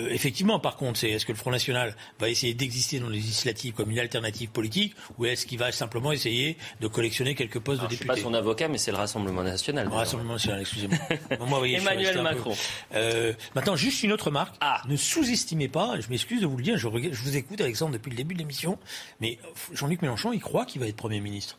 effectivement 0.10 0.60
par 0.60 0.76
contre, 0.76 1.00
c'est 1.00 1.10
est-ce 1.10 1.26
que 1.26 1.32
le 1.32 1.38
Front 1.38 1.52
National 1.52 1.96
va 2.20 2.30
essayer 2.30 2.54
d'exister 2.54 3.00
dans 3.00 3.10
les 3.10 3.18
législatives 3.18 3.74
comme 3.74 3.92
une 3.92 4.00
alternative 4.00 4.50
politique 4.50 4.96
ou 5.18 5.26
est-ce 5.26 5.46
qu'il 5.46 5.60
va 5.60 5.72
simplement 5.72 6.12
essayer 6.12 6.58
de 6.82 6.88
collectionner 6.88 7.36
quelques 7.36 7.60
postes 7.60 7.82
de 7.82 7.88
député 7.88 8.08
Je 8.08 8.14
suis 8.14 8.24
pas 8.24 8.30
son 8.30 8.34
avocat, 8.34 8.68
mais 8.68 8.78
c'est 8.88 8.92
le 8.94 8.98
Rassemblement 9.00 9.44
national. 9.44 9.90
Le 9.90 9.94
Rassemblement 9.94 10.34
national, 10.36 10.62
excusez-moi. 10.62 10.98
Emmanuel 11.68 12.22
Macron. 12.22 12.56
Euh, 12.96 13.34
maintenant, 13.54 13.76
juste 13.76 14.02
une 14.02 14.14
autre 14.14 14.32
marque. 14.32 14.56
Ah. 14.62 14.82
Ne 14.88 14.96
sous-estimez 14.96 15.68
pas, 15.68 16.00
je 16.00 16.08
m'excuse 16.08 16.40
de 16.40 16.48
vous 16.48 16.56
le 16.56 16.64
dire, 16.64 16.78
je, 16.78 16.88
je 16.88 17.22
vous 17.22 17.36
écoute 17.36 17.60
Alexandre 17.60 17.92
depuis 17.92 18.12
le 18.12 18.16
début 18.16 18.34
de 18.34 18.40
l'émission, 18.40 18.80
mais 19.20 19.40
Jean-Luc 19.74 20.02
Mélenchon, 20.02 20.32
il 20.32 20.40
croit 20.40 20.66
qu'il 20.66 20.80
va 20.80 20.88
être 20.88 20.96
Premier 20.96 21.20
ministre 21.20 21.58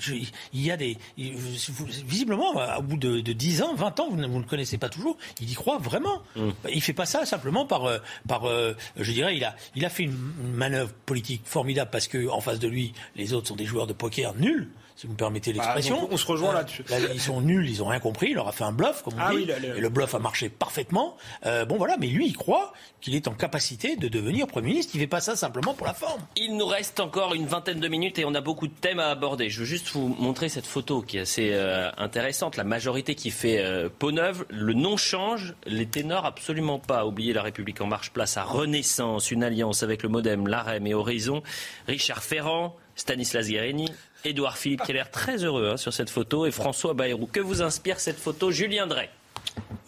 il 0.00 0.30
y 0.54 0.70
a 0.70 0.78
des. 0.78 0.96
Visiblement, 1.18 2.54
au 2.78 2.82
bout 2.82 2.96
de, 2.96 3.20
de 3.20 3.32
10 3.34 3.60
ans, 3.60 3.74
20 3.74 4.00
ans, 4.00 4.08
vous 4.08 4.16
ne, 4.16 4.26
le 4.26 4.44
connaissez 4.44 4.78
pas 4.78 4.88
toujours, 4.88 5.18
il 5.42 5.50
y 5.50 5.54
croit 5.54 5.76
vraiment. 5.76 6.22
Mm. 6.36 6.48
Il 6.72 6.80
fait 6.80 6.94
pas 6.94 7.04
ça 7.04 7.26
simplement 7.26 7.66
par. 7.66 7.84
Euh, 7.84 7.98
par 8.26 8.46
euh, 8.46 8.72
je 8.96 9.12
dirais, 9.12 9.36
il 9.36 9.44
a, 9.44 9.54
il 9.76 9.84
a 9.84 9.90
fait 9.90 10.04
une 10.04 10.16
manœuvre 10.54 10.94
politique 11.04 11.42
formidable 11.44 11.90
parce 11.90 12.08
que 12.08 12.30
en 12.30 12.40
face 12.40 12.60
de 12.60 12.68
lui, 12.68 12.94
les 13.14 13.34
autres 13.34 13.48
sont 13.48 13.56
des 13.56 13.66
joueurs 13.66 13.86
de 13.86 13.92
poker 13.92 14.34
nuls 14.36 14.70
si 14.96 15.06
vous 15.06 15.14
me 15.14 15.18
permettez 15.18 15.52
bah, 15.52 15.58
l'expression. 15.58 16.08
on 16.10 16.16
se 16.16 16.26
rejoint 16.26 16.50
euh, 16.50 16.54
là-dessus. 16.54 16.84
ils 17.12 17.20
sont 17.20 17.40
nuls, 17.40 17.68
ils 17.68 17.82
ont 17.82 17.86
rien 17.86 17.98
compris, 17.98 18.28
il 18.30 18.34
leur 18.34 18.46
a 18.46 18.52
fait 18.52 18.64
un 18.64 18.72
bluff, 18.72 19.02
comme 19.02 19.14
on 19.14 19.20
ah 19.20 19.34
dit. 19.34 19.50
Et 19.76 19.80
le 19.80 19.88
bluff 19.88 20.14
a 20.14 20.20
marché 20.20 20.48
parfaitement. 20.48 21.16
Euh, 21.46 21.64
bon 21.64 21.76
voilà, 21.76 21.96
mais 21.98 22.06
lui, 22.06 22.28
il 22.28 22.36
croit 22.36 22.72
qu'il 23.00 23.16
est 23.16 23.26
en 23.26 23.34
capacité 23.34 23.96
de 23.96 24.06
devenir 24.06 24.46
Premier 24.46 24.68
ministre. 24.68 24.92
Il 24.94 24.98
ne 24.98 25.02
fait 25.02 25.08
pas 25.08 25.20
ça 25.20 25.34
simplement 25.34 25.74
pour 25.74 25.86
la 25.86 25.94
forme. 25.94 26.20
Il 26.36 26.56
nous 26.56 26.66
reste 26.66 27.00
encore 27.00 27.34
une 27.34 27.46
vingtaine 27.46 27.80
de 27.80 27.88
minutes 27.88 28.18
et 28.20 28.24
on 28.24 28.34
a 28.34 28.40
beaucoup 28.40 28.68
de 28.68 28.72
thèmes 28.72 29.00
à 29.00 29.08
aborder. 29.08 29.50
Je 29.50 29.60
veux 29.60 29.66
juste 29.66 29.88
vous 29.88 30.08
montrer 30.08 30.48
cette 30.48 30.66
photo 30.66 31.02
qui 31.02 31.18
est 31.18 31.22
assez 31.22 31.50
euh, 31.52 31.90
intéressante. 31.96 32.56
La 32.56 32.64
majorité 32.64 33.16
qui 33.16 33.30
fait 33.30 33.64
peau 33.98 34.12
neuve, 34.12 34.46
le 34.48 34.74
nom 34.74 34.96
change, 34.96 35.54
les 35.66 35.86
ténors 35.86 36.24
absolument 36.24 36.78
pas. 36.78 37.04
Oubliez 37.04 37.32
la 37.32 37.42
République 37.42 37.80
en 37.80 37.86
marche, 37.86 38.12
place 38.12 38.36
à 38.36 38.44
Renaissance, 38.44 39.30
une 39.32 39.42
alliance 39.42 39.82
avec 39.82 40.02
le 40.02 40.08
Modem, 40.08 40.46
l'AREM 40.46 40.86
et 40.86 40.94
Horizon. 40.94 41.42
Richard 41.88 42.22
Ferrand, 42.22 42.76
Stanislas 42.94 43.48
Guérini, 43.48 43.88
Édouard 44.24 44.56
Philippe 44.56 44.82
qui 44.82 44.92
a 44.92 44.94
l'air 44.94 45.10
très 45.10 45.44
heureux 45.44 45.70
hein, 45.72 45.76
sur 45.76 45.92
cette 45.92 46.10
photo 46.10 46.46
et 46.46 46.50
François 46.50 46.94
Bayrou. 46.94 47.26
Que 47.26 47.40
vous 47.40 47.62
inspire 47.62 48.00
cette 48.00 48.18
photo 48.18 48.50
Julien 48.50 48.86
Drey? 48.86 49.10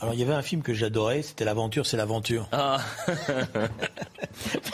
Alors 0.01 0.13
il 0.13 0.21
y 0.21 0.23
avait 0.23 0.35
un 0.35 0.43
film 0.43 0.61
que 0.63 0.75
j'adorais, 0.75 1.23
c'était 1.23 1.47
l'aventure, 1.47 1.87
c'est 1.87 1.97
l'aventure. 1.97 2.49
Ah. 2.53 2.79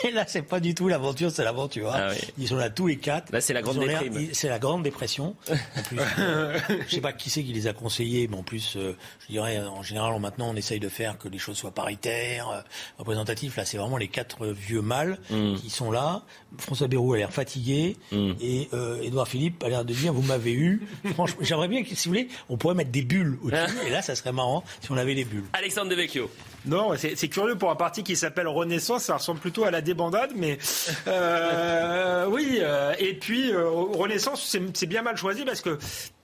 Mais 0.03 0.11
là 0.11 0.25
c'est 0.27 0.41
pas 0.41 0.59
du 0.59 0.75
tout 0.75 0.89
l'aventure, 0.89 1.31
c'est 1.31 1.45
l'aventure. 1.45 1.93
Hein. 1.93 2.09
Ah 2.11 2.13
Ils 2.37 2.49
sont 2.49 2.57
là 2.57 2.69
tous 2.69 2.87
les 2.87 2.97
quatre. 2.97 3.31
Là 3.31 3.39
c'est 3.39 3.53
la 3.53 3.61
grande 3.61 3.79
dépression. 3.79 4.29
C'est 4.33 4.49
la 4.49 4.59
grande 4.59 4.83
dépression. 4.83 5.35
En 5.75 5.81
plus, 5.81 5.99
euh, 6.19 6.59
je 6.87 6.95
sais 6.95 7.01
pas 7.01 7.13
qui 7.13 7.29
c'est 7.29 7.43
qui 7.43 7.53
les 7.53 7.67
a 7.67 7.73
conseillés, 7.73 8.27
mais 8.27 8.37
en 8.37 8.43
plus, 8.43 8.75
euh, 8.75 8.95
je 9.21 9.33
dirais 9.33 9.59
en 9.59 9.81
général 9.81 10.19
maintenant 10.19 10.49
on 10.49 10.55
essaye 10.55 10.79
de 10.79 10.89
faire 10.89 11.17
que 11.17 11.27
les 11.27 11.37
choses 11.37 11.57
soient 11.57 11.73
paritaires, 11.73 12.49
euh, 12.49 12.61
représentatives. 12.97 13.53
Là 13.55 13.65
c'est 13.65 13.77
vraiment 13.77 13.97
les 13.97 14.09
quatre 14.09 14.47
vieux 14.47 14.81
mâles 14.81 15.19
mm. 15.29 15.55
qui 15.55 15.69
sont 15.69 15.91
là. 15.91 16.23
François 16.57 16.87
Bérou 16.87 17.13
a 17.13 17.17
l'air 17.17 17.31
fatigué 17.31 17.97
mm. 18.11 18.33
et 18.41 18.69
Édouard 19.03 19.27
Philippe 19.27 19.63
a 19.63 19.69
l'air 19.69 19.85
de 19.85 19.93
dire 19.93 20.13
vous 20.13 20.21
m'avez 20.21 20.53
eu. 20.53 20.85
Franchement, 21.13 21.41
j'aimerais 21.41 21.69
bien 21.69 21.83
que 21.83 21.95
si 21.95 22.07
vous 22.07 22.11
voulez, 22.11 22.27
on 22.49 22.57
pourrait 22.57 22.75
mettre 22.75 22.91
des 22.91 23.03
bulles 23.03 23.39
au-dessus 23.41 23.77
et 23.87 23.89
là 23.89 24.01
ça 24.01 24.15
serait 24.15 24.33
marrant 24.33 24.63
si 24.81 24.91
on 24.91 24.97
avait 24.97 25.13
les 25.13 25.25
bulles. 25.25 25.45
Alexandre 25.53 25.89
Devecchio. 25.89 26.29
Non, 26.65 26.93
c'est 26.97 27.27
curieux 27.27 27.55
pour 27.55 27.71
un 27.71 27.75
parti 27.75 28.03
qui 28.03 28.15
s'appelle 28.15 28.47
Renaissance, 28.47 29.03
ça 29.03 29.17
ressemble 29.17 29.39
plutôt 29.39 29.65
à 29.65 29.71
la 29.71 29.81
débandade, 29.81 30.31
mais 30.35 30.57
euh, 31.07 32.25
oui. 32.29 32.59
Euh, 32.61 32.93
et 32.99 33.13
puis 33.15 33.51
euh, 33.51 33.69
Renaissance, 33.69 34.55
c'est 34.73 34.85
bien 34.85 35.01
mal 35.01 35.17
choisi 35.17 35.43
parce 35.43 35.61
que 35.61 35.77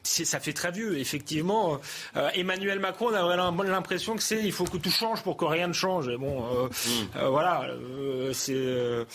ça 0.04 0.40
fait 0.40 0.54
très 0.54 0.72
vieux, 0.72 0.98
effectivement. 0.98 1.80
Euh, 2.16 2.30
Emmanuel 2.34 2.80
Macron, 2.80 3.08
on 3.12 3.30
a 3.30 3.64
l'impression 3.64 4.16
que 4.16 4.24
c'est 4.24 4.42
il 4.44 4.52
faut 4.52 4.64
que 4.64 4.78
tout 4.78 4.92
change 4.92 5.22
pour 5.24 5.38
que 5.38 5.46
rien 5.46 5.68
ne 5.68 5.74
change. 5.74 6.10
bon, 6.18 6.44
euh, 6.46 6.68
mm. 6.68 7.18
euh, 7.18 7.30
voilà, 7.30 7.68
c'est 8.34 9.06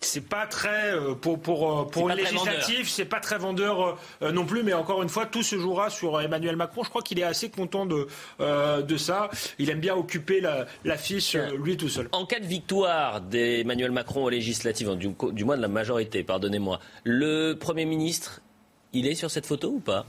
c'est 0.00 0.28
pas 0.28 0.46
très 0.46 0.94
pour 1.20 1.40
pour 1.40 1.90
pour 1.90 2.08
le 2.08 2.16
législatif, 2.16 2.90
c'est 2.90 3.04
pas 3.04 3.20
très 3.20 3.38
vendeur 3.38 3.96
non 4.20 4.44
plus. 4.44 4.62
Mais 4.62 4.74
encore 4.74 5.02
une 5.02 5.08
fois, 5.08 5.26
tout 5.26 5.42
se 5.42 5.56
jouera 5.56 5.88
sur 5.88 6.20
Emmanuel 6.20 6.56
Macron. 6.56 6.82
Je 6.82 6.90
crois 6.90 7.02
qu'il 7.02 7.18
est 7.18 7.24
assez 7.24 7.48
content 7.48 7.86
de 7.86 8.06
de 8.40 8.96
ça. 8.96 9.30
Il 9.58 9.70
aime 9.70 9.80
bien 9.80 9.94
occuper 9.94 10.42
l'affiche 10.84 11.34
la 11.34 11.50
lui 11.52 11.76
tout 11.76 11.88
seul. 11.88 12.08
En 12.12 12.26
cas 12.26 12.40
de 12.40 12.46
victoire 12.46 13.20
d'Emmanuel 13.20 13.92
Macron 13.92 14.24
aux 14.24 14.30
législatives, 14.30 14.94
du, 14.96 15.14
du 15.32 15.44
moins 15.44 15.56
de 15.56 15.62
la 15.62 15.68
majorité, 15.68 16.22
pardonnez-moi, 16.22 16.80
le 17.04 17.54
Premier 17.54 17.84
ministre, 17.84 18.40
il 18.92 19.06
est 19.06 19.14
sur 19.14 19.30
cette 19.30 19.46
photo 19.46 19.68
ou 19.68 19.80
pas? 19.80 20.06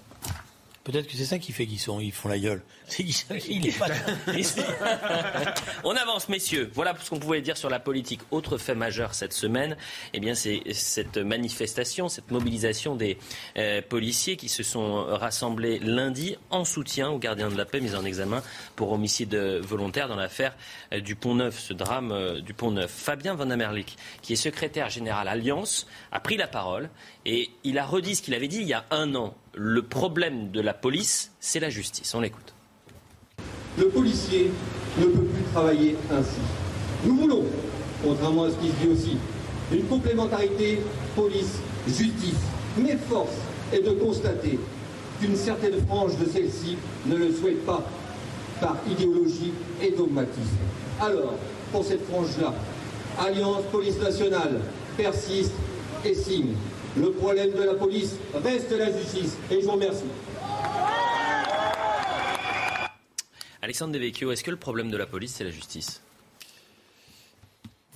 Peut-être 0.85 1.07
que 1.07 1.17
c'est 1.17 1.25
ça 1.25 1.39
qui 1.39 1.51
fait 1.51 1.65
qu'ils 1.65 1.79
font 1.79 2.29
la 2.29 2.39
gueule. 2.39 2.61
On 5.83 5.95
avance, 5.95 6.29
messieurs. 6.29 6.69
Voilà 6.73 6.93
ce 7.01 7.09
qu'on 7.09 7.19
pouvait 7.19 7.41
dire 7.41 7.57
sur 7.57 7.69
la 7.69 7.79
politique. 7.79 8.21
Autre 8.29 8.59
fait 8.59 8.75
majeur 8.75 9.15
cette 9.15 9.33
semaine, 9.33 9.75
eh 10.13 10.19
bien, 10.19 10.35
c'est 10.35 10.61
cette 10.73 11.17
manifestation, 11.17 12.07
cette 12.07 12.29
mobilisation 12.29 12.95
des 12.95 13.17
euh, 13.57 13.81
policiers 13.81 14.37
qui 14.37 14.47
se 14.47 14.61
sont 14.61 15.05
rassemblés 15.05 15.79
lundi 15.79 16.37
en 16.51 16.65
soutien 16.65 17.09
aux 17.09 17.17
gardiens 17.17 17.49
de 17.49 17.57
la 17.57 17.65
paix 17.65 17.81
mis 17.81 17.95
en 17.95 18.05
examen 18.05 18.43
pour 18.75 18.91
homicide 18.91 19.35
volontaire 19.35 20.07
dans 20.07 20.15
l'affaire 20.15 20.55
euh, 20.93 20.99
du 20.99 21.15
Pont 21.15 21.35
Neuf, 21.35 21.59
ce 21.59 21.73
drame 21.73 22.11
euh, 22.11 22.41
du 22.41 22.53
Pont 22.53 22.71
Neuf. 22.71 22.91
Fabien 22.91 23.33
Van 23.33 23.49
Amerlik, 23.49 23.97
qui 24.21 24.33
est 24.33 24.37
secrétaire 24.37 24.89
général 24.89 25.27
Alliance, 25.27 25.87
a 26.11 26.19
pris 26.19 26.37
la 26.37 26.47
parole 26.47 26.89
et 27.25 27.49
il 27.63 27.77
a 27.77 27.85
redit 27.85 28.15
ce 28.15 28.21
qu'il 28.21 28.33
avait 28.33 28.47
dit 28.47 28.59
il 28.61 28.67
y 28.67 28.73
a 28.73 28.85
un 28.91 29.15
an 29.15 29.33
le 29.55 29.81
problème 29.81 30.51
de 30.51 30.59
la 30.59 30.73
police, 30.73 31.31
c'est 31.39 31.59
la 31.59 31.69
justice. 31.69 32.13
On 32.13 32.21
l'écoute. 32.21 32.53
Le 33.77 33.87
policier 33.87 34.51
ne 34.99 35.05
peut 35.05 35.23
plus 35.23 35.43
travailler 35.53 35.95
ainsi. 36.11 36.41
Nous 37.05 37.15
voulons, 37.15 37.45
contrairement 38.03 38.43
à 38.43 38.49
ce 38.49 38.55
qui 38.55 38.67
se 38.67 38.85
dit 38.85 38.87
aussi, 38.87 39.17
une 39.71 39.85
complémentarité 39.85 40.79
police-justice. 41.15 42.39
Mais 42.77 42.97
force 43.09 43.35
est 43.73 43.81
de 43.81 43.91
constater 43.91 44.59
qu'une 45.19 45.35
certaine 45.35 45.85
frange 45.87 46.17
de 46.17 46.25
celle-ci 46.25 46.77
ne 47.05 47.15
le 47.15 47.31
souhaite 47.33 47.65
pas 47.65 47.83
par 48.59 48.77
idéologie 48.89 49.53
et 49.81 49.91
dogmatisme. 49.91 50.57
Alors, 51.01 51.35
pour 51.71 51.83
cette 51.83 52.05
frange-là, 52.07 52.53
Alliance 53.17 53.63
Police 53.71 53.99
Nationale 53.99 54.59
persiste 54.97 55.53
et 56.03 56.13
signe. 56.13 56.53
Le 56.97 57.11
problème 57.11 57.51
de 57.51 57.63
la 57.63 57.73
police 57.73 58.15
reste 58.33 58.71
la 58.71 58.89
justice. 58.89 59.37
Et 59.51 59.59
je 59.59 59.65
vous 59.65 59.73
remercie. 59.73 60.05
Alexandre 63.61 63.93
Devecchio, 63.93 64.31
est-ce 64.31 64.43
que 64.43 64.51
le 64.51 64.57
problème 64.57 64.89
de 64.89 64.97
la 64.97 65.05
police, 65.05 65.33
c'est 65.33 65.43
la 65.43 65.49
justice? 65.49 66.01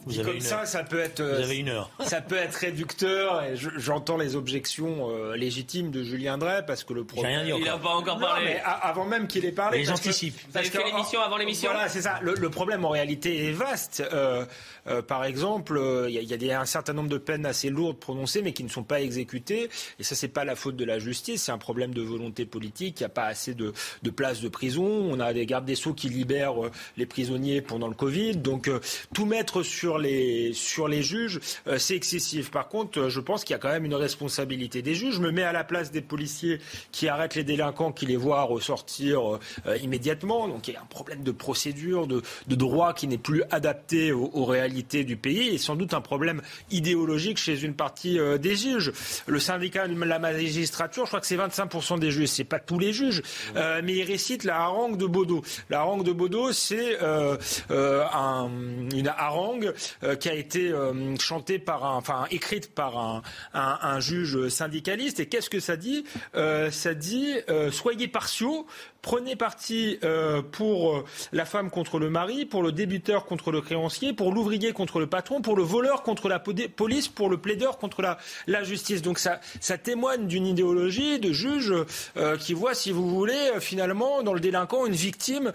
Vous 0.06 0.24
comme 0.24 0.40
ça, 0.40 0.66
ça 0.66 0.84
peut 0.84 1.00
être. 1.00 1.22
Vous 1.22 1.44
avez 1.44 1.58
une 1.58 1.70
heure. 1.70 1.90
Ça 2.02 2.22
peut 2.22 2.36
être 2.36 2.56
réducteur. 2.56 3.44
Et 3.44 3.56
j'entends 3.56 4.18
les 4.18 4.36
objections 4.36 5.10
euh, 5.10 5.36
légitimes 5.36 5.92
de 5.92 6.04
Julien 6.04 6.38
Drey 6.38 6.64
parce 6.66 6.84
que 6.84 6.94
le 6.94 7.04
problème. 7.04 7.48
Il 7.48 7.64
n'a 7.64 7.78
pas 7.78 7.90
encore 7.90 8.20
parlé. 8.20 8.46
mais 8.46 8.62
avant 8.64 9.06
même 9.06 9.28
qu'il 9.28 9.46
ait 9.46 9.52
parlé. 9.52 9.80
Les 9.80 9.92
anticipes. 9.92 10.38
Vous 10.50 10.58
avez 10.58 10.70
fait 10.70 10.84
l'émission 10.84 11.22
avant 11.22 11.38
l'émission? 11.38 11.72
Voilà, 11.72 11.90
c'est 11.90 12.02
ça. 12.02 12.20
Le, 12.22 12.50
problème 12.50 12.84
en 12.84 12.90
réalité 12.90 13.48
est 13.48 13.52
vaste. 13.52 14.04
Euh, 14.12 14.46
euh, 14.88 15.02
par 15.02 15.24
exemple, 15.24 15.80
il 16.10 16.16
y, 16.16 16.46
y, 16.46 16.52
a 16.52 16.60
un 16.60 16.66
certain 16.66 16.94
nombre 16.94 17.10
de 17.10 17.18
peines 17.18 17.46
assez 17.46 17.70
lourdes 17.70 18.00
prononcées, 18.00 18.42
mais 18.42 18.54
qui 18.54 18.64
ne 18.64 18.70
sont 18.70 18.84
pas 18.84 19.02
exécutées. 19.02 19.70
Et 20.00 20.04
ça, 20.04 20.16
c'est 20.16 20.28
pas 20.28 20.46
la 20.46 20.56
faute 20.56 20.76
de 20.76 20.86
la 20.86 21.00
justice. 21.00 21.44
C'est 21.44 21.52
un 21.52 21.58
problème 21.58 21.94
de 21.94 22.02
volonté 22.02 22.46
politique. 22.46 23.00
Il 23.00 23.04
n'y 23.04 23.08
a 23.08 23.10
pas 23.10 23.26
assez 23.26 23.54
de, 23.54 23.74
de 24.04 24.10
places 24.10 24.42
de 24.42 24.50
prison. 24.50 24.84
On 24.84 25.20
a 25.20 25.34
des 25.34 25.46
gardes 25.46 25.66
des 25.66 25.76
sceaux 25.76 25.94
qui 25.94 26.10
libèrent 26.10 26.56
les 26.98 27.06
prisonniers 27.06 27.62
pendant 27.62 27.88
le 27.88 27.96
Covid. 27.96 28.38
Donc, 28.38 28.70
tout 29.14 29.26
mettre 29.26 29.64
sur 29.64 29.89
les, 29.98 30.54
sur 30.54 30.88
les 30.88 31.02
juges, 31.02 31.40
euh, 31.68 31.78
c'est 31.78 31.96
excessif. 31.96 32.52
Par 32.52 32.68
contre, 32.68 33.00
euh, 33.00 33.10
je 33.10 33.20
pense 33.20 33.44
qu'il 33.44 33.54
y 33.54 33.56
a 33.56 33.60
quand 33.60 33.70
même 33.70 33.86
une 33.86 33.96
responsabilité 33.96 34.82
des 34.82 34.96
juges. 34.96 35.16
Je 35.16 35.22
me 35.22 35.32
mets 35.32 35.44
à 35.44 35.52
la 35.52 35.64
place 35.64 35.92
des 35.92 36.02
policiers 36.02 36.60
qui 36.92 37.08
arrêtent 37.08 37.36
les 37.36 37.44
délinquants, 37.44 37.92
qui 37.92 38.06
les 38.06 38.18
voient 38.18 38.44
ressortir 38.44 39.40
euh, 39.66 39.78
immédiatement. 39.82 40.48
Donc 40.48 40.68
il 40.68 40.74
y 40.74 40.78
a 40.78 40.82
un 40.82 40.86
problème 40.86 41.24
de 41.24 41.32
procédure, 41.32 42.08
de, 42.08 42.22
de 42.48 42.56
droit 42.56 42.94
qui 42.94 43.08
n'est 43.08 43.18
plus 43.18 43.44
adapté 43.52 44.12
aux, 44.12 44.46
réalités 44.46 45.04
du 45.04 45.16
pays 45.16 45.50
et 45.50 45.58
sans 45.58 45.76
doute 45.76 45.94
un 45.94 46.02
problème 46.02 46.42
idéologique 46.72 47.38
chez 47.38 47.64
une 47.64 47.76
partie 47.76 48.18
des 48.40 48.56
juges. 48.56 48.92
Le 49.28 49.40
syndicat 49.40 49.88
de 49.88 50.04
la 50.04 50.18
magistrature, 50.18 51.06
je 51.06 51.10
crois 51.10 51.20
que 51.20 51.28
c'est 51.28 51.38
25% 51.38 52.00
des 52.00 52.10
juges. 52.10 52.30
C'est 52.30 52.44
pas 52.44 52.60
tous 52.60 52.80
les 52.80 52.94
juges, 52.94 53.22
mais 53.56 53.94
il 53.94 54.04
récite 54.04 54.44
la 54.44 54.62
harangue 54.62 54.98
de 54.98 55.06
Baudot. 55.06 55.44
La 55.70 55.80
harangue 55.80 56.04
de 56.04 56.12
Baudot, 56.12 56.52
c'est 56.52 56.98
un, 57.00 58.50
une 58.92 59.08
harangue 59.08 59.74
euh, 60.04 60.16
qui 60.16 60.30
a 60.30 60.34
été 60.34 60.72
euh, 60.72 61.16
chantée 61.18 61.60
par 61.60 61.84
enfin 61.84 62.26
écrite 62.32 62.74
par 62.74 63.24
un 63.54 64.00
juge 64.00 64.50
syndicaliste. 64.50 65.20
Et 65.20 65.28
qu'est-ce 65.28 65.50
que 65.50 65.60
ça 65.60 65.76
dit? 65.76 66.06
Euh, 66.36 66.72
Ça 66.72 66.94
dit 66.94 67.34
soyez 67.72 68.08
partiaux, 68.08 68.66
Prenez 69.02 69.38
parti 69.38 69.98
euh, 70.04 70.42
pour 70.42 70.98
euh, 70.98 71.06
la 71.32 71.46
femme 71.46 71.70
contre 71.70 72.00
le 72.00 72.10
mari, 72.10 72.46
pour 72.46 72.62
le 72.62 72.74
débuteur 72.74 73.26
contre 73.26 73.50
le 73.50 73.62
créancier, 73.62 74.12
pour 74.12 74.34
l'ouvrier 74.34 74.74
contre 74.74 75.00
le 75.00 75.08
patron, 75.08 75.42
pour 75.42 75.56
le 75.56 75.64
voleur 75.64 76.04
contre 76.04 76.28
la 76.28 76.38
police, 76.38 77.08
pour 77.08 77.30
le 77.30 77.38
plaideur 77.38 77.78
contre 77.78 78.02
la, 78.02 78.18
la 78.48 78.62
justice. 78.64 79.02
Donc 79.02 79.18
ça, 79.18 79.40
ça 79.62 79.78
témoigne 79.78 80.28
d'une 80.28 80.46
idéologie 80.46 81.18
de 81.20 81.32
juge 81.32 81.74
euh, 82.18 82.36
qui 82.36 82.54
voit, 82.54 82.74
si 82.74 82.92
vous 82.92 83.10
voulez, 83.10 83.52
finalement 83.62 84.22
dans 84.22 84.34
le 84.34 84.42
délinquant 84.42 84.86
une 84.86 84.94
victime 84.94 85.54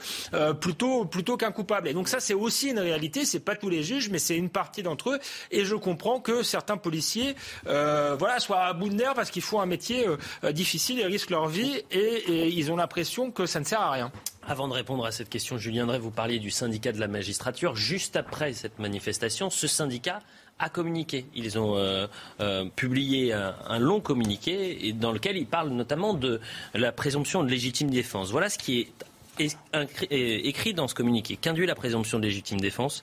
plutôt 0.61 1.05
plutôt 1.05 1.37
qu'un 1.37 1.53
coupable. 1.53 1.89
Et 1.89 1.93
donc 1.93 2.09
ça, 2.09 2.21
c'est 2.21 2.35
aussi 2.35 2.71
une 2.71 2.79
réalité. 2.79 3.27
C'est 3.27 3.41
pas 3.41 3.57
tous 3.57 3.69
les 3.69 3.83
juges, 3.83 4.09
mais 4.09 4.19
c'est 4.19 4.37
une 4.37 4.49
partie 4.49 4.83
d'entre 4.83 5.11
eux. 5.11 5.19
Et 5.51 5.65
je 5.65 5.75
comprends 5.75 6.21
que 6.21 6.43
certains 6.43 6.79
policiers, 6.79 7.35
voilà, 7.65 8.41
soient 8.41 8.65
à 8.65 8.73
bout 8.73 8.89
de 8.89 8.95
nerfs 8.95 9.15
parce 9.15 9.31
qu'ils 9.31 9.43
font 9.43 9.61
un 9.61 9.67
métier 9.67 10.07
difficile 10.53 11.01
et 11.01 11.07
risquent 11.07 11.31
leur 11.31 11.49
vie 11.49 11.83
et, 11.91 11.99
et 11.99 12.49
ils 12.49 12.73
ont 12.73 12.77
l'impression 12.77 13.31
que 13.35 13.47
ça 13.47 13.61
ne 13.61 13.65
sert 13.65 13.81
à 13.81 13.91
rien. 13.91 14.13
Avant 14.47 14.69
de 14.69 14.73
répondre 14.73 15.05
à 15.05 15.13
cette 15.13 15.29
question, 15.29 15.59
Julien 15.59 15.87
Drey, 15.87 15.99
vous 15.99 16.11
parliez 16.11 16.39
du 16.39 16.51
syndicat 16.51 16.93
de 16.93 17.01
la 17.01 17.09
magistrature. 17.09 17.77
Juste 17.77 18.17
après 18.17 18.53
cette 18.53 18.79
manifestation, 18.79 19.51
ce 19.51 19.67
syndicat 19.67 20.21
a 20.59 20.69
communiqué. 20.69 21.27
Ils 21.35 21.59
ont 21.59 21.77
euh, 21.77 22.07
euh, 22.41 22.65
publié 22.77 23.33
un, 23.33 23.79
long 23.79 24.01
communiqué 24.01 24.93
dans 24.93 25.13
lequel 25.13 25.37
ils 25.37 25.47
parlent 25.47 25.71
notamment 25.71 26.15
de 26.15 26.41
la 26.75 26.93
présomption 26.93 27.43
de 27.43 27.51
légitime 27.51 27.91
défense. 27.91 28.31
Voilà 28.31 28.49
ce 28.49 28.59
qui 28.59 28.81
est 28.81 28.93
écrit 29.39 30.75
dans 30.75 30.89
ce 30.89 30.95
communiqué 30.95 31.37
qu'induit 31.37 31.67
la 31.67 31.75
présomption 31.75 32.19
de 32.19 32.25
légitime 32.25 32.61
défense 32.61 33.03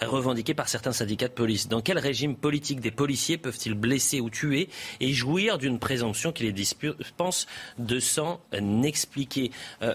revendiquée 0.00 0.54
par 0.54 0.68
certains 0.68 0.92
syndicats 0.92 1.28
de 1.28 1.32
police. 1.32 1.68
Dans 1.68 1.80
quel 1.80 1.98
régime 1.98 2.36
politique 2.36 2.80
des 2.80 2.90
policiers 2.90 3.38
peuvent-ils 3.38 3.74
blesser 3.74 4.20
ou 4.20 4.30
tuer 4.30 4.68
et 5.00 5.12
jouir 5.12 5.58
d'une 5.58 5.78
présomption 5.78 6.32
qui 6.32 6.44
les 6.44 6.52
dispense 6.52 7.46
de 7.78 8.00
s'en 8.00 8.40
expliquer? 8.82 9.50
Euh, 9.82 9.94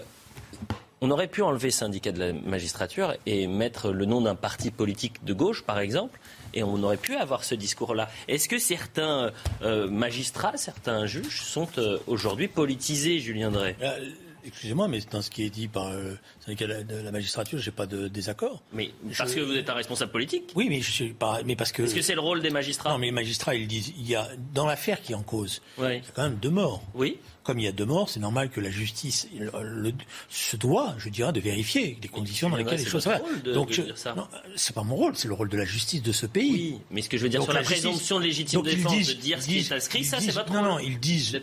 on 1.02 1.10
aurait 1.10 1.28
pu 1.28 1.42
enlever 1.42 1.70
syndicat 1.70 2.10
de 2.10 2.18
la 2.18 2.32
magistrature 2.32 3.14
et 3.26 3.46
mettre 3.46 3.92
le 3.92 4.06
nom 4.06 4.22
d'un 4.22 4.34
parti 4.34 4.70
politique 4.70 5.24
de 5.24 5.34
gauche, 5.34 5.62
par 5.62 5.78
exemple, 5.78 6.18
et 6.54 6.62
on 6.62 6.82
aurait 6.82 6.96
pu 6.96 7.16
avoir 7.16 7.44
ce 7.44 7.54
discours-là. 7.54 8.08
Est-ce 8.28 8.48
que 8.48 8.58
certains 8.58 9.30
euh, 9.62 9.90
magistrats, 9.90 10.56
certains 10.56 11.04
juges 11.04 11.42
sont 11.42 11.68
euh, 11.76 11.98
aujourd'hui 12.06 12.48
politisés, 12.48 13.18
Julien 13.18 13.50
Drey? 13.50 13.76
Excusez-moi, 14.46 14.88
mais 14.88 15.00
dans 15.10 15.22
ce 15.22 15.30
qui 15.30 15.44
est 15.44 15.50
dit 15.50 15.68
par 15.68 15.90
le 15.90 15.96
euh, 15.96 16.18
syndicat 16.40 16.66
de 16.82 16.96
la 16.96 17.12
magistrature, 17.12 17.58
j'ai 17.58 17.70
pas 17.70 17.86
de 17.86 18.08
désaccord. 18.08 18.62
Mais 18.72 18.90
parce 19.16 19.34
que 19.34 19.40
vous 19.40 19.54
êtes 19.56 19.68
un 19.68 19.74
responsable 19.74 20.12
politique 20.12 20.52
Oui, 20.54 20.66
mais 20.68 20.80
je 20.80 20.90
suis 20.90 21.12
pas. 21.12 21.40
Mais 21.44 21.56
parce 21.56 21.72
que. 21.72 21.82
Est-ce 21.82 21.94
que 21.94 22.02
c'est 22.02 22.14
le 22.14 22.20
rôle 22.20 22.40
des 22.42 22.50
magistrats? 22.50 22.90
Non, 22.90 22.98
mais 22.98 23.06
les 23.06 23.12
magistrats, 23.12 23.54
ils 23.54 23.66
disent, 23.66 23.92
il 23.96 24.08
y 24.08 24.14
a 24.14 24.28
dans 24.54 24.66
l'affaire 24.66 25.00
qui 25.02 25.12
est 25.12 25.16
en 25.16 25.22
cause, 25.22 25.60
il 25.78 25.84
y 25.84 25.86
a 25.86 26.00
quand 26.14 26.22
même 26.22 26.36
deux 26.36 26.50
morts. 26.50 26.82
Oui 26.94 27.18
comme 27.46 27.60
il 27.60 27.64
y 27.64 27.68
a 27.68 27.72
deux 27.72 27.84
morts, 27.84 28.08
c'est 28.08 28.18
normal 28.18 28.50
que 28.50 28.60
la 28.60 28.70
justice 28.70 29.28
se 30.28 30.56
doit, 30.56 30.96
je 30.98 31.08
dirais, 31.08 31.32
de 31.32 31.38
vérifier 31.38 31.96
les 32.02 32.08
conditions 32.08 32.50
dans 32.50 32.56
lesquelles 32.56 32.80
les 32.80 32.84
choses. 32.84 33.04
se 33.04 33.52
Donc, 33.52 33.80
c'est 34.56 34.74
pas 34.74 34.82
mon 34.82 34.96
rôle, 34.96 35.16
c'est 35.16 35.28
le 35.28 35.34
rôle 35.34 35.48
de 35.48 35.56
la 35.56 35.64
justice 35.64 36.02
de 36.02 36.10
ce 36.10 36.26
pays. 36.26 36.50
Oui, 36.52 36.78
mais 36.90 37.02
ce 37.02 37.08
que 37.08 37.16
je 37.16 37.22
veux 37.22 37.28
dire 37.28 37.44
sur 37.44 37.52
la, 37.52 37.62
présomption 37.62 38.18
de 38.18 38.24
légitime 38.24 38.62
défense, 38.62 39.06
de 39.06 39.12
dire 39.12 39.40
ce 39.40 39.46
qui 39.46 39.58
est 39.58 39.72
inscrit, 39.72 40.04
ça, 40.04 40.18
c'est 40.18 40.32
votre 40.32 40.50
rôle. 40.50 40.62
Non, 40.62 40.72
non, 40.72 40.78
ils 40.80 40.98
disent, 40.98 41.40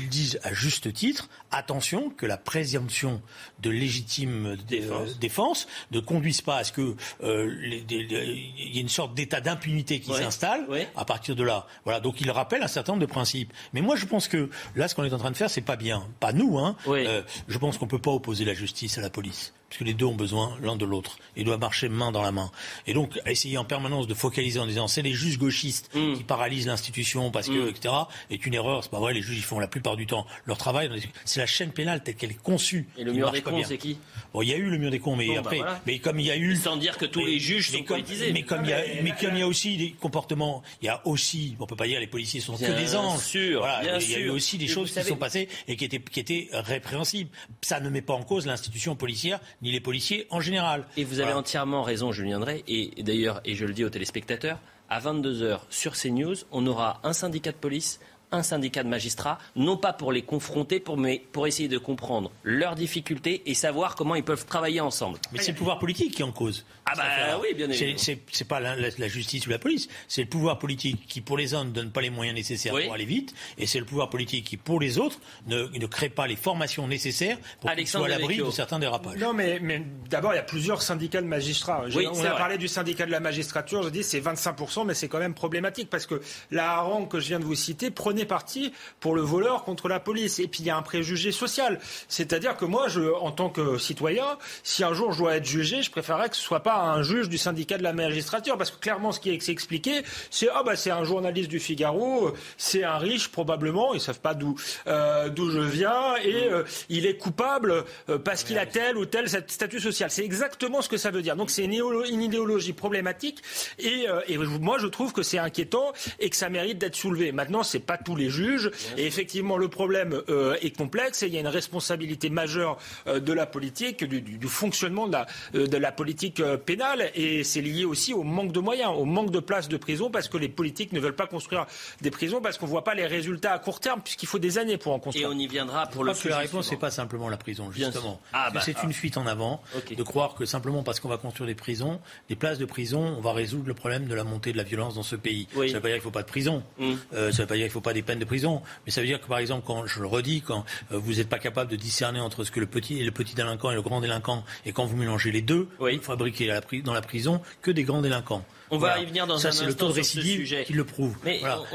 ils 0.00 0.08
disent, 0.08 0.38
à 0.44 0.54
juste 0.54 0.92
titre, 0.92 1.28
attention 1.50 2.10
que 2.10 2.24
la 2.24 2.36
présomption 2.36 3.20
de 3.60 3.70
légitime 3.70 4.56
euh, 4.72 5.06
défense, 5.20 5.66
ne 5.90 5.98
conduise 5.98 6.40
pas 6.40 6.58
à 6.58 6.64
ce 6.64 6.70
que 6.70 6.94
euh, 7.24 7.52
il 7.90 8.74
y 8.74 8.78
ait 8.78 8.80
une 8.80 8.88
sorte 8.88 9.14
d'état 9.14 9.40
d'impunité 9.40 9.98
qui 9.98 10.12
s'installe 10.12 10.66
à 10.94 11.04
partir 11.04 11.34
de 11.34 11.42
là. 11.42 11.66
Voilà, 11.84 11.98
donc 11.98 12.20
il 12.20 12.30
rappelle 12.30 12.62
un 12.62 12.68
certain 12.68 12.92
nombre 12.92 13.04
de 13.04 13.10
principes. 13.10 13.52
Mais 13.72 13.80
moi, 13.80 13.96
je 13.96 14.06
pense 14.06 14.28
que 14.28 14.50
là, 14.76 14.86
ce 14.86 14.94
qu'on 14.94 15.04
est 15.04 15.12
en 15.12 15.18
train 15.18 15.31
de 15.32 15.36
faire, 15.36 15.50
c'est 15.50 15.60
pas 15.60 15.76
bien. 15.76 16.04
Pas 16.20 16.32
nous, 16.32 16.58
hein. 16.58 16.76
Euh, 16.86 17.22
je 17.48 17.58
pense 17.58 17.78
qu'on 17.78 17.86
peut 17.86 17.98
pas 17.98 18.10
opposer 18.10 18.44
la 18.44 18.54
justice 18.54 18.98
à 18.98 19.00
la 19.00 19.10
police 19.10 19.52
puisque 19.72 19.86
les 19.86 19.94
deux 19.94 20.04
ont 20.04 20.14
besoin 20.14 20.54
l'un 20.60 20.76
de 20.76 20.84
l'autre. 20.84 21.16
Ils 21.34 21.44
doivent 21.44 21.58
marcher 21.58 21.88
main 21.88 22.12
dans 22.12 22.20
la 22.20 22.30
main. 22.30 22.50
Et 22.86 22.92
donc, 22.92 23.18
essayer 23.24 23.56
en 23.56 23.64
permanence 23.64 24.06
de 24.06 24.12
focaliser 24.12 24.60
en 24.60 24.66
disant 24.66 24.86
c'est 24.86 25.00
les 25.00 25.14
juges 25.14 25.38
gauchistes 25.38 25.88
mm. 25.94 26.14
qui 26.14 26.24
paralysent 26.24 26.66
l'institution 26.66 27.30
parce 27.30 27.48
que, 27.48 27.66
mm. 27.66 27.68
etc., 27.68 27.94
est 28.30 28.44
une 28.44 28.52
erreur. 28.52 28.84
C'est 28.84 28.90
pas 28.90 29.00
vrai. 29.00 29.14
Les 29.14 29.22
juges, 29.22 29.38
ils 29.38 29.42
font 29.42 29.58
la 29.58 29.68
plupart 29.68 29.96
du 29.96 30.06
temps 30.06 30.26
leur 30.44 30.58
travail. 30.58 30.90
C'est 31.24 31.40
la 31.40 31.46
chaîne 31.46 31.72
pénale 31.72 32.02
telle 32.02 32.16
qu'elle 32.16 32.32
est 32.32 32.42
conçue. 32.42 32.86
Et 32.98 33.04
le 33.04 33.14
mur 33.14 33.30
des 33.30 33.40
cons, 33.40 33.62
c'est 33.64 33.78
qui? 33.78 33.96
Bon, 34.34 34.42
il 34.42 34.48
y 34.50 34.52
a 34.52 34.56
eu 34.56 34.68
le 34.68 34.76
mur 34.76 34.90
des 34.90 34.98
cons, 34.98 35.16
mais 35.16 35.28
bah 35.28 35.40
après, 35.40 35.60
mais 35.86 35.98
comme 36.00 36.20
il 36.20 36.26
y 36.26 36.30
a 36.30 36.36
eu. 36.36 36.54
Sans 36.56 36.76
dire 36.76 36.98
que 36.98 37.06
tous 37.06 37.24
les 37.24 37.38
juges 37.38 37.70
sont 37.70 37.82
comme, 37.82 38.02
Mais 38.32 38.42
comme 38.42 38.64
il 38.64 38.70
y 38.70 38.74
a, 38.74 38.82
mais 39.02 39.14
comme 39.18 39.32
il 39.32 39.40
y 39.40 39.42
a 39.42 39.48
aussi 39.48 39.78
des 39.78 39.92
comportements, 39.92 40.62
il 40.82 40.86
y 40.86 40.88
a 40.90 41.00
aussi, 41.06 41.56
on 41.60 41.66
peut 41.66 41.76
pas 41.76 41.86
dire 41.86 41.98
les 41.98 42.06
policiers 42.06 42.40
sont 42.40 42.56
que 42.58 42.78
des 42.78 42.94
anges. 42.94 43.20
Sûr, 43.20 43.60
voilà, 43.60 43.98
il 44.00 44.10
y 44.10 44.14
a 44.16 44.18
eu 44.18 44.28
aussi 44.28 44.58
des 44.58 44.68
choses 44.68 44.92
qui 44.92 45.02
sont 45.02 45.16
passées 45.16 45.48
et 45.66 45.76
qui 45.76 45.86
étaient, 45.86 46.00
qui 46.00 46.20
étaient 46.20 46.48
répréhensibles. 46.52 47.30
Ça 47.62 47.80
ne 47.80 47.88
met 47.88 48.02
pas 48.02 48.12
en 48.12 48.22
cause 48.22 48.46
l'institution 48.46 48.96
policière 48.96 49.40
ni 49.62 49.72
les 49.72 49.80
policiers 49.80 50.26
en 50.30 50.40
général. 50.40 50.84
Et 50.96 51.04
vous 51.04 51.20
avez 51.20 51.32
entièrement 51.32 51.82
raison, 51.82 52.12
Julien 52.12 52.40
Drey. 52.40 52.62
Et 52.68 53.02
d'ailleurs, 53.02 53.40
et 53.44 53.54
je 53.54 53.64
le 53.64 53.72
dis 53.72 53.84
aux 53.84 53.90
téléspectateurs, 53.90 54.58
à 54.88 55.00
22h 55.00 55.60
sur 55.70 55.94
CNews, 55.94 56.34
on 56.50 56.66
aura 56.66 57.00
un 57.02 57.14
syndicat 57.14 57.52
de 57.52 57.56
police, 57.56 57.98
un 58.32 58.42
syndicat 58.42 58.82
de 58.82 58.88
magistrats, 58.88 59.38
non 59.56 59.76
pas 59.76 59.92
pour 59.92 60.12
les 60.12 60.22
confronter, 60.22 60.82
mais 60.96 61.22
pour 61.32 61.46
essayer 61.46 61.68
de 61.68 61.78
comprendre 61.78 62.30
leurs 62.42 62.74
difficultés 62.74 63.42
et 63.46 63.54
savoir 63.54 63.94
comment 63.94 64.14
ils 64.14 64.24
peuvent 64.24 64.46
travailler 64.46 64.80
ensemble. 64.80 65.18
Mais 65.32 65.40
c'est 65.40 65.52
le 65.52 65.58
pouvoir 65.58 65.78
politique 65.78 66.14
qui 66.14 66.22
est 66.22 66.24
en 66.24 66.32
cause. 66.32 66.64
Ah 66.86 66.92
bah 66.96 67.38
oui, 67.40 67.54
bien 67.54 67.70
évidemment. 67.70 67.98
C'est 68.32 68.48
pas 68.48 68.60
la, 68.60 69.08
justice 69.08 69.46
ou 69.46 69.50
la 69.50 69.58
police, 69.58 69.88
c'est 70.08 70.22
le 70.22 70.28
pouvoir 70.28 70.58
politique 70.58 71.06
qui, 71.06 71.20
pour 71.20 71.36
les 71.36 71.54
uns, 71.54 71.64
ne 71.64 71.70
donne 71.70 71.90
pas 71.90 72.00
les 72.00 72.10
moyens 72.10 72.36
nécessaires 72.36 72.72
pour 72.72 72.94
aller 72.94 73.04
vite, 73.04 73.34
et 73.58 73.66
c'est 73.66 73.78
le 73.78 73.84
pouvoir 73.84 74.10
politique 74.10 74.44
qui, 74.44 74.56
pour 74.56 74.80
les 74.80 74.98
autres, 74.98 75.20
ne, 75.46 75.64
ne 75.66 75.86
crée 75.86 76.08
pas 76.08 76.26
les 76.26 76.36
formations 76.36 76.88
nécessaires 76.88 77.38
pour 77.60 77.70
qu'ils 77.72 77.86
soient 77.86 78.06
à 78.06 78.08
l'abri 78.08 78.38
de 78.38 78.50
certains 78.50 78.78
dérapages. 78.78 79.18
Non, 79.18 79.32
mais, 79.32 79.58
mais 79.60 79.82
d'abord, 80.08 80.32
il 80.32 80.36
y 80.36 80.40
a 80.40 80.44
plusieurs 80.44 80.82
syndicats 80.82 81.22
de 81.22 81.26
magistrats. 81.26 81.84
on 81.94 82.24
a 82.24 82.30
parlé 82.30 82.58
du 82.58 82.68
syndicat 82.68 83.06
de 83.06 83.10
la 83.10 83.20
magistrature, 83.20 83.82
je 83.82 83.88
dis 83.90 84.02
c'est 84.02 84.20
25%, 84.20 84.86
mais 84.86 84.94
c'est 84.94 85.08
quand 85.08 85.18
même 85.18 85.34
problématique 85.34 85.90
parce 85.90 86.06
que 86.06 86.20
la 86.50 86.72
harangue 86.72 87.08
que 87.08 87.20
je 87.20 87.28
viens 87.28 87.40
de 87.40 87.44
vous 87.44 87.54
citer 87.54 87.90
prenait 87.90 88.21
parti 88.26 88.72
pour 89.00 89.14
le 89.14 89.22
voleur 89.22 89.64
contre 89.64 89.88
la 89.88 90.00
police. 90.00 90.38
Et 90.38 90.48
puis 90.48 90.60
il 90.60 90.66
y 90.66 90.70
a 90.70 90.76
un 90.76 90.82
préjugé 90.82 91.32
social. 91.32 91.80
C'est-à-dire 92.08 92.56
que 92.56 92.64
moi, 92.64 92.88
je, 92.88 93.00
en 93.00 93.32
tant 93.32 93.50
que 93.50 93.78
citoyen, 93.78 94.38
si 94.62 94.84
un 94.84 94.94
jour 94.94 95.12
je 95.12 95.18
dois 95.18 95.36
être 95.36 95.46
jugé, 95.46 95.82
je 95.82 95.90
préférerais 95.90 96.28
que 96.28 96.36
ce 96.36 96.42
soit 96.42 96.60
pas 96.60 96.76
un 96.76 97.02
juge 97.02 97.28
du 97.28 97.38
syndicat 97.38 97.78
de 97.78 97.82
la 97.82 97.92
magistrature. 97.92 98.56
Parce 98.56 98.70
que 98.70 98.78
clairement, 98.78 99.12
ce 99.12 99.20
qui 99.20 99.30
est 99.30 99.48
expliqué, 99.48 100.02
c'est 100.30 100.48
ah 100.54 100.62
bah 100.64 100.76
c'est 100.76 100.90
un 100.90 101.04
journaliste 101.04 101.48
du 101.48 101.60
Figaro, 101.60 102.32
c'est 102.56 102.84
un 102.84 102.98
riche 102.98 103.28
probablement, 103.28 103.94
ils 103.94 104.00
savent 104.00 104.20
pas 104.20 104.34
d'où 104.34 104.56
euh, 104.86 105.28
d'où 105.28 105.50
je 105.50 105.60
viens, 105.60 106.16
et 106.22 106.48
euh, 106.50 106.64
il 106.88 107.06
est 107.06 107.16
coupable 107.16 107.84
euh, 108.08 108.18
parce 108.18 108.44
qu'il 108.44 108.58
a 108.58 108.66
tel 108.66 108.96
ou 108.96 109.06
tel 109.06 109.28
statut 109.28 109.80
social. 109.80 110.10
C'est 110.10 110.24
exactement 110.24 110.82
ce 110.82 110.88
que 110.88 110.96
ça 110.96 111.10
veut 111.10 111.22
dire. 111.22 111.36
Donc 111.36 111.50
c'est 111.50 111.64
une, 111.64 111.72
une, 111.72 112.22
idéologie 112.22 112.72
problématique, 112.72 113.42
et, 113.78 114.06
et 114.28 114.38
moi 114.38 114.78
je 114.78 114.86
trouve 114.86 115.12
que 115.12 115.22
c'est 115.22 115.38
inquiétant 115.38 115.92
et 116.20 116.30
que 116.30 116.36
ça 116.36 116.48
mérite 116.48 116.78
d'être 116.78 116.96
soulevé. 116.96 117.32
Maintenant, 117.32 117.62
c'est 117.62 117.80
pas 117.80 117.98
tout 117.98 118.11
tous 118.12 118.16
les 118.16 118.30
juges. 118.30 118.70
Et 118.98 119.06
effectivement, 119.06 119.56
le 119.56 119.68
problème 119.68 120.20
euh, 120.28 120.56
est 120.60 120.76
complexe 120.76 121.22
et 121.22 121.28
il 121.28 121.34
y 121.34 121.38
a 121.38 121.40
une 121.40 121.48
responsabilité 121.48 122.28
majeure 122.28 122.76
euh, 123.06 123.20
de 123.20 123.32
la 123.32 123.46
politique, 123.46 124.04
du, 124.04 124.20
du, 124.20 124.48
fonctionnement 124.48 125.06
de 125.06 125.12
la, 125.12 125.26
euh, 125.54 125.66
de 125.66 125.76
la 125.78 125.92
politique 125.92 126.42
pénale. 126.66 127.10
Et 127.14 127.42
c'est 127.42 127.62
lié 127.62 127.84
aussi 127.84 128.12
au 128.12 128.22
manque 128.22 128.52
de 128.52 128.60
moyens, 128.60 128.92
au 128.94 129.06
manque 129.06 129.30
de 129.30 129.40
places 129.40 129.68
de 129.68 129.78
prison, 129.78 130.10
parce 130.10 130.28
que 130.28 130.36
les 130.36 130.50
politiques 130.50 130.92
ne 130.92 131.00
veulent 131.00 131.16
pas 131.16 131.26
construire 131.26 131.66
des 132.02 132.10
prisons, 132.10 132.42
parce 132.42 132.58
qu'on 132.58 132.66
ne 132.66 132.70
voit 132.70 132.84
pas 132.84 132.94
les 132.94 133.06
résultats 133.06 133.54
à 133.54 133.58
court 133.58 133.80
terme, 133.80 134.02
puisqu'il 134.02 134.26
faut 134.26 134.38
des 134.38 134.58
années 134.58 134.76
pour 134.76 134.92
en 134.92 134.98
construire. 134.98 135.30
Et 135.30 135.34
on 135.34 135.38
y 135.38 135.46
viendra 135.46 135.86
pour 135.86 136.04
le 136.04 136.12
que 136.12 136.28
la 136.28 136.38
réponse, 136.38 136.70
n'est 136.70 136.76
pas 136.76 136.90
simplement 136.90 137.30
la 137.30 137.38
prison, 137.38 137.70
justement. 137.72 138.20
Ah, 138.32 138.50
bah, 138.52 138.60
c'est 138.62 138.82
une 138.82 138.90
ah. 138.90 138.92
fuite 138.92 139.16
en 139.16 139.26
avant 139.26 139.62
de 139.90 140.02
croire 140.02 140.34
que 140.34 140.44
simplement 140.44 140.82
parce 140.82 141.00
qu'on 141.00 141.08
va 141.08 141.16
construire 141.16 141.46
des 141.46 141.54
prisons, 141.54 142.00
des 142.28 142.36
places 142.36 142.58
de 142.58 142.66
prison, 142.66 143.14
on 143.16 143.20
va 143.20 143.32
résoudre 143.32 143.66
le 143.66 143.74
problème 143.74 144.06
de 144.06 144.14
la 144.14 144.24
montée 144.24 144.52
de 144.52 144.58
la 144.58 144.62
violence 144.62 144.94
dans 144.96 145.02
ce 145.02 145.16
pays. 145.16 145.48
Ça 145.54 145.60
ne 145.60 145.66
veut 145.68 145.80
pas 145.80 145.88
dire 145.88 145.96
qu'il 145.96 145.96
ne 145.96 146.00
faut 146.00 146.10
pas 146.10 146.22
de 146.22 146.28
prison. 146.28 146.62
Mm. 146.78 146.92
ça 147.12 147.18
ne 147.18 147.30
veut 147.30 147.46
pas 147.46 147.54
dire 147.54 147.64
qu'il 147.64 147.64
ne 147.64 147.68
faut 147.70 147.80
pas 147.80 147.94
des 147.94 148.01
peines 148.02 148.18
de 148.18 148.24
prison. 148.24 148.62
Mais 148.84 148.92
ça 148.92 149.00
veut 149.00 149.06
dire 149.06 149.20
que, 149.20 149.26
par 149.26 149.38
exemple, 149.38 149.64
quand 149.66 149.86
je 149.86 150.00
le 150.00 150.06
redis, 150.06 150.42
quand 150.42 150.64
euh, 150.92 150.98
vous 150.98 151.14
n'êtes 151.14 151.28
pas 151.28 151.38
capable 151.38 151.70
de 151.70 151.76
discerner 151.76 152.20
entre 152.20 152.44
ce 152.44 152.50
que 152.50 152.60
le 152.60 152.66
petit 152.66 153.00
et 153.00 153.04
le 153.04 153.10
petit 153.10 153.34
délinquant 153.34 153.70
et 153.70 153.74
le 153.74 153.82
grand 153.82 154.00
délinquant, 154.00 154.44
et 154.66 154.72
quand 154.72 154.84
vous 154.84 154.96
mélangez 154.96 155.32
les 155.32 155.42
deux, 155.42 155.68
vous 155.78 156.02
fabriquez 156.02 156.52
dans 156.84 156.94
la 156.94 157.02
prison 157.02 157.40
que 157.60 157.70
des 157.70 157.84
grands 157.84 158.02
délinquants. 158.02 158.44
On 158.70 158.78
va 158.78 158.98
y 159.00 159.04
venir 159.04 159.26
dans 159.26 159.36
ça, 159.36 159.48
un 159.48 159.52
c'est 159.52 159.66
le 159.66 159.74
taux 159.74 159.88
de 159.88 159.92
récidive 159.92 160.64
qui 160.64 160.72
le 160.72 160.84
prouve. 160.84 161.16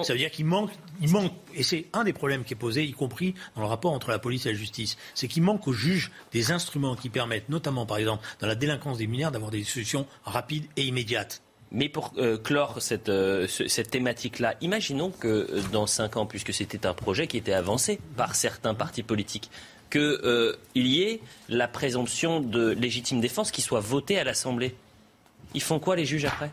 Ça 0.01 0.13
veut 0.13 0.19
dire 0.19 0.31
qu'il 0.31 0.45
manque, 0.45 0.71
il 0.99 1.11
manque, 1.11 1.31
et 1.53 1.61
c'est 1.61 1.85
un 1.93 2.03
des 2.03 2.13
problèmes 2.13 2.43
qui 2.43 2.53
est 2.53 2.57
posé, 2.57 2.83
y 2.83 2.91
compris 2.91 3.35
dans 3.55 3.61
le 3.61 3.67
rapport 3.67 3.93
entre 3.93 4.09
la 4.09 4.17
police 4.17 4.47
et 4.47 4.51
la 4.51 4.57
justice, 4.57 4.97
c'est 5.13 5.27
qu'il 5.27 5.43
manque 5.43 5.67
aux 5.67 5.73
juges 5.73 6.11
des 6.31 6.51
instruments 6.51 6.95
qui 6.95 7.09
permettent, 7.09 7.49
notamment 7.49 7.85
par 7.85 7.97
exemple 7.97 8.25
dans 8.39 8.47
la 8.47 8.55
délinquance 8.55 8.97
des 8.97 9.05
mineurs, 9.05 9.31
d'avoir 9.31 9.51
des 9.51 9.63
solutions 9.63 10.07
rapides 10.23 10.65
et 10.75 10.85
immédiates. 10.85 11.43
Mais 11.71 11.89
pour 11.89 12.13
euh, 12.17 12.37
clore 12.37 12.81
cette, 12.81 13.09
euh, 13.09 13.45
cette 13.47 13.89
thématique-là, 13.91 14.55
imaginons 14.61 15.11
que 15.11 15.27
euh, 15.27 15.61
dans 15.71 15.85
cinq 15.85 16.15
ans, 16.15 16.25
puisque 16.25 16.53
c'était 16.53 16.85
un 16.85 16.93
projet 16.93 17.27
qui 17.27 17.37
était 17.37 17.53
avancé 17.53 17.99
par 18.15 18.35
certains 18.35 18.73
partis 18.73 19.03
politiques, 19.03 19.51
qu'il 19.89 20.55
y 20.75 21.01
ait 21.03 21.21
la 21.49 21.67
présomption 21.67 22.39
de 22.39 22.69
légitime 22.69 23.21
défense 23.21 23.51
qui 23.51 23.61
soit 23.61 23.79
votée 23.79 24.19
à 24.19 24.23
l'Assemblée. 24.23 24.75
Ils 25.53 25.61
font 25.61 25.79
quoi 25.79 25.95
les 25.95 26.05
juges 26.05 26.25
après? 26.25 26.51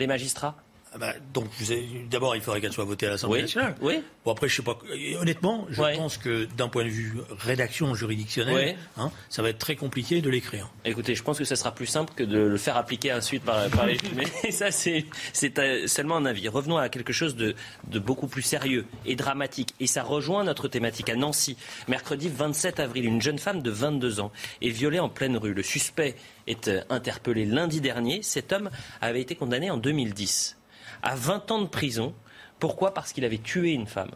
Les 0.00 0.06
magistrats? 0.06 0.56
Ah 0.94 0.98
bah, 0.98 1.12
donc, 1.32 1.46
d'abord, 2.08 2.36
il 2.36 2.42
faudrait 2.42 2.60
qu'elle 2.60 2.72
soit 2.72 2.84
votée 2.84 3.06
à 3.06 3.10
l'Assemblée 3.10 3.42
nationale. 3.42 3.74
Oui. 3.80 4.00
Bon, 4.24 4.30
après, 4.30 4.48
je 4.48 4.56
sais 4.56 4.62
pas. 4.62 4.78
Honnêtement, 5.20 5.66
je 5.68 5.82
pense 5.96 6.18
que 6.18 6.44
d'un 6.56 6.68
point 6.68 6.84
de 6.84 6.88
vue 6.88 7.16
rédaction 7.40 7.96
juridictionnelle, 7.96 8.76
hein, 8.96 9.10
ça 9.28 9.42
va 9.42 9.48
être 9.48 9.58
très 9.58 9.74
compliqué 9.74 10.20
de 10.20 10.30
l'écrire. 10.30 10.70
Écoutez, 10.84 11.16
je 11.16 11.22
pense 11.24 11.38
que 11.38 11.44
ça 11.44 11.56
sera 11.56 11.74
plus 11.74 11.86
simple 11.86 12.12
que 12.14 12.22
de 12.22 12.38
le 12.38 12.56
faire 12.58 12.76
appliquer 12.76 13.12
ensuite 13.12 13.42
par, 13.42 13.68
par 13.70 13.86
les. 13.86 13.98
Mais 14.44 14.52
ça, 14.52 14.70
c'est 14.70 15.04
euh, 15.58 15.86
seulement 15.88 16.16
un 16.16 16.26
avis. 16.26 16.46
Revenons 16.46 16.76
à 16.76 16.88
quelque 16.88 17.12
chose 17.12 17.34
de, 17.34 17.56
de 17.88 17.98
beaucoup 17.98 18.28
plus 18.28 18.42
sérieux 18.42 18.86
et 19.04 19.16
dramatique. 19.16 19.74
Et 19.80 19.88
ça 19.88 20.04
rejoint 20.04 20.44
notre 20.44 20.68
thématique 20.68 21.08
à 21.08 21.16
Nancy. 21.16 21.56
Mercredi 21.88 22.28
27 22.28 22.78
avril, 22.78 23.04
une 23.04 23.20
jeune 23.20 23.40
femme 23.40 23.62
de 23.62 23.70
22 23.70 24.20
ans 24.20 24.30
est 24.62 24.70
violée 24.70 25.00
en 25.00 25.08
pleine 25.08 25.36
rue. 25.36 25.54
Le 25.54 25.62
suspect 25.64 26.14
est 26.46 26.68
euh, 26.68 26.82
interpellé 26.88 27.46
lundi 27.46 27.80
dernier. 27.80 28.22
Cet 28.22 28.52
homme 28.52 28.70
avait 29.00 29.20
été 29.20 29.34
condamné 29.34 29.70
en 29.70 29.76
2010 29.76 30.56
à 31.04 31.14
20 31.14 31.50
ans 31.52 31.62
de 31.62 31.68
prison. 31.68 32.14
Pourquoi? 32.58 32.94
Parce 32.94 33.12
qu'il 33.12 33.24
avait 33.24 33.38
tué 33.38 33.72
une 33.72 33.86
femme. 33.86 34.10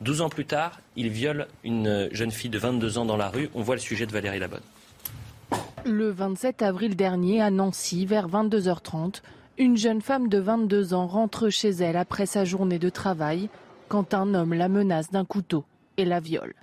12 0.00 0.22
ans 0.22 0.30
plus 0.30 0.46
tard, 0.46 0.80
il 0.96 1.10
viole 1.10 1.46
une 1.62 2.08
jeune 2.10 2.30
fille 2.30 2.50
de 2.50 2.58
22 2.58 2.96
ans 2.98 3.04
dans 3.04 3.18
la 3.18 3.28
rue. 3.28 3.50
On 3.54 3.60
voit 3.60 3.74
le 3.74 3.80
sujet 3.80 4.06
de 4.06 4.12
Valérie 4.12 4.38
Labonne. 4.38 4.62
Le 5.84 6.10
27 6.10 6.62
avril 6.62 6.96
dernier, 6.96 7.42
à 7.42 7.50
Nancy, 7.50 8.06
vers 8.06 8.28
22h30, 8.28 9.20
une 9.58 9.76
jeune 9.76 10.00
femme 10.00 10.28
de 10.28 10.38
22 10.38 10.94
ans 10.94 11.06
rentre 11.06 11.50
chez 11.50 11.68
elle 11.68 11.98
après 11.98 12.24
sa 12.24 12.46
journée 12.46 12.78
de 12.78 12.88
travail 12.88 13.50
quand 13.88 14.14
un 14.14 14.34
homme 14.34 14.54
la 14.54 14.68
menace 14.68 15.10
d'un 15.10 15.26
couteau 15.26 15.64
et 15.98 16.06
la 16.06 16.20
viole. 16.20 16.54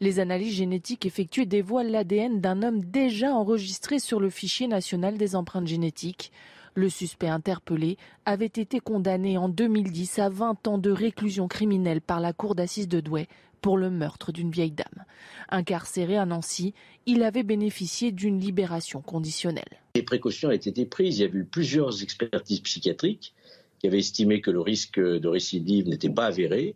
Les 0.00 0.20
analyses 0.20 0.54
génétiques 0.54 1.06
effectuées 1.06 1.46
dévoilent 1.46 1.90
l'ADN 1.90 2.40
d'un 2.40 2.62
homme 2.62 2.84
déjà 2.84 3.32
enregistré 3.32 3.98
sur 3.98 4.20
le 4.20 4.30
fichier 4.30 4.68
national 4.68 5.18
des 5.18 5.34
empreintes 5.34 5.66
génétiques. 5.66 6.30
Le 6.74 6.88
suspect 6.88 7.28
interpellé 7.28 7.96
avait 8.24 8.46
été 8.46 8.80
condamné 8.80 9.38
en 9.38 9.48
2010 9.48 10.18
à 10.18 10.28
20 10.28 10.66
ans 10.66 10.78
de 10.78 10.90
réclusion 10.90 11.46
criminelle 11.46 12.00
par 12.00 12.20
la 12.20 12.32
cour 12.32 12.54
d'assises 12.54 12.88
de 12.88 13.00
Douai 13.00 13.28
pour 13.60 13.78
le 13.78 13.90
meurtre 13.90 14.32
d'une 14.32 14.50
vieille 14.50 14.72
dame. 14.72 15.04
Incarcéré 15.48 16.16
à 16.16 16.26
Nancy, 16.26 16.74
il 17.06 17.22
avait 17.22 17.44
bénéficié 17.44 18.12
d'une 18.12 18.38
libération 18.38 19.00
conditionnelle. 19.00 19.80
Les 19.94 20.02
précautions 20.02 20.48
avaient 20.48 20.56
été 20.56 20.84
prises. 20.84 21.18
Il 21.18 21.22
y 21.22 21.24
a 21.24 21.28
eu 21.28 21.44
plusieurs 21.44 22.02
expertises 22.02 22.60
psychiatriques 22.60 23.34
qui 23.78 23.86
avaient 23.86 24.00
estimé 24.00 24.40
que 24.40 24.50
le 24.50 24.60
risque 24.60 24.98
de 24.98 25.28
récidive 25.28 25.88
n'était 25.88 26.10
pas 26.10 26.26
avéré, 26.26 26.74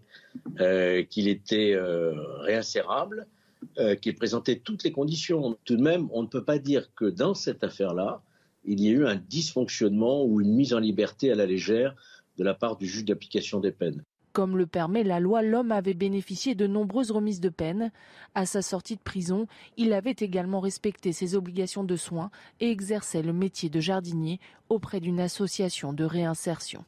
euh, 0.61 1.03
qu'il 1.03 1.29
était 1.29 1.73
euh, 1.75 2.15
réinsérable, 2.43 3.27
euh, 3.79 3.95
qu'il 3.97 4.15
présentait 4.15 4.57
toutes 4.57 4.85
les 4.85 4.93
conditions. 4.93 5.59
Tout 5.65 5.77
de 5.77 5.83
même, 5.83 6.09
on 6.13 6.23
ne 6.23 6.29
peut 6.29 6.45
pas 6.45 6.59
dire 6.59 6.89
que 6.95 7.07
dans 7.07 7.35
cette 7.35 7.65
affaire-là, 7.65 8.23
il 8.65 8.81
y 8.81 8.89
a 8.89 8.93
eu 8.93 9.07
un 9.07 9.17
dysfonctionnement 9.17 10.25
ou 10.25 10.41
une 10.41 10.55
mise 10.55 10.75
en 10.75 10.79
liberté 10.79 11.33
à 11.33 11.35
la 11.35 11.47
légère 11.47 11.95
de 12.37 12.45
la 12.45 12.55
part 12.55 12.77
du 12.77 12.87
juge 12.87 13.05
d'application 13.05 13.61
des 13.61 13.73
peines. 13.73 14.05
Comme 14.33 14.57
le 14.57 14.67
permet 14.67 15.03
la 15.03 15.21
loi, 15.21 15.43
l'homme 15.43 15.73
avait 15.73 15.95
bénéficié 15.95 16.55
de 16.55 16.67
nombreuses 16.67 17.11
remises 17.11 17.41
de 17.41 17.49
peine. 17.49 17.91
À 18.35 18.47
sa 18.47 18.63
sortie 18.63 18.95
de 18.95 19.01
prison, 19.01 19.47
il 19.77 19.93
avait 19.93 20.15
également 20.19 20.61
respecté 20.61 21.13
ses 21.13 21.35
obligations 21.35 21.83
de 21.83 21.97
soins 21.97 22.31
et 22.61 22.71
exerçait 22.71 23.23
le 23.23 23.33
métier 23.33 23.69
de 23.69 23.81
jardinier 23.81 24.39
auprès 24.69 25.01
d'une 25.01 25.19
association 25.19 25.93
de 25.93 26.05
réinsertion. 26.05 26.85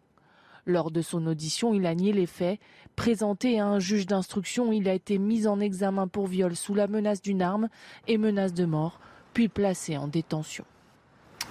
Lors 0.66 0.90
de 0.90 1.00
son 1.00 1.26
audition, 1.26 1.74
il 1.74 1.86
a 1.86 1.94
nié 1.94 2.12
les 2.12 2.26
faits. 2.26 2.60
Présenté 2.94 3.58
à 3.58 3.66
un 3.66 3.80
juge 3.80 4.06
d'instruction, 4.06 4.70
il 4.70 4.88
a 4.88 4.94
été 4.94 5.18
mis 5.18 5.46
en 5.46 5.58
examen 5.58 6.06
pour 6.06 6.26
viol 6.26 6.54
sous 6.54 6.74
la 6.74 6.86
menace 6.86 7.22
d'une 7.22 7.42
arme 7.42 7.68
et 8.06 8.18
menace 8.18 8.54
de 8.54 8.66
mort, 8.66 9.00
puis 9.32 9.48
placé 9.48 9.96
en 9.96 10.06
détention. 10.06 10.64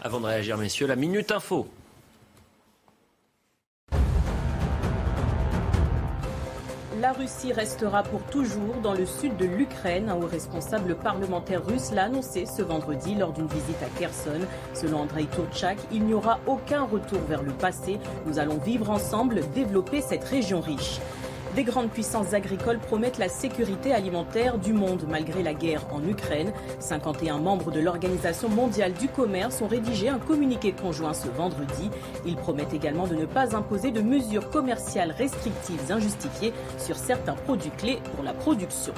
Avant 0.01 0.21
de 0.21 0.27
réagir, 0.27 0.57
messieurs, 0.57 0.87
la 0.87 0.95
Minute 0.95 1.29
Info. 1.31 1.67
La 7.01 7.11
Russie 7.11 7.51
restera 7.51 8.03
pour 8.03 8.23
toujours 8.23 8.75
dans 8.81 8.93
le 8.93 9.05
sud 9.05 9.35
de 9.35 9.45
l'Ukraine. 9.45 10.09
Un 10.09 10.15
haut 10.15 10.27
responsable 10.27 10.95
parlementaire 10.95 11.65
russe 11.65 11.91
l'a 11.91 12.05
annoncé 12.05 12.45
ce 12.45 12.61
vendredi 12.61 13.15
lors 13.15 13.33
d'une 13.33 13.47
visite 13.47 13.81
à 13.81 13.99
Kherson. 13.99 14.41
Selon 14.73 15.01
Andrei 15.01 15.25
Turchak, 15.25 15.77
il 15.91 16.05
n'y 16.05 16.13
aura 16.13 16.39
aucun 16.47 16.83
retour 16.83 17.19
vers 17.27 17.43
le 17.43 17.51
passé. 17.51 17.99
Nous 18.25 18.39
allons 18.39 18.57
vivre 18.57 18.89
ensemble, 18.89 19.41
développer 19.53 20.01
cette 20.01 20.23
région 20.23 20.61
riche. 20.61 20.99
Des 21.55 21.63
grandes 21.63 21.89
puissances 21.89 22.33
agricoles 22.33 22.77
promettent 22.77 23.17
la 23.17 23.27
sécurité 23.27 23.91
alimentaire 23.91 24.59
du 24.59 24.71
monde 24.71 25.05
malgré 25.09 25.41
la 25.41 25.55
guerre 25.55 25.83
en 25.91 26.03
Ukraine. 26.07 26.53
51 26.79 27.39
membres 27.39 27.71
de 27.71 27.79
l'Organisation 27.79 28.49
mondiale 28.49 28.93
du 28.93 29.07
commerce 29.07 29.61
ont 29.61 29.67
rédigé 29.67 30.09
un 30.09 30.19
communiqué 30.19 30.73
conjoint 30.73 31.13
ce 31.13 31.27
vendredi. 31.27 31.89
Ils 32.25 32.35
promettent 32.35 32.73
également 32.73 33.07
de 33.07 33.15
ne 33.15 33.25
pas 33.25 33.55
imposer 33.55 33.89
de 33.89 34.01
mesures 34.01 34.49
commerciales 34.51 35.11
restrictives 35.11 35.91
injustifiées 35.91 36.53
sur 36.77 36.95
certains 36.95 37.33
produits 37.33 37.71
clés 37.71 37.99
pour 38.15 38.23
la 38.23 38.33
production. 38.33 38.93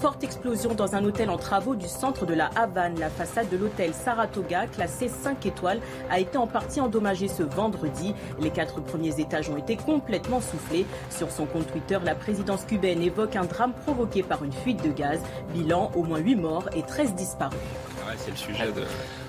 Forte 0.00 0.24
explosion 0.24 0.74
dans 0.74 0.94
un 0.94 1.04
hôtel 1.04 1.30
en 1.30 1.38
travaux 1.38 1.74
du 1.74 1.88
centre 1.88 2.26
de 2.26 2.34
la 2.34 2.50
Havane. 2.56 2.98
La 2.98 3.08
façade 3.08 3.48
de 3.48 3.56
l'hôtel 3.56 3.94
Saratoga, 3.94 4.66
classé 4.66 5.08
5 5.08 5.46
étoiles, 5.46 5.80
a 6.10 6.20
été 6.20 6.36
en 6.36 6.46
partie 6.46 6.80
endommagée 6.80 7.28
ce 7.28 7.42
vendredi. 7.42 8.14
Les 8.38 8.50
quatre 8.50 8.82
premiers 8.82 9.18
étages 9.20 9.48
ont 9.48 9.56
été 9.56 9.76
complètement 9.76 10.40
soufflés. 10.40 10.84
Sur 11.10 11.30
son 11.30 11.46
compte 11.46 11.74
Twitter, 11.76 11.98
la 12.02 12.14
présidence 12.14 12.64
cubaine 12.64 13.02
évoque 13.02 13.36
un 13.36 13.44
drame 13.44 13.74
provoqué 13.74 14.22
par 14.22 14.42
une 14.42 14.52
fuite 14.52 14.82
de 14.82 14.90
gaz. 14.90 15.20
Bilan, 15.52 15.92
au 15.94 16.04
moins 16.04 16.20
8 16.20 16.36
morts 16.36 16.70
et 16.74 16.80
13 16.82 17.14
disparus. 17.14 17.58
c'est 18.16 18.30
le 18.30 18.36
sujet 18.36 18.72
de... 18.72 18.82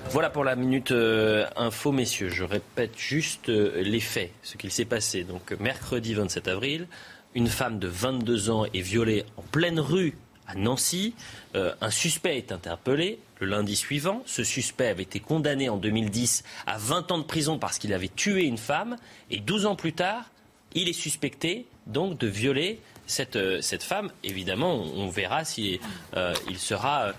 Voilà 0.08 0.30
pour 0.30 0.44
la 0.44 0.56
minute 0.56 0.90
euh, 0.92 1.46
info, 1.56 1.92
messieurs. 1.92 2.30
Je 2.30 2.44
répète 2.44 2.96
juste 2.96 3.50
euh, 3.50 3.82
les 3.82 4.00
faits, 4.00 4.30
ce 4.42 4.56
qu'il 4.56 4.70
s'est 4.70 4.86
passé. 4.86 5.24
Donc, 5.24 5.52
mercredi 5.60 6.14
27 6.14 6.48
avril, 6.48 6.88
une 7.34 7.48
femme 7.48 7.78
de 7.78 7.86
22 7.86 8.48
ans 8.48 8.64
est 8.64 8.80
violée 8.80 9.26
en 9.36 9.42
pleine 9.42 9.78
rue 9.78 10.16
à 10.46 10.54
Nancy. 10.54 11.12
Euh, 11.54 11.74
un 11.82 11.90
suspect 11.90 12.38
est 12.38 12.50
interpellé 12.50 13.18
le 13.40 13.46
lundi 13.46 13.76
suivant. 13.76 14.22
Ce 14.24 14.42
suspect 14.42 14.86
avait 14.86 15.02
été 15.02 15.20
condamné 15.20 15.68
en 15.68 15.76
2010 15.76 16.44
à 16.66 16.78
20 16.78 17.12
ans 17.12 17.18
de 17.18 17.24
prison 17.24 17.58
parce 17.58 17.76
qu'il 17.76 17.92
avait 17.92 18.08
tué 18.08 18.44
une 18.44 18.56
femme. 18.56 18.96
Et 19.30 19.38
12 19.38 19.66
ans 19.66 19.76
plus 19.76 19.92
tard, 19.92 20.30
il 20.74 20.88
est 20.88 20.94
suspecté 20.94 21.66
donc 21.88 22.18
de 22.18 22.26
violer 22.26 22.80
cette, 23.06 23.36
euh, 23.36 23.60
cette 23.60 23.82
femme. 23.82 24.10
Évidemment, 24.22 24.74
on, 24.74 25.08
verra 25.08 25.44
si 25.44 25.80
euh, 26.16 26.34
il 26.48 26.58
sera 26.58 27.12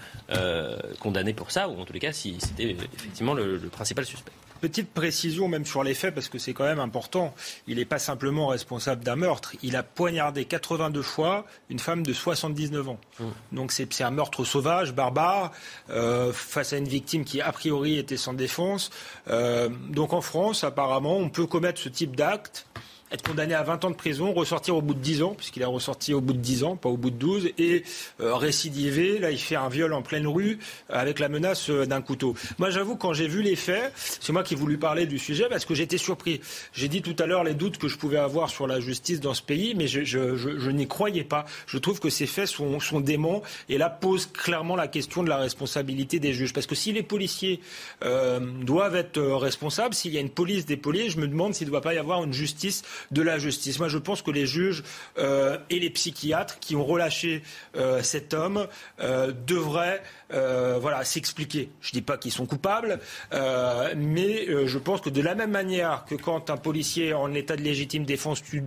condamné 0.99 1.34
pour 1.34 1.51
ça, 1.51 1.67
ou 1.67 1.80
en 1.82 1.86
tous 1.86 1.93
les 1.93 1.99
cas 1.99 2.13
si 2.13 2.38
c'était 2.39 2.72
effectivement 2.72 3.34
le 3.34 3.57
principal 3.70 4.05
suspect. 4.05 4.32
Petite 4.61 4.93
précision 4.93 5.47
même 5.47 5.65
sur 5.65 5.84
les 5.84 5.93
faits, 5.93 6.13
parce 6.13 6.28
que 6.28 6.38
c'est 6.38 6.53
quand 6.53 6.65
même 6.65 6.80
important. 6.80 7.34
Il 7.67 7.78
n'est 7.78 7.86
pas 7.86 7.99
simplement 7.99 8.47
responsable 8.47 9.03
d'un 9.03 9.15
meurtre. 9.15 9.55
Il 9.63 9.78
a 9.78 9.84
poignardé 9.84 10.43
82 10.43 11.01
fois 11.01 11.45
une 11.70 11.80
femme 11.80 12.03
de 12.03 12.11
79 12.11 12.89
ans. 12.89 12.99
Mmh. 13.20 13.26
Donc 13.53 13.72
c'est 13.72 14.01
un 14.01 14.11
meurtre 14.11 14.43
sauvage, 14.43 14.93
barbare, 14.93 15.51
euh, 15.89 16.34
face 16.34 16.74
à 16.74 16.78
une 16.78 16.88
victime 16.88 17.24
qui 17.24 17.39
a 17.39 17.51
priori 17.53 17.97
était 17.97 18.17
sans 18.17 18.34
défense. 18.34 18.89
Euh, 19.30 19.70
donc 19.89 20.11
en 20.11 20.22
France, 20.22 20.65
apparemment, 20.65 21.15
on 21.15 21.30
peut 21.30 21.45
commettre 21.45 21.80
ce 21.80 21.89
type 21.89 22.17
d'acte 22.17 22.65
être 23.12 23.24
condamné 23.24 23.53
à 23.53 23.64
20 23.64 23.86
ans 23.86 23.89
de 23.89 23.95
prison, 23.95 24.34
ressortir 24.34 24.76
au 24.76 24.82
bout 24.82 24.93
de 24.93 24.99
10 24.99 25.24
ans, 25.24 25.34
puisqu'il 25.36 25.62
est 25.62 25.66
ressorti 25.66 26.14
au 26.14 26.22
bout 26.22 26.34
de 26.34 26.39
10 26.39 26.64
ans, 26.64 26.76
pas 26.76 26.89
au 26.89 26.97
bout 26.97 27.10
de 27.10 27.16
12, 27.16 27.49
et 27.57 27.84
euh, 28.22 28.36
récidiver. 28.36 29.18
Là, 29.18 29.32
il 29.32 29.39
fait 29.39 29.55
un 29.55 29.70
viol 29.70 29.93
en 29.93 30.01
pleine 30.01 30.28
rue 30.28 30.60
avec 30.89 31.20
la 31.20 31.30
menace 31.30 31.70
euh, 31.70 31.86
d'un 31.86 32.01
couteau. 32.01 32.36
Moi, 32.60 32.70
j'avoue, 32.70 32.95
quand 32.95 33.14
j'ai 33.14 33.28
vu 33.28 33.41
les 33.41 33.55
faits, 33.55 33.91
c'est 33.95 34.32
moi 34.32 34.43
qui 34.43 34.53
ai 34.53 34.57
voulu 34.57 34.78
parler 34.78 35.07
du 35.07 35.18
sujet 35.18 35.47
parce 35.49 35.66
que 35.66 35.74
j'étais 35.74 35.97
surpris. 35.97 36.41
J'ai 36.74 36.88
dit 36.88 37.01
tout 37.01 37.16
à 37.20 37.26
l'heure 37.26 37.43
les 37.43 37.55
doutes 37.55 37.78
que 37.78 37.88
je 37.88 37.97
pouvais 37.97 38.18
avoir 38.18 38.49
sur 38.49 38.68
la 38.68 38.80
justice 38.80 39.20
dans 39.20 39.34
ce 39.34 39.41
pays, 39.41 39.74
mais 39.76 39.88
je, 39.88 40.70
n'y 40.70 40.88
croyais 40.88 41.24
pas. 41.24 41.45
Je 41.66 41.78
trouve 41.78 41.99
que 41.99 42.10
ces 42.10 42.28
faits 42.28 42.47
sont, 42.47 42.80
déments 42.99 43.41
et 43.70 43.78
là 43.78 43.89
pose 43.89 44.26
clairement 44.26 44.76
la 44.76 44.88
question 44.88 45.24
de 45.24 45.30
la 45.30 45.38
responsabilité 45.38 46.20
des 46.20 46.34
juges. 46.34 46.53
Parce 46.53 46.66
que 46.66 46.76
si 46.76 46.91
les 46.91 47.03
policiers 47.03 47.62
euh, 48.03 48.39
doivent 48.39 48.95
être 48.95 49.20
responsables, 49.20 49.93
s'il 49.93 50.14
y 50.14 50.18
a 50.18 50.22
une 50.22 50.30
police 50.30 50.66
des 50.66 50.78
policiers, 50.78 51.10
je 51.10 51.20
me 51.20 51.28
demande 51.28 51.53
s'il 51.53 51.68
ne 51.68 51.72
doit 51.72 51.82
pas 51.82 51.93
y 51.93 51.97
avoir 51.97 52.24
une 52.24 52.34
justice 52.34 52.84
de 53.12 53.22
la 53.22 53.39
justice. 53.39 53.80
Moi, 53.80 53.88
je 53.88 53.97
pense 53.97 54.22
que 54.22 54.32
les 54.32 54.45
juges 54.45 54.84
euh, 55.18 55.58
et 55.70 55.80
les 55.80 55.89
psychiatres 55.89 56.60
qui 56.60 56.76
ont 56.76 56.86
relâché 56.86 57.43
euh, 57.76 58.02
cet 58.02 58.34
homme 58.34 58.68
euh, 59.00 59.32
devraient 59.45 60.02
voilà, 60.32 61.04
s'expliquer. 61.04 61.70
Je 61.82 61.90
ne 61.90 61.94
dis 61.94 62.02
pas 62.02 62.18
qu'ils 62.18 62.32
sont 62.32 62.46
coupables, 62.46 63.00
euh, 63.34 63.94
mais 63.98 64.48
euh, 64.50 64.68
je 64.68 64.78
pense 64.78 65.02
que 65.02 65.10
de 65.10 65.22
la 65.22 65.36
même 65.36 65.52
manière 65.52 66.06
que 66.06 66.16
quand 66.16 66.50
un 66.50 66.58
policier 66.58 67.14
en 67.14 67.34
état 67.34 67.56
de 67.56 67.62
légitime 67.62 68.06
défense 68.06 68.42
tue 68.44 68.64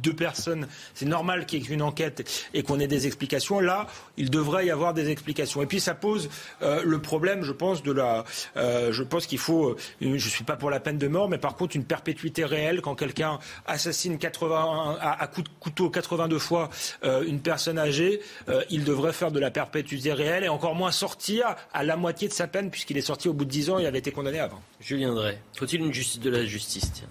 deux 0.00 0.12
personnes, 0.14 0.66
c'est 0.94 1.06
normal 1.06 1.46
qu'il 1.46 1.62
y 1.62 1.66
ait 1.66 1.74
une 1.74 1.82
enquête 1.82 2.48
et 2.54 2.62
qu'on 2.62 2.80
ait 2.80 2.86
des 2.86 3.06
explications. 3.06 3.60
Là, 3.60 3.86
il 4.16 4.30
devrait 4.30 4.66
y 4.66 4.70
avoir 4.70 4.94
des 4.94 5.10
explications. 5.10 5.62
Et 5.62 5.66
puis 5.66 5.80
ça 5.80 5.94
pose 5.94 6.30
euh, 6.62 6.82
le 6.84 7.00
problème, 7.00 7.42
je 7.42 7.52
pense, 7.52 7.82
de 7.82 7.92
la. 7.92 8.24
Euh, 8.56 8.92
je 8.92 9.02
pense 9.02 9.26
qu'il 9.26 9.38
faut. 9.38 9.76
je 10.00 10.28
suis 10.28 10.44
pas 10.44 10.56
pour 10.56 10.70
la 10.70 10.80
peine 10.80 10.98
de 10.98 11.08
mort, 11.08 11.28
mais 11.28 11.38
par 11.38 11.56
contre 11.56 11.76
une 11.76 11.84
perpétuité 11.84 12.44
réelle 12.44 12.80
quand 12.80 12.94
quelqu'un 12.94 13.38
assassine 13.66 14.18
80 14.18 14.98
à, 15.00 15.22
à 15.22 15.26
de 15.26 15.48
couteau 15.60 15.90
82 15.90 16.38
fois 16.38 16.70
euh, 17.04 17.22
une 17.26 17.40
personne 17.40 17.78
âgée, 17.78 18.20
il 18.68 18.84
devrait 18.84 19.12
faire 19.12 19.30
de 19.30 19.38
la 19.38 19.50
perpétuité 19.50 20.12
réelle 20.12 20.44
et 20.44 20.48
encore 20.48 20.74
moins 20.80 20.90
sortir 20.90 21.54
à 21.72 21.84
la 21.84 21.96
moitié 21.96 22.26
de 22.26 22.32
sa 22.32 22.46
peine 22.46 22.70
puisqu'il 22.70 22.96
est 22.96 23.02
sorti 23.02 23.28
au 23.28 23.34
bout 23.34 23.44
de 23.44 23.50
10 23.50 23.70
ans 23.70 23.78
et 23.78 23.86
avait 23.86 23.98
été 23.98 24.12
condamné 24.12 24.38
avant. 24.38 24.60
Julien 24.80 25.14
Drey, 25.14 25.38
faut-il 25.56 25.80
une 25.80 25.92
justice 25.92 26.20
de 26.20 26.30
la 26.30 26.44
justice 26.44 26.90
tiens? 26.92 27.08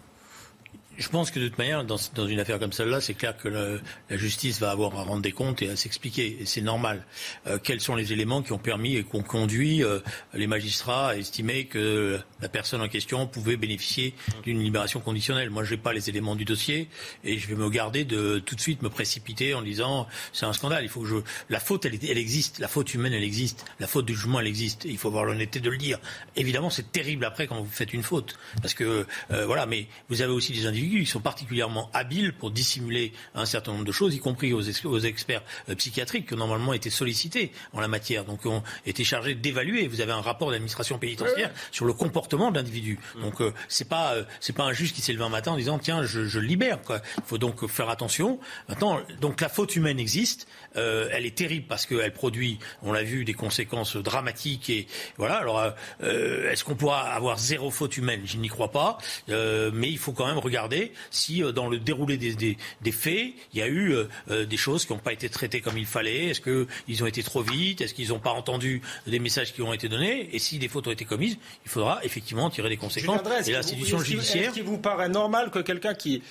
Je 1.00 1.08
pense 1.08 1.32
que 1.32 1.40
de 1.40 1.48
toute 1.48 1.58
manière, 1.58 1.86
dans, 1.86 1.98
une 2.28 2.40
affaire 2.40 2.60
comme 2.60 2.74
celle-là, 2.74 3.00
c'est 3.00 3.14
clair 3.14 3.36
que 3.38 3.48
la 3.48 4.18
justice 4.18 4.60
va 4.60 4.72
avoir 4.72 4.96
à 4.98 5.04
rendre 5.04 5.22
des 5.22 5.32
comptes 5.32 5.62
et 5.62 5.70
à 5.70 5.78
s'expliquer. 5.78 6.38
Et 6.42 6.46
c'est 6.46 6.62
normal. 6.62 7.06
Euh, 7.48 7.58
quels 7.58 7.80
sont 7.80 7.96
les 7.96 8.12
éléments 8.12 8.42
qui 8.42 8.52
ont 8.52 8.58
permis 8.58 8.98
et 8.98 9.04
qui 9.04 9.16
ont 9.16 9.24
conduit 9.24 9.82
euh, 9.82 10.00
les 10.34 10.46
magistrats 10.46 11.12
à 11.12 11.16
estimer 11.16 11.66
que 11.66 12.20
la 12.42 12.50
personne 12.50 12.82
en 12.82 12.90
question 12.90 13.28
pouvait 13.28 13.56
bénéficier 13.56 14.14
d'une 14.44 14.62
libération 14.62 15.00
conditionnelle? 15.00 15.50
Moi, 15.50 15.64
je 15.64 15.72
n'ai 15.72 15.82
pas 15.82 15.94
les 15.94 16.10
éléments 16.10 16.36
du 16.36 16.44
dossier 16.44 16.90
et 17.24 17.40
je 17.40 17.48
vais 17.48 17.56
me 17.56 17.70
garder 17.70 18.04
de 18.04 18.40
tout 18.40 18.56
de 18.56 18.62
suite 18.62 18.82
me 18.82 18.90
précipiter 18.90 19.54
en 19.54 19.62
disant 19.62 20.06
c'est 20.34 20.46
un 20.46 20.54
scandale. 20.54 20.84
Il 20.84 20.90
faut 20.90 21.02
que. 21.02 21.24
La 21.50 21.62
faute, 21.62 21.86
elle, 21.86 21.98
elle 22.04 22.18
existe. 22.18 22.60
La 22.60 22.68
faute 22.68 22.94
humaine, 22.94 23.14
elle 23.14 23.24
existe. 23.24 23.66
La 23.80 23.88
faute 23.88 24.06
du 24.06 24.16
jugement, 24.16 24.42
elle 24.42 24.48
existe. 24.48 24.84
il 24.84 24.98
faut 24.98 25.08
avoir 25.08 25.24
l'honnêteté 25.24 25.62
de 25.62 25.70
le 25.70 25.78
dire. 25.78 25.98
Évidemment, 26.36 26.70
c'est 26.70 26.92
terrible 26.92 27.24
après 27.24 27.48
quand 27.48 27.62
vous 27.62 27.72
faites 27.72 27.94
une 27.94 28.04
faute. 28.04 28.38
Parce 28.62 28.74
que, 28.74 29.06
euh, 29.32 29.46
voilà, 29.46 29.66
mais 29.66 29.88
vous 30.10 30.22
avez 30.22 30.34
aussi 30.34 30.52
des 30.52 30.66
individus 30.66 30.89
ils 30.98 31.08
sont 31.08 31.20
particulièrement 31.20 31.90
habiles 31.94 32.34
pour 32.34 32.52
dissimuler 32.52 33.14
un 33.36 33.46
certain 33.46 33.72
nombre 33.74 33.86
de 33.86 33.92
choses, 33.92 34.16
y 34.16 34.20
compris 34.20 34.54
aux, 34.54 34.62
aux 34.86 35.00
experts 35.00 35.44
euh, 35.70 35.76
psychiatriques 35.76 36.28
qui 36.28 36.34
ont 36.34 36.38
normalement 36.38 36.74
été 36.74 36.90
sollicités 36.90 37.52
en 37.74 37.80
la 37.80 37.88
matière, 37.88 38.26
donc 38.26 38.46
ont 38.46 38.64
été 38.86 39.04
chargés 39.04 39.36
d'évaluer. 39.36 39.88
Vous 39.88 40.02
avez 40.02 40.12
un 40.12 40.22
rapport 40.22 40.48
de 40.48 40.54
l'administration 40.54 40.98
pénitentiaire 40.98 41.52
sur 41.72 41.86
le 41.86 41.94
comportement 41.94 42.52
de 42.52 42.58
l'individu. 42.58 43.00
Donc 43.22 43.42
euh, 43.42 43.54
c'est 43.68 43.88
pas 43.88 44.14
euh, 44.14 44.24
c'est 44.40 44.54
pas 44.54 44.64
un 44.64 44.74
juge 44.74 44.94
qui 44.94 45.02
s'est 45.02 45.14
levé 45.14 45.24
un 45.24 45.30
matin 45.30 45.52
en 45.52 45.58
disant 45.58 45.80
tiens 45.80 46.04
je, 46.04 46.26
je 46.26 46.40
libère. 46.40 46.82
Quoi. 46.82 47.02
Il 47.18 47.24
faut 47.26 47.38
donc 47.38 47.68
faire 47.68 47.90
attention. 47.90 48.40
Maintenant 48.68 49.00
donc 49.22 49.42
la 49.42 49.50
faute 49.50 49.76
humaine 49.76 50.00
existe. 50.00 50.48
Euh, 50.76 51.10
elle 51.12 51.26
est 51.26 51.36
terrible 51.36 51.66
parce 51.68 51.86
qu'elle 51.86 52.14
produit, 52.14 52.60
on 52.84 52.92
l'a 52.92 53.04
vu, 53.04 53.26
des 53.26 53.34
conséquences 53.34 53.96
dramatiques 53.96 54.70
et 54.70 54.88
voilà. 55.18 55.36
Alors 55.36 55.74
euh, 56.04 56.52
est-ce 56.52 56.64
qu'on 56.64 56.76
pourra 56.76 57.02
avoir 57.02 57.38
zéro 57.38 57.72
faute 57.72 57.98
humaine? 57.98 58.22
Je 58.26 58.38
n'y 58.38 58.50
crois 58.50 58.72
pas, 58.72 58.98
euh, 59.30 59.72
mais 59.74 59.90
il 59.90 59.98
faut 59.98 60.12
quand 60.12 60.28
même 60.28 60.38
regarder 60.38 60.92
si 61.12 61.44
euh, 61.44 61.52
dans 61.52 61.68
le 61.68 61.80
déroulé 61.80 62.18
des, 62.18 62.36
des, 62.36 62.58
des, 62.82 62.92
faits, 62.92 63.34
il 63.54 63.60
y 63.60 63.62
a 63.62 63.68
eu 63.68 63.94
euh, 64.30 64.46
des 64.46 64.58
choses 64.58 64.86
qui 64.86 64.94
n'ont 64.94 65.00
pas 65.00 65.14
été 65.14 65.30
traitées 65.30 65.62
comme 65.62 65.78
il 65.78 65.86
fallait. 65.86 66.28
Est-ce 66.28 66.42
qu'ils 66.42 67.04
ont 67.04 67.08
été 67.08 67.24
trop 67.24 67.42
vite? 67.42 67.82
Est-ce 67.82 67.94
qu'ils 67.94 68.10
n'ont 68.10 68.20
pas 68.20 68.32
entendu 68.32 68.82
des 69.08 69.20
messages 69.20 69.54
qui 69.54 69.62
ont 69.62 69.74
été 69.74 69.90
donnés? 69.90 70.30
Et 70.34 70.40
si 70.40 70.60
des 70.60 70.68
fautes 70.68 70.88
ont 70.88 70.92
été 70.92 71.06
commises, 71.06 71.38
il 71.66 71.72
faudra 71.72 72.00
effectivement 72.04 72.50
tirer 72.50 72.70
des 72.70 72.78
conséquences. 72.78 73.22
et 73.48 73.52
l'institution 73.52 74.00
judiciaire. 74.00 74.46
Est-ce 74.46 74.54
qu'il 74.54 74.64
vous 74.64 74.78
paraît 74.78 75.10
normal 75.10 75.52
que 75.52 75.60
quelqu'un 75.60 75.94
qui 75.94 76.22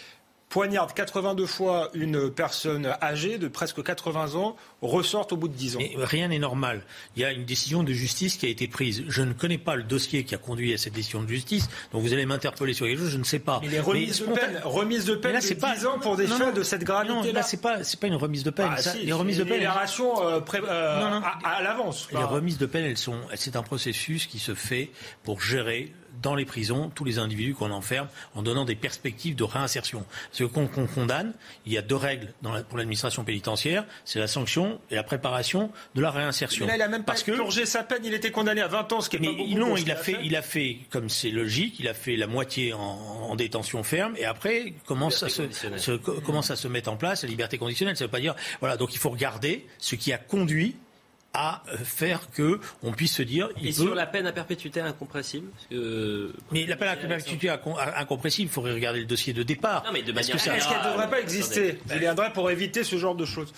poignarde 0.48 0.92
82 0.94 1.46
fois 1.46 1.90
une 1.94 2.30
personne 2.30 2.86
âgée 3.02 3.38
de 3.38 3.48
presque 3.48 3.82
80 3.82 4.34
ans, 4.34 4.56
ressorte 4.82 5.32
au 5.32 5.36
bout 5.36 5.48
de 5.48 5.54
10 5.54 5.76
ans. 5.76 5.80
Mais 5.80 5.92
rien 5.96 6.28
n'est 6.28 6.38
normal. 6.38 6.82
Il 7.16 7.22
y 7.22 7.24
a 7.24 7.32
une 7.32 7.44
décision 7.44 7.82
de 7.82 7.92
justice 7.92 8.36
qui 8.36 8.46
a 8.46 8.48
été 8.48 8.68
prise. 8.68 9.04
Je 9.08 9.22
ne 9.22 9.32
connais 9.32 9.58
pas 9.58 9.76
le 9.76 9.82
dossier 9.82 10.24
qui 10.24 10.34
a 10.34 10.38
conduit 10.38 10.72
à 10.72 10.78
cette 10.78 10.94
décision 10.94 11.22
de 11.22 11.28
justice, 11.28 11.68
donc 11.92 12.02
vous 12.02 12.12
allez 12.12 12.26
m'interpeller 12.26 12.72
sur 12.72 12.86
quelque 12.86 12.98
chose, 12.98 13.10
je 13.10 13.18
ne 13.18 13.24
sais 13.24 13.38
pas. 13.38 13.60
Mais 13.62 13.68
les 13.68 13.80
remises 13.80 14.20
de 14.20 14.26
peine, 14.26 14.60
remise 14.64 15.04
de 15.04 15.14
peine 15.14 15.32
là, 15.34 15.40
c'est 15.40 15.54
pas 15.54 15.74
10 15.74 15.86
ans 15.86 15.98
pour 15.98 16.16
des 16.16 16.26
faits 16.26 16.54
de 16.54 16.62
cette 16.62 16.84
gravité 16.84 16.98
non, 17.08 17.22
là, 17.32 17.42
c'est 17.42 17.60
pas 17.60 17.84
c'est 17.84 17.98
pas 18.00 18.08
une 18.08 18.16
remise 18.16 18.42
de 18.42 18.50
peine. 18.50 18.68
Ah, 18.70 18.76
ça, 18.78 18.92
si, 18.92 19.04
les 19.04 19.12
remises 19.12 19.38
de 19.38 19.44
peine, 19.44 19.54
libération 19.54 20.26
euh, 20.26 20.40
pré, 20.40 20.60
euh, 20.62 21.00
non, 21.00 21.20
non, 21.20 21.22
à, 21.24 21.56
à 21.56 21.62
l'avance. 21.62 22.08
Les 22.12 22.18
remises 22.18 22.58
de 22.58 22.66
peine, 22.66 22.84
elles 22.84 22.98
sont 22.98 23.18
c'est 23.34 23.56
un 23.56 23.62
processus 23.62 24.26
qui 24.26 24.38
se 24.38 24.54
fait 24.54 24.90
pour 25.22 25.40
gérer 25.40 25.92
dans 26.22 26.34
les 26.34 26.44
prisons 26.44 26.90
tous 26.94 27.04
les 27.04 27.18
individus 27.18 27.54
qu'on 27.54 27.70
enferme 27.70 28.08
en 28.34 28.42
donnant 28.42 28.64
des 28.64 28.74
perspectives 28.74 29.34
de 29.34 29.44
réinsertion. 29.44 30.04
Ce 30.32 30.44
qu'on 30.44 30.66
qu 30.66 30.86
condamne, 30.86 31.32
il 31.66 31.72
y 31.72 31.78
a 31.78 31.82
deux 31.82 31.96
règles 31.96 32.32
dans 32.42 32.52
la, 32.52 32.62
pour 32.62 32.78
l'administration 32.78 33.24
pénitentiaire, 33.24 33.84
c'est 34.04 34.18
la 34.18 34.26
sanction 34.26 34.80
et 34.90 34.94
la 34.94 35.02
préparation 35.02 35.70
de 35.94 36.00
la 36.00 36.10
réinsertion. 36.10 36.66
Mais 36.66 36.72
là, 36.72 36.76
il 36.76 36.82
a 36.82 36.88
même 36.88 37.04
pas 37.04 37.12
Parce 37.12 37.22
que, 37.22 37.64
sa 37.64 37.82
peine, 37.82 38.04
il 38.04 38.14
était 38.14 38.30
condamné 38.30 38.60
à 38.60 38.68
20 38.68 38.92
ans, 38.92 39.00
ce 39.00 39.08
qui 39.10 39.16
est 39.16 39.20
mais 39.20 39.28
pas 39.28 39.32
beaucoup. 39.34 39.58
Non, 39.58 39.76
il 39.76 39.90
a 39.90 39.96
fait, 39.96 40.14
fait, 40.14 40.20
il 40.22 40.36
a 40.36 40.42
fait, 40.42 40.78
comme 40.90 41.08
c'est 41.08 41.30
logique, 41.30 41.78
il 41.78 41.88
a 41.88 41.94
fait 41.94 42.16
la 42.16 42.26
moitié 42.26 42.72
en, 42.72 42.78
en 42.78 43.36
détention 43.36 43.82
ferme 43.82 44.14
et 44.16 44.24
après 44.24 44.74
commence 44.86 45.22
à, 45.22 45.28
se, 45.28 45.42
se, 45.50 45.92
commence 45.92 46.50
à 46.50 46.56
se 46.56 46.68
mettre 46.68 46.90
en 46.90 46.96
place 46.96 47.22
la 47.22 47.28
liberté 47.28 47.58
conditionnelle? 47.58 47.96
Ça 47.96 48.04
veut 48.04 48.10
pas 48.10 48.20
dire, 48.20 48.34
voilà, 48.60 48.76
donc 48.76 48.94
il 48.94 48.98
faut 48.98 49.10
regarder 49.10 49.66
ce 49.78 49.94
qui 49.94 50.12
a 50.12 50.18
conduit 50.18 50.76
à 51.34 51.62
faire 51.84 52.30
que 52.30 52.58
on 52.82 52.92
puisse 52.92 53.14
se 53.14 53.22
dire. 53.22 53.48
Il 53.60 53.66
Et 53.66 53.68
peut... 53.68 53.82
sur 53.82 53.94
la 53.94 54.06
peine 54.06 54.26
à 54.26 54.32
perpétuité 54.32 54.80
incompressible 54.80 55.48
que... 55.70 56.32
Mais 56.52 56.66
la 56.66 56.76
peine 56.76 56.88
à 56.88 56.96
perpétuité 56.96 57.50
incompressible, 57.96 58.48
il 58.48 58.52
faudrait 58.52 58.72
regarder 58.72 59.00
le 59.00 59.06
dossier 59.06 59.32
de 59.32 59.42
départ. 59.42 59.84
Non, 59.84 59.92
mais 59.92 60.02
de 60.02 60.12
manière 60.12 60.36
Est-ce 60.36 60.68
qu'elle 60.68 60.78
ne 60.78 60.92
devrait 60.92 61.10
pas 61.10 61.20
exister 61.20 61.78
Julien 61.88 62.14
Drey 62.14 62.32
pour 62.32 62.50
éviter 62.50 62.84
ce 62.84 62.96
genre 62.96 63.14
de 63.14 63.24
choses 63.24 63.52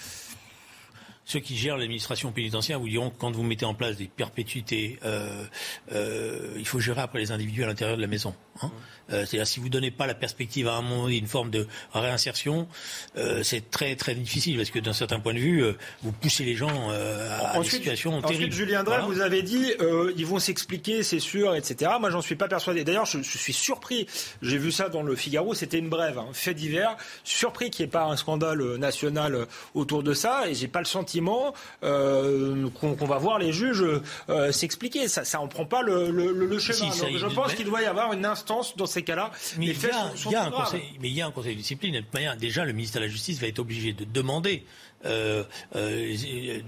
ceux 1.30 1.38
qui 1.38 1.56
gèrent 1.56 1.76
l'administration 1.76 2.32
pénitentiaire 2.32 2.80
vous 2.80 2.88
diront 2.88 3.10
que 3.10 3.18
quand 3.18 3.30
vous 3.30 3.44
mettez 3.44 3.64
en 3.64 3.74
place 3.74 3.96
des 3.96 4.08
perpétuités, 4.08 4.98
euh, 5.04 5.44
euh, 5.92 6.56
il 6.58 6.66
faut 6.66 6.80
gérer 6.80 7.02
après 7.02 7.20
les 7.20 7.30
individus 7.30 7.62
à 7.62 7.68
l'intérieur 7.68 7.96
de 7.96 8.02
la 8.02 8.08
maison. 8.08 8.34
Hein 8.62 8.70
euh, 9.12 9.24
C'est-à-dire 9.26 9.46
si 9.46 9.60
vous 9.60 9.66
ne 9.66 9.72
donnez 9.72 9.90
pas 9.90 10.06
la 10.06 10.14
perspective 10.14 10.68
à 10.68 10.76
un 10.76 10.82
moment 10.82 11.04
donné, 11.04 11.16
une 11.16 11.26
forme 11.26 11.50
de 11.50 11.66
réinsertion, 11.92 12.68
euh, 13.16 13.42
c'est 13.42 13.70
très 13.70 13.96
très 13.96 14.14
difficile 14.14 14.56
parce 14.56 14.70
que 14.70 14.78
d'un 14.78 14.92
certain 14.92 15.20
point 15.20 15.34
de 15.34 15.38
vue, 15.38 15.62
euh, 15.62 15.72
vous 16.02 16.12
poussez 16.12 16.44
les 16.44 16.54
gens 16.54 16.90
euh, 16.90 17.28
à 17.30 17.58
ensuite, 17.58 17.72
des 17.72 17.78
situations 17.78 18.14
ensuite, 18.14 18.38
terribles. 18.38 18.54
Julien 18.54 18.84
Drey, 18.84 18.98
voilà. 18.98 19.12
vous 19.12 19.20
avez 19.20 19.42
dit 19.42 19.72
ils 20.16 20.26
vont 20.26 20.38
s'expliquer, 20.38 21.02
c'est 21.02 21.20
sûr, 21.20 21.54
etc. 21.54 21.92
Moi, 22.00 22.10
j'en 22.10 22.20
suis 22.20 22.36
pas 22.36 22.48
persuadé. 22.48 22.84
D'ailleurs, 22.84 23.06
je, 23.06 23.22
je, 23.22 23.38
suis 23.38 23.52
surpris. 23.52 24.06
J'ai 24.42 24.58
vu 24.58 24.72
ça 24.72 24.88
dans 24.88 25.02
le 25.02 25.16
Figaro. 25.16 25.54
C'était 25.54 25.78
une 25.78 25.88
brève, 25.88 26.18
hein, 26.18 26.28
fait 26.32 26.54
divers. 26.54 26.96
Surpris 27.24 27.70
qu'il 27.70 27.84
n'y 27.84 27.88
ait 27.88 27.92
pas 27.92 28.04
un 28.04 28.16
scandale 28.16 28.76
national 28.76 29.46
autour 29.74 30.02
de 30.02 30.14
ça, 30.14 30.48
et 30.48 30.54
j'ai 30.54 30.68
pas 30.68 30.80
le 30.80 30.84
sentiment 30.84 31.54
euh, 31.82 32.68
qu'on 32.80 32.94
qu 32.94 33.06
va 33.06 33.18
voir 33.18 33.38
les 33.38 33.52
juges 33.52 33.84
euh, 34.28 34.52
s'expliquer. 34.52 35.08
Ça, 35.08 35.24
ça 35.24 35.40
en 35.40 35.48
prend 35.48 35.64
pas 35.64 35.82
le, 35.82 36.10
le, 36.10 36.32
le 36.32 36.58
chemin. 36.58 36.90
Si, 36.90 37.00
Donc, 37.00 37.16
je 37.16 37.26
pense 37.26 37.54
qu'il 37.54 37.66
doit 37.66 37.82
y 37.82 37.86
avoir 37.86 38.12
une 38.12 38.24
instance 38.40 38.76
dans 38.76 38.86
ces 38.86 39.02
cas-là. 39.02 39.30
Mais 39.58 39.66
il 39.66 39.82
y, 39.82 39.86
a, 39.86 40.16
sont, 40.16 40.30
y 40.30 40.34
a 40.34 40.44
un 40.44 40.50
conseil, 40.50 40.82
mais 41.00 41.08
il 41.08 41.14
y 41.14 41.20
a 41.20 41.26
un 41.26 41.30
conseil 41.30 41.54
de 41.54 41.60
discipline. 41.60 41.94
De 41.94 42.04
manière, 42.12 42.36
déjà, 42.36 42.64
le 42.64 42.72
ministère 42.72 43.00
de 43.00 43.06
la 43.06 43.12
Justice 43.12 43.40
va 43.40 43.46
être 43.46 43.58
obligé 43.58 43.92
de 43.92 44.04
demander 44.04 44.64
euh, 45.06 45.44
euh, 45.76 46.14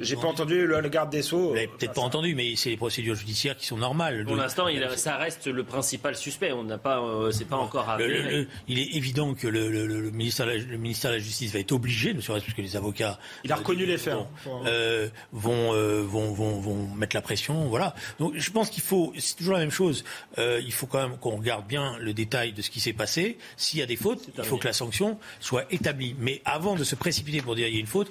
J'ai 0.01 0.17
pas 0.17 0.27
entendu 0.27 0.67
le, 0.67 0.81
le 0.81 0.89
garde 0.89 1.11
des 1.11 1.23
Sceaux. 1.23 1.55
Peut-être 1.79 1.95
pas 1.95 2.01
entendu, 2.01 2.35
mais 2.35 2.57
c'est 2.57 2.71
les 2.71 2.77
procédures 2.77 3.15
judiciaires 3.15 3.57
qui 3.57 3.67
sont 3.67 3.77
normales. 3.77 4.25
Pour 4.25 4.37
l'instant, 4.37 4.67
ça 4.97 5.17
reste 5.17 5.47
le 5.47 5.65
principal 5.65 6.17
suspect. 6.17 6.53
On 6.53 6.65
n'a 6.65 6.79
pas, 6.79 7.01
euh, 7.01 7.31
c'est 7.31 7.45
pas 7.45 7.57
encore 7.57 7.89
arrivé. 7.89 8.49
il 8.69 8.79
est 8.79 8.97
évident 8.97 9.35
que 9.35 9.47
le, 9.47 9.71
le, 9.71 10.11
ministère, 10.11 10.47
le 10.47 10.77
ministère 10.77 11.11
de 11.11 11.17
la 11.17 11.23
Justice 11.23 11.53
va 11.53 11.59
être 11.59 11.73
obligé, 11.73 12.15
ne 12.15 12.21
serait-ce 12.21 12.55
que 12.55 12.63
les 12.63 12.77
avocats. 12.77 13.19
Il 13.45 13.53
a 13.53 13.57
reconnu 13.57 13.87
les 13.87 13.99
faits. 13.99 14.15
Vont, 14.45 14.63
euh, 14.67 15.09
vont, 15.33 15.73
vont, 16.05 16.33
vont, 16.33 16.61
vont, 16.61 16.89
mettre 16.95 17.17
la 17.17 17.23
pression, 17.23 17.69
voilà. 17.69 17.95
Donc, 18.19 18.33
je 18.37 18.51
pense 18.51 18.71
qu'il 18.71 18.83
faut, 18.83 19.13
c'est 19.19 19.37
toujours 19.37 19.55
la 19.55 19.61
même 19.61 19.71
chose. 19.71 20.05
il 20.39 20.73
faut 20.73 20.87
quand 20.87 21.09
même 21.09 21.19
qu'on 21.19 21.37
regarde 21.37 21.67
bien 21.67 21.97
le 21.99 22.15
détail 22.15 22.53
de 22.53 22.63
ce 22.63 22.71
qui 22.71 22.81
s'est 22.81 22.93
passé. 22.93 23.39
S'il 23.57 23.79
y 23.79 23.83
a 23.83 23.87
des 23.87 23.97
fautes, 23.97 24.29
il 24.37 24.45
faut 24.45 24.57
que 24.57 24.67
la 24.67 24.73
sanction 24.73 25.19
soit 25.41 25.65
établie. 25.71 26.15
Mais 26.19 26.41
avant 26.45 26.75
de 26.75 26.85
se 26.85 26.95
précipiter 26.95 27.43
pour 27.43 27.55
dire 27.55 27.69
il 27.69 27.75
y 27.75 27.77
a 27.77 27.81
une 27.81 27.87
faute, 27.87 28.11